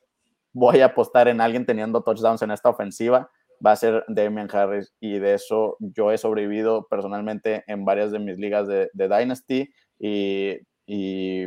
voy 0.52 0.82
a 0.82 0.86
apostar 0.86 1.26
en 1.26 1.40
alguien 1.40 1.66
teniendo 1.66 2.04
touchdowns 2.04 2.42
en 2.42 2.52
esta 2.52 2.70
ofensiva, 2.70 3.28
va 3.64 3.72
a 3.72 3.76
ser 3.76 4.04
Damian 4.06 4.48
Harris 4.52 4.94
y 5.00 5.18
de 5.18 5.34
eso 5.34 5.78
yo 5.80 6.12
he 6.12 6.18
sobrevivido 6.18 6.86
personalmente 6.88 7.64
en 7.66 7.84
varias 7.84 8.12
de 8.12 8.20
mis 8.20 8.38
ligas 8.38 8.68
de, 8.68 8.88
Dynasty 8.94 9.68
y, 9.98 10.58
y 10.86 11.46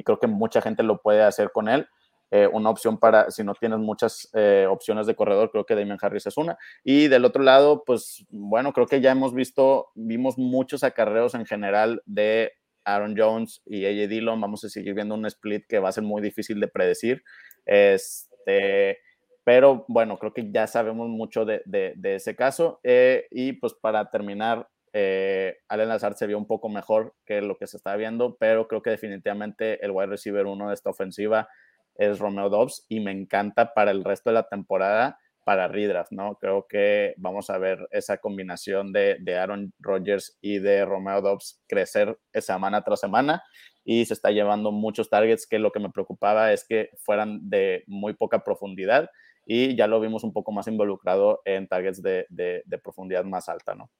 y 0.00 0.02
creo 0.02 0.18
que 0.18 0.26
mucha 0.26 0.62
gente 0.62 0.82
lo 0.82 1.02
puede 1.02 1.22
hacer 1.22 1.52
con 1.52 1.68
él. 1.68 1.86
Eh, 2.30 2.48
una 2.50 2.70
opción 2.70 2.98
para, 2.98 3.30
si 3.30 3.44
no 3.44 3.54
tienes 3.54 3.80
muchas 3.80 4.30
eh, 4.32 4.66
opciones 4.66 5.06
de 5.06 5.14
corredor, 5.14 5.50
creo 5.50 5.66
que 5.66 5.74
Damian 5.74 5.98
Harris 6.00 6.26
es 6.26 6.38
una. 6.38 6.56
Y 6.82 7.08
del 7.08 7.26
otro 7.26 7.42
lado, 7.42 7.84
pues 7.84 8.24
bueno, 8.30 8.72
creo 8.72 8.86
que 8.86 9.02
ya 9.02 9.10
hemos 9.10 9.34
visto, 9.34 9.88
vimos 9.94 10.38
muchos 10.38 10.84
acarreos 10.84 11.34
en 11.34 11.44
general 11.44 12.02
de 12.06 12.52
Aaron 12.84 13.14
Jones 13.14 13.60
y 13.66 13.84
AJ 13.84 14.08
Dillon. 14.08 14.40
Vamos 14.40 14.64
a 14.64 14.70
seguir 14.70 14.94
viendo 14.94 15.14
un 15.14 15.26
split 15.26 15.66
que 15.68 15.80
va 15.80 15.90
a 15.90 15.92
ser 15.92 16.04
muy 16.04 16.22
difícil 16.22 16.60
de 16.60 16.68
predecir. 16.68 17.22
Este, 17.66 19.00
pero 19.44 19.84
bueno, 19.86 20.18
creo 20.18 20.32
que 20.32 20.50
ya 20.50 20.66
sabemos 20.66 21.08
mucho 21.08 21.44
de, 21.44 21.60
de, 21.66 22.14
ese 22.14 22.34
caso. 22.36 22.80
Eh, 22.84 23.26
y 23.30 23.52
pues 23.52 23.74
para 23.74 24.10
terminar, 24.10 24.66
eh, 24.92 25.58
Allen 25.68 25.88
Lazard 25.88 26.16
se 26.16 26.26
vio 26.26 26.38
un 26.38 26.46
poco 26.46 26.68
mejor 26.68 27.14
que 27.24 27.40
lo 27.42 27.56
que 27.56 27.66
se 27.66 27.76
está 27.76 27.96
viendo, 27.96 28.36
pero 28.36 28.68
creo 28.68 28.82
que 28.82 28.90
definitivamente 28.90 29.84
el 29.84 29.92
wide 29.92 30.08
receiver 30.08 30.46
uno 30.46 30.68
de 30.68 30.74
esta 30.74 30.90
ofensiva 30.90 31.48
es 31.96 32.18
Romeo 32.18 32.48
Dobbs 32.48 32.86
y 32.88 33.00
me 33.00 33.12
encanta 33.12 33.74
para 33.74 33.90
el 33.90 34.04
resto 34.04 34.30
de 34.30 34.34
la 34.34 34.48
temporada 34.48 35.18
para 35.44 35.68
redraft, 35.68 36.12
¿no? 36.12 36.36
Creo 36.36 36.66
que 36.68 37.14
vamos 37.16 37.50
a 37.50 37.58
ver 37.58 37.88
esa 37.90 38.18
combinación 38.18 38.92
de, 38.92 39.18
Aaron 39.36 39.72
Rodgers 39.78 40.38
y 40.40 40.58
de 40.58 40.84
Romeo 40.84 41.22
Dobbs 41.22 41.62
crecer 41.66 42.18
semana 42.34 42.82
tras 42.82 43.00
semana 43.00 43.42
y 43.84 44.04
se 44.04 44.14
está 44.14 44.30
llevando 44.30 44.70
muchos 44.70 45.08
targets 45.08 45.46
que 45.46 45.58
lo 45.58 45.72
que 45.72 45.80
me 45.80 45.90
preocupaba 45.90 46.52
es 46.52 46.64
que 46.64 46.90
fueran 46.98 47.48
de 47.48 47.84
muy 47.86 48.14
poca 48.14 48.44
profundidad 48.44 49.10
y 49.46 49.74
ya 49.76 49.86
lo 49.86 49.98
vimos 50.00 50.22
un 50.22 50.32
poco 50.32 50.52
más 50.52 50.68
involucrado 50.68 51.40
en 51.44 51.66
targets 51.66 52.02
de, 52.02 52.26
de, 52.28 52.78
profundidad 52.78 53.24
más 53.24 53.48
alta, 53.48 53.74
¿no? 53.74 53.90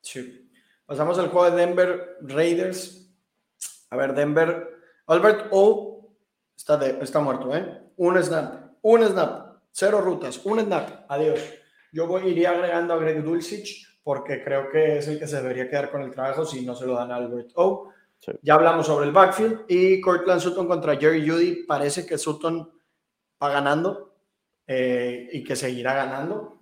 Sí. 0.00 0.50
Pasamos 0.86 1.18
al 1.18 1.28
juego 1.28 1.50
de 1.50 1.56
Denver 1.56 2.16
Raiders. 2.22 3.10
A 3.90 3.96
ver, 3.96 4.14
Denver. 4.14 4.68
Albert 5.06 5.48
O 5.50 6.14
está, 6.56 6.76
de, 6.76 6.98
está 7.02 7.20
muerto, 7.20 7.54
¿eh? 7.54 7.82
Un 7.96 8.22
snap, 8.22 8.72
un 8.82 9.04
snap, 9.04 9.58
cero 9.70 10.00
rutas, 10.00 10.44
un 10.44 10.60
snap, 10.60 11.04
adiós. 11.08 11.40
Yo 11.92 12.06
voy, 12.06 12.28
iría 12.28 12.50
agregando 12.50 12.94
a 12.94 12.98
Greg 12.98 13.22
Dulcich 13.22 13.86
porque 14.02 14.42
creo 14.42 14.70
que 14.70 14.98
es 14.98 15.08
el 15.08 15.18
que 15.18 15.26
se 15.26 15.40
debería 15.40 15.68
quedar 15.68 15.90
con 15.90 16.02
el 16.02 16.10
trabajo 16.10 16.44
si 16.44 16.64
no 16.64 16.74
se 16.74 16.86
lo 16.86 16.94
dan 16.94 17.12
a 17.12 17.16
Albert 17.16 17.50
O. 17.54 17.90
Ya 18.42 18.54
hablamos 18.54 18.86
sobre 18.86 19.06
el 19.06 19.12
backfield 19.12 19.64
y 19.68 20.00
Cortland 20.00 20.40
Sutton 20.40 20.66
contra 20.66 20.96
Jerry 20.96 21.28
Judy. 21.28 21.64
Parece 21.64 22.04
que 22.04 22.18
Sutton 22.18 22.70
va 23.42 23.50
ganando 23.50 24.16
eh, 24.66 25.28
y 25.32 25.44
que 25.44 25.56
seguirá 25.56 25.94
ganando. 25.94 26.57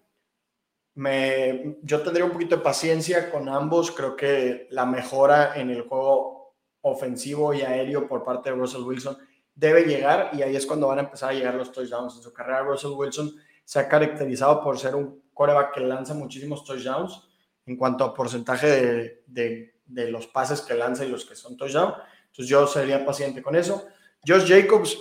Me, 0.97 1.79
yo 1.83 2.03
tendría 2.03 2.25
un 2.25 2.33
poquito 2.33 2.57
de 2.57 2.63
paciencia 2.63 3.31
con 3.31 3.49
ambos. 3.49 3.91
Creo 3.93 4.17
que 4.17 4.67
la 4.71 4.85
mejora 4.85 5.59
en 5.59 5.71
el 5.71 5.83
juego 5.83 6.55
ofensivo 6.81 7.55
y 7.55 7.63
aéreo 7.63 8.09
por 8.09 8.25
parte 8.25 8.51
de 8.51 8.57
Russell 8.57 8.83
Wilson 8.83 9.17
debe 9.55 9.85
llegar 9.85 10.31
y 10.33 10.43
ahí 10.43 10.57
es 10.57 10.67
cuando 10.67 10.89
van 10.89 10.99
a 10.99 11.03
empezar 11.03 11.31
a 11.31 11.35
llegar 11.35 11.55
los 11.55 11.73
touchdowns. 11.73 12.17
En 12.17 12.23
su 12.23 12.33
carrera, 12.33 12.63
Russell 12.63 12.91
Wilson 12.91 13.35
se 13.65 13.79
ha 13.79 13.89
caracterizado 13.89 14.63
por 14.63 14.79
ser 14.79 14.95
un 14.95 15.23
coreback 15.33 15.75
que 15.75 15.81
lanza 15.81 16.15
muchísimos 16.15 16.65
touchdowns 16.65 17.29
en 17.67 17.77
cuanto 17.77 18.05
a 18.05 18.15
porcentaje 18.15 19.23
de 19.27 19.77
de 19.87 20.11
los 20.11 20.27
pases 20.27 20.61
que 20.61 20.75
lanza 20.75 21.05
y 21.05 21.09
los 21.09 21.25
que 21.25 21.37
son 21.37 21.57
touchdown. 21.57 21.95
Entonces 22.27 22.49
yo 22.49 22.67
sería 22.67 23.05
paciente 23.05 23.43
con 23.43 23.57
eso. 23.57 23.87
Josh 24.27 24.47
Jacobs, 24.47 24.99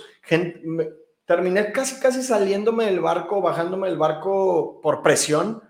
terminé 1.24 1.72
casi, 1.72 2.00
casi 2.00 2.22
saliéndome 2.22 2.86
del 2.86 3.00
barco, 3.00 3.40
bajándome 3.40 3.88
del 3.88 3.98
barco 3.98 4.80
por 4.80 5.02
presión, 5.02 5.62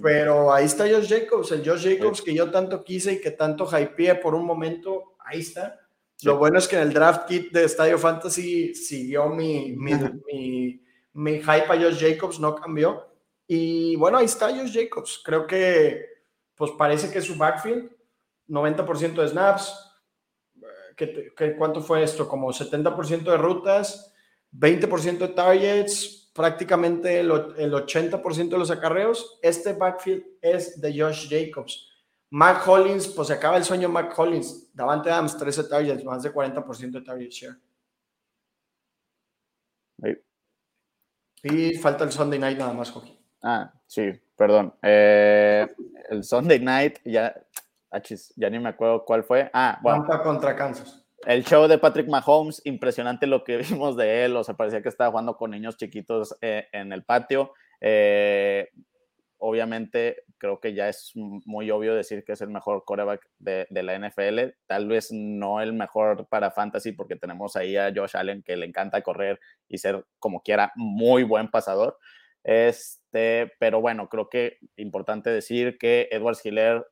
pero 0.00 0.52
ahí 0.52 0.64
está 0.64 0.84
Josh 0.88 1.08
Jacobs, 1.08 1.52
el 1.52 1.68
Josh 1.68 1.88
Jacobs 1.88 2.22
que 2.22 2.34
yo 2.34 2.50
tanto 2.50 2.82
quise 2.82 3.14
y 3.14 3.20
que 3.20 3.30
tanto 3.30 3.66
hypeé 3.66 4.14
por 4.16 4.34
un 4.34 4.44
momento, 4.44 5.16
ahí 5.18 5.40
está. 5.40 5.80
Lo 6.22 6.38
bueno 6.38 6.58
es 6.58 6.66
que 6.66 6.76
en 6.76 6.82
el 6.82 6.94
draft 6.94 7.26
kit 7.28 7.52
de 7.52 7.64
Estadio 7.64 7.98
Fantasy 7.98 8.74
siguió 8.74 9.28
mi, 9.28 9.72
mi, 9.76 9.92
mi, 10.32 10.82
mi 11.12 11.32
hype 11.40 11.66
a 11.68 11.76
Josh 11.76 12.00
Jacobs, 12.00 12.40
no 12.40 12.54
cambió. 12.54 13.06
Y 13.46 13.96
bueno, 13.96 14.18
ahí 14.18 14.24
está 14.24 14.48
Josh 14.48 14.72
Jacobs. 14.72 15.20
Creo 15.22 15.46
que 15.46 16.16
pues 16.54 16.72
parece 16.72 17.10
que 17.10 17.20
su 17.20 17.36
backfield 17.36 17.90
90% 18.48 19.14
de 19.14 19.28
snaps. 19.28 19.82
¿Qué, 20.96 21.54
cuánto 21.58 21.82
fue 21.82 22.02
esto? 22.02 22.26
Como 22.26 22.50
70% 22.50 23.24
de 23.24 23.36
rutas, 23.36 24.14
20% 24.52 25.18
de 25.18 25.28
targets, 25.28 26.25
prácticamente 26.36 27.18
el, 27.20 27.30
el 27.56 27.72
80% 27.72 28.48
de 28.48 28.58
los 28.58 28.70
acarreos. 28.70 29.38
Este 29.42 29.72
backfield 29.72 30.24
es 30.40 30.80
de 30.80 31.00
Josh 31.00 31.28
Jacobs. 31.28 31.90
Mac 32.30 32.66
Hollins, 32.66 33.08
pues 33.08 33.28
se 33.28 33.34
acaba 33.34 33.56
el 33.56 33.64
sueño 33.64 33.88
Mac 33.88 34.16
Hollins. 34.16 34.70
Davante 34.74 35.10
Adams, 35.10 35.36
13 35.36 35.64
targets, 35.64 36.04
más 36.04 36.22
de 36.22 36.32
40% 36.32 36.90
de 36.90 37.00
target 37.00 37.30
share. 37.30 37.56
Y 41.42 41.74
falta 41.74 42.04
el 42.04 42.12
Sunday 42.12 42.38
night 42.38 42.58
nada 42.58 42.72
más, 42.72 42.90
Joaquín. 42.90 43.16
Ah, 43.42 43.72
sí, 43.86 44.10
perdón. 44.36 44.74
Eh, 44.82 45.66
el 46.10 46.24
Sunday 46.24 46.58
night 46.58 46.98
ya 47.04 47.34
ya 48.36 48.50
ni 48.50 48.58
me 48.58 48.68
acuerdo 48.68 49.04
cuál 49.04 49.24
fue. 49.24 49.50
Ah, 49.52 49.78
bueno. 49.82 50.06
contra 50.22 50.56
Kansas. 50.56 51.05
El 51.26 51.44
show 51.44 51.66
de 51.66 51.78
Patrick 51.78 52.06
Mahomes, 52.06 52.62
impresionante 52.64 53.26
lo 53.26 53.42
que 53.42 53.56
vimos 53.68 53.96
de 53.96 54.24
él. 54.24 54.36
O 54.36 54.44
sea, 54.44 54.54
parecía 54.54 54.80
que 54.80 54.88
estaba 54.88 55.10
jugando 55.10 55.36
con 55.36 55.50
niños 55.50 55.76
chiquitos 55.76 56.36
eh, 56.40 56.68
en 56.72 56.92
el 56.92 57.02
patio. 57.02 57.52
Eh, 57.80 58.70
obviamente, 59.38 60.22
creo 60.38 60.60
que 60.60 60.72
ya 60.72 60.88
es 60.88 61.10
muy 61.16 61.68
obvio 61.72 61.96
decir 61.96 62.22
que 62.22 62.34
es 62.34 62.40
el 62.42 62.50
mejor 62.50 62.84
coreback 62.84 63.28
de, 63.40 63.66
la 63.70 63.98
NFL. 63.98 64.54
Tal 64.68 64.86
vez 64.86 65.10
no 65.10 65.60
el 65.60 65.72
mejor 65.72 66.28
para 66.28 66.52
fantasy, 66.52 66.92
porque 66.92 67.16
tenemos 67.16 67.56
ahí 67.56 67.76
a 67.76 67.92
Josh 67.92 68.16
Allen 68.16 68.44
que 68.44 68.56
le 68.56 68.66
encanta 68.66 69.02
correr 69.02 69.40
y 69.68 69.78
ser 69.78 70.06
como 70.20 70.42
quiera 70.42 70.70
muy 70.76 71.24
buen 71.24 71.50
pasador. 71.50 71.98
Este, 72.44 73.52
pero 73.58 73.80
bueno, 73.80 74.08
creo 74.08 74.28
que 74.28 74.58
importante 74.76 75.30
decir 75.30 75.76
que 75.76 76.08
Edward 76.12 76.36
Hiller 76.44 76.86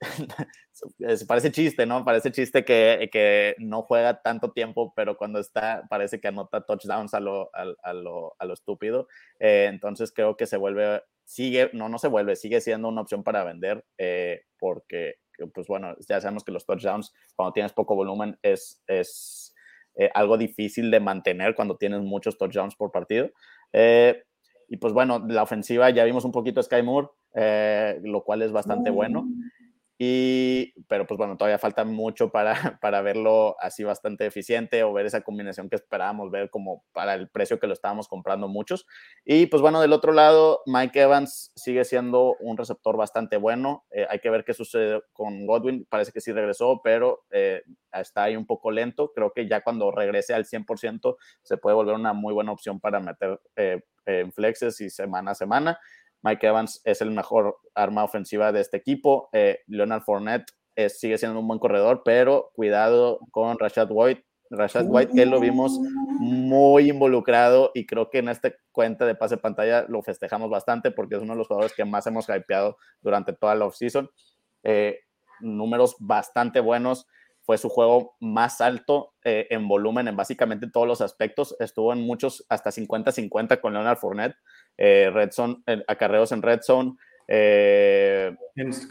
parece 1.28 1.52
chiste, 1.52 1.84
¿no? 1.84 2.04
Parece 2.04 2.32
chiste 2.32 2.64
que, 2.64 3.08
que, 3.12 3.54
no 3.58 3.82
juega 3.82 4.22
tanto 4.22 4.52
tiempo, 4.52 4.92
pero 4.96 5.16
cuando 5.16 5.38
está, 5.38 5.86
parece 5.90 6.20
que 6.20 6.28
anota 6.28 6.64
touchdowns 6.64 7.12
a 7.14 7.20
lo, 7.20 7.50
a, 7.54 7.92
lo, 7.92 8.34
a 8.38 8.44
lo 8.44 8.54
estúpido. 8.54 9.08
Eh, 9.38 9.66
entonces 9.68 10.12
creo 10.12 10.36
que 10.36 10.46
se 10.46 10.56
vuelve, 10.56 11.02
sigue, 11.24 11.70
no, 11.74 11.88
no 11.88 11.98
se 11.98 12.08
vuelve, 12.08 12.36
sigue 12.36 12.60
siendo 12.60 12.88
una 12.88 13.02
opción 13.02 13.22
para 13.22 13.44
vender, 13.44 13.84
eh, 13.98 14.42
porque, 14.58 15.16
pues 15.54 15.66
bueno, 15.66 15.94
ya 16.08 16.20
sabemos 16.20 16.44
que 16.44 16.52
los 16.52 16.64
touchdowns, 16.64 17.12
cuando 17.36 17.52
tienes 17.52 17.72
poco 17.72 17.94
volumen, 17.94 18.38
es, 18.42 18.82
es 18.86 19.54
eh, 19.96 20.10
algo 20.14 20.38
difícil 20.38 20.90
de 20.90 21.00
mantener 21.00 21.54
cuando 21.54 21.76
tienes 21.76 22.00
muchos 22.00 22.38
touchdowns 22.38 22.74
por 22.74 22.90
partido. 22.90 23.30
y 23.72 24.76
pues 24.76 24.92
bueno, 24.94 25.26
la 25.28 25.42
ofensiva, 25.42 25.90
ya 25.90 26.04
vimos 26.04 26.24
un 26.24 26.32
poquito 26.32 26.60
a 26.60 26.62
Sky 26.62 26.82
Moore, 26.82 27.08
lo 28.02 28.24
cual 28.24 28.40
es 28.42 28.52
bastante 28.52 28.90
bueno. 28.90 29.26
Y, 30.02 30.72
pero 30.88 31.06
pues 31.06 31.18
bueno, 31.18 31.36
todavía 31.36 31.58
falta 31.58 31.84
mucho 31.84 32.30
para, 32.30 32.54
para 32.80 33.02
verlo 33.02 33.54
así 33.60 33.84
bastante 33.84 34.24
eficiente 34.24 34.82
o 34.82 34.94
ver 34.94 35.04
esa 35.04 35.20
combinación 35.20 35.68
que 35.68 35.76
esperábamos 35.76 36.30
ver 36.30 36.48
como 36.48 36.86
para 36.92 37.12
el 37.12 37.28
precio 37.28 37.60
que 37.60 37.66
lo 37.66 37.74
estábamos 37.74 38.08
comprando 38.08 38.48
muchos. 38.48 38.86
Y 39.26 39.44
pues 39.44 39.60
bueno, 39.60 39.78
del 39.78 39.92
otro 39.92 40.14
lado, 40.14 40.62
Mike 40.64 41.02
Evans 41.02 41.52
sigue 41.54 41.84
siendo 41.84 42.34
un 42.40 42.56
receptor 42.56 42.96
bastante 42.96 43.36
bueno. 43.36 43.84
Eh, 43.90 44.06
hay 44.08 44.20
que 44.20 44.30
ver 44.30 44.42
qué 44.46 44.54
sucede 44.54 45.02
con 45.12 45.44
Godwin. 45.44 45.86
Parece 45.90 46.12
que 46.12 46.22
sí 46.22 46.32
regresó, 46.32 46.80
pero 46.82 47.26
eh, 47.30 47.62
está 47.92 48.22
ahí 48.22 48.36
un 48.36 48.46
poco 48.46 48.70
lento. 48.70 49.12
Creo 49.12 49.34
que 49.34 49.46
ya 49.46 49.60
cuando 49.60 49.90
regrese 49.90 50.32
al 50.32 50.46
100% 50.46 51.16
se 51.42 51.58
puede 51.58 51.76
volver 51.76 51.94
una 51.94 52.14
muy 52.14 52.32
buena 52.32 52.52
opción 52.52 52.80
para 52.80 53.00
meter 53.00 53.38
eh, 53.54 53.82
en 54.06 54.32
flexes 54.32 54.80
y 54.80 54.88
semana 54.88 55.32
a 55.32 55.34
semana. 55.34 55.78
Mike 56.22 56.46
Evans 56.46 56.80
es 56.84 57.00
el 57.00 57.10
mejor 57.10 57.58
arma 57.74 58.04
ofensiva 58.04 58.52
de 58.52 58.60
este 58.60 58.76
equipo. 58.76 59.28
Eh, 59.32 59.60
Leonard 59.66 60.02
Fournette 60.02 60.52
sigue 60.88 61.18
siendo 61.18 61.38
un 61.40 61.46
buen 61.46 61.58
corredor, 61.58 62.02
pero 62.04 62.52
cuidado 62.54 63.20
con 63.30 63.58
Rashad 63.58 63.88
White. 63.90 64.24
Rashad 64.50 64.86
White, 64.88 65.12
que 65.14 65.26
lo 65.26 65.38
vimos 65.38 65.78
muy 66.18 66.90
involucrado 66.90 67.70
y 67.72 67.86
creo 67.86 68.10
que 68.10 68.18
en 68.18 68.28
esta 68.28 68.52
cuenta 68.72 69.06
de 69.06 69.14
pase 69.14 69.36
pantalla 69.36 69.84
lo 69.88 70.02
festejamos 70.02 70.50
bastante 70.50 70.90
porque 70.90 71.14
es 71.14 71.22
uno 71.22 71.34
de 71.34 71.38
los 71.38 71.46
jugadores 71.46 71.72
que 71.72 71.84
más 71.84 72.06
hemos 72.08 72.28
hypeado 72.28 72.76
durante 73.00 73.32
toda 73.32 73.54
la 73.54 73.66
offseason. 73.66 74.10
Eh, 74.64 74.98
números 75.40 75.96
bastante 76.00 76.58
buenos. 76.58 77.06
Fue 77.42 77.58
su 77.58 77.68
juego 77.68 78.16
más 78.20 78.60
alto 78.60 79.14
eh, 79.24 79.46
en 79.50 79.66
volumen 79.66 80.08
en 80.08 80.16
básicamente 80.16 80.70
todos 80.70 80.86
los 80.86 81.00
aspectos. 81.00 81.56
Estuvo 81.58 81.92
en 81.92 82.00
muchos 82.00 82.44
hasta 82.48 82.70
50-50 82.70 83.60
con 83.60 83.72
Leonard 83.72 83.98
Fournette 83.98 84.36
eh, 84.76 85.10
red 85.12 85.30
zone, 85.30 85.56
acarreos 85.86 86.32
en 86.32 86.42
red 86.42 86.60
zone. 86.62 86.94
Eh, 87.28 88.34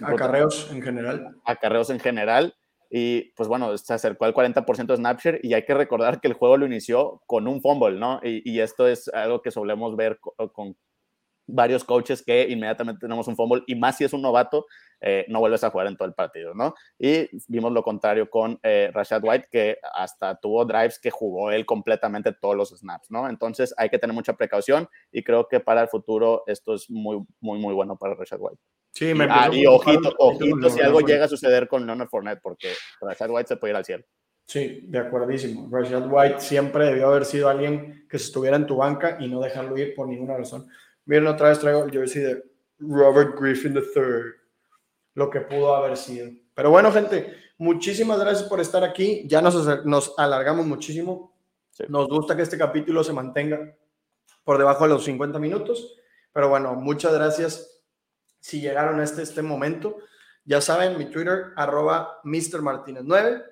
acarreos 0.01 0.71
en 0.71 0.81
general. 0.81 1.35
Acarreos 1.45 1.89
en 1.89 1.99
general. 1.99 2.55
Y 2.91 3.31
pues 3.33 3.47
bueno, 3.47 3.77
se 3.77 3.93
acercó 3.93 4.25
al 4.25 4.33
40% 4.33 4.87
de 4.87 4.95
Snapshare 4.95 5.39
y 5.43 5.53
hay 5.53 5.63
que 5.63 5.75
recordar 5.75 6.19
que 6.19 6.27
el 6.27 6.33
juego 6.33 6.57
lo 6.57 6.65
inició 6.65 7.21
con 7.27 7.47
un 7.47 7.61
fumble, 7.61 7.99
¿no? 7.99 8.19
Y, 8.23 8.59
esto 8.61 8.87
es 8.87 9.07
algo 9.09 9.43
que 9.43 9.51
solemos 9.51 9.95
ver 9.95 10.19
con 10.53 10.75
varios 11.53 11.83
coaches 11.83 12.23
que 12.23 12.47
inmediatamente 12.49 12.99
tenemos 12.99 13.27
un 13.27 13.35
fumble 13.35 13.63
y 13.67 13.75
más 13.75 13.97
si 13.97 14.03
es 14.03 14.13
un 14.13 14.21
novato, 14.21 14.65
eh, 15.01 15.25
no 15.29 15.39
vuelves 15.39 15.63
a 15.63 15.69
jugar 15.69 15.87
en 15.87 15.95
todo 15.95 16.07
el 16.07 16.13
partido, 16.13 16.53
¿no? 16.53 16.73
Y 16.97 17.29
vimos 17.47 17.71
lo 17.71 17.83
contrario 17.83 18.29
con 18.29 18.59
eh, 18.63 18.91
Rashad 18.93 19.23
White, 19.23 19.47
que 19.49 19.77
hasta 19.93 20.35
tuvo 20.39 20.65
drives 20.65 20.99
que 20.99 21.09
jugó 21.09 21.51
él 21.51 21.65
completamente 21.65 22.33
todos 22.33 22.55
los 22.55 22.69
snaps, 22.69 23.09
¿no? 23.09 23.29
Entonces 23.29 23.73
hay 23.77 23.89
que 23.89 23.99
tener 23.99 24.13
mucha 24.13 24.33
precaución 24.33 24.89
y 25.11 25.23
creo 25.23 25.47
que 25.47 25.59
para 25.59 25.81
el 25.81 25.87
futuro 25.87 26.43
esto 26.47 26.73
es 26.73 26.89
muy, 26.89 27.23
muy, 27.39 27.59
muy 27.59 27.73
bueno 27.73 27.97
para 27.97 28.15
Rashad 28.15 28.39
White. 28.39 28.61
Sí, 28.91 29.13
me 29.13 29.27
ah, 29.29 29.49
y 29.51 29.65
ojito, 29.65 30.13
ojito 30.17 30.69
si 30.69 30.81
algo 30.81 30.99
llega 31.01 31.25
a 31.25 31.29
suceder 31.29 31.67
con 31.67 31.85
Leonard 31.85 32.09
Fournette, 32.09 32.41
porque 32.41 32.73
Rashad 32.99 33.29
White 33.29 33.47
se 33.47 33.57
puede 33.57 33.71
ir 33.71 33.77
al 33.77 33.85
cielo. 33.85 34.03
Sí, 34.45 34.81
de 34.87 34.97
acuerdísimo. 34.97 35.69
Rashad 35.71 36.11
White 36.11 36.39
siempre 36.39 36.85
debió 36.85 37.09
haber 37.09 37.23
sido 37.23 37.49
alguien 37.49 38.07
que 38.09 38.17
estuviera 38.17 38.57
en 38.57 38.65
tu 38.65 38.77
banca 38.77 39.17
y 39.19 39.27
no 39.27 39.39
dejarlo 39.41 39.77
ir 39.77 39.93
por 39.93 40.07
ninguna 40.07 40.37
razón. 40.37 40.67
Miren, 41.09 41.25
otra 41.25 41.49
vez 41.49 41.57
traigo 41.57 41.85
el 41.85 41.89
jersey 41.89 42.21
de 42.21 42.43
Robert 42.77 43.35
Griffin 43.35 43.73
III, 43.73 43.81
lo 45.15 45.27
que 45.31 45.41
pudo 45.41 45.73
haber 45.73 45.97
sido. 45.97 46.29
Pero 46.53 46.69
bueno, 46.69 46.91
gente, 46.91 47.35
muchísimas 47.57 48.19
gracias 48.19 48.47
por 48.47 48.59
estar 48.59 48.83
aquí. 48.83 49.23
Ya 49.27 49.41
nos, 49.41 49.83
nos 49.85 50.13
alargamos 50.19 50.67
muchísimo. 50.67 51.35
Nos 51.87 52.07
gusta 52.09 52.35
que 52.35 52.43
este 52.43 52.59
capítulo 52.59 53.03
se 53.03 53.11
mantenga 53.11 53.75
por 54.43 54.59
debajo 54.59 54.83
de 54.83 54.91
los 54.91 55.03
50 55.03 55.39
minutos. 55.39 55.95
Pero 56.31 56.49
bueno, 56.49 56.75
muchas 56.75 57.11
gracias 57.11 57.81
si 58.39 58.61
llegaron 58.61 58.99
a 58.99 59.03
este, 59.03 59.23
este 59.23 59.41
momento. 59.41 59.97
Ya 60.45 60.61
saben, 60.61 60.95
mi 60.95 61.05
Twitter, 61.05 61.53
arroba 61.55 62.19
Mr. 62.23 62.61
Martínez 62.61 63.01
9. 63.03 63.45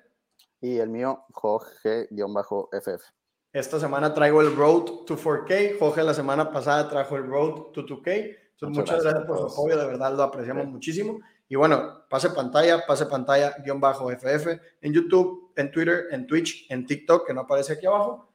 Y 0.60 0.78
el 0.78 0.90
mío, 0.90 1.24
Jorge-FF. 1.32 3.17
Esta 3.52 3.80
semana 3.80 4.12
traigo 4.12 4.42
el 4.42 4.54
Road 4.54 5.04
to 5.06 5.16
4K. 5.16 5.78
Jorge 5.78 6.02
la 6.02 6.14
semana 6.14 6.50
pasada 6.50 6.88
trajo 6.88 7.16
el 7.16 7.26
Road 7.26 7.72
to 7.72 7.86
2K. 7.86 8.36
muchas, 8.62 9.02
gracias, 9.02 9.24
por 9.24 9.38
su 9.38 9.46
apoyo, 9.46 9.78
de 9.78 9.86
verdad 9.86 10.14
lo 10.14 10.22
apreciamos 10.22 10.66
muchísimo. 10.66 11.20
Y 11.48 11.56
bueno, 11.56 12.04
pase 12.10 12.30
pantalla, 12.30 12.84
pase 12.86 13.06
pantalla, 13.06 13.56
guion 13.64 13.80
bajo 13.80 14.10
FF, 14.10 14.48
en 14.82 14.92
YouTube, 14.92 15.52
en 15.56 15.70
Twitter, 15.70 16.08
en 16.10 16.26
Twitch, 16.26 16.66
en 16.70 16.86
TikTok, 16.86 17.26
que 17.26 17.32
no 17.32 17.42
aparece 17.42 17.72
aquí 17.74 17.86
abajo. 17.86 18.28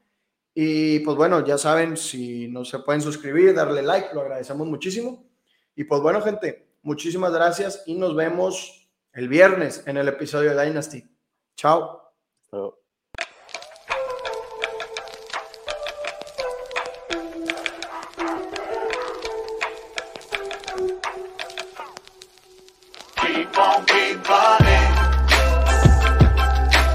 Y 0.55 0.99
pues 0.99 1.15
bueno, 1.15 1.45
ya 1.45 1.57
saben, 1.57 1.95
si 1.95 2.47
no 2.47 2.65
se 2.65 2.79
pueden 2.79 3.01
suscribir, 3.01 3.53
darle 3.53 3.81
like, 3.83 4.09
lo 4.13 4.21
agradecemos 4.21 4.67
muchísimo. 4.67 5.25
Y 5.75 5.83
pues 5.83 6.01
bueno, 6.01 6.21
gente, 6.21 6.67
muchísimas 6.81 7.31
gracias 7.31 7.83
y 7.85 7.95
nos 7.95 8.15
vemos 8.15 8.89
el 9.13 9.27
viernes 9.27 9.83
en 9.87 9.97
el 9.97 10.07
episodio 10.07 10.55
de 10.55 10.65
Dynasty. 10.65 11.03
Chao. 11.55 12.01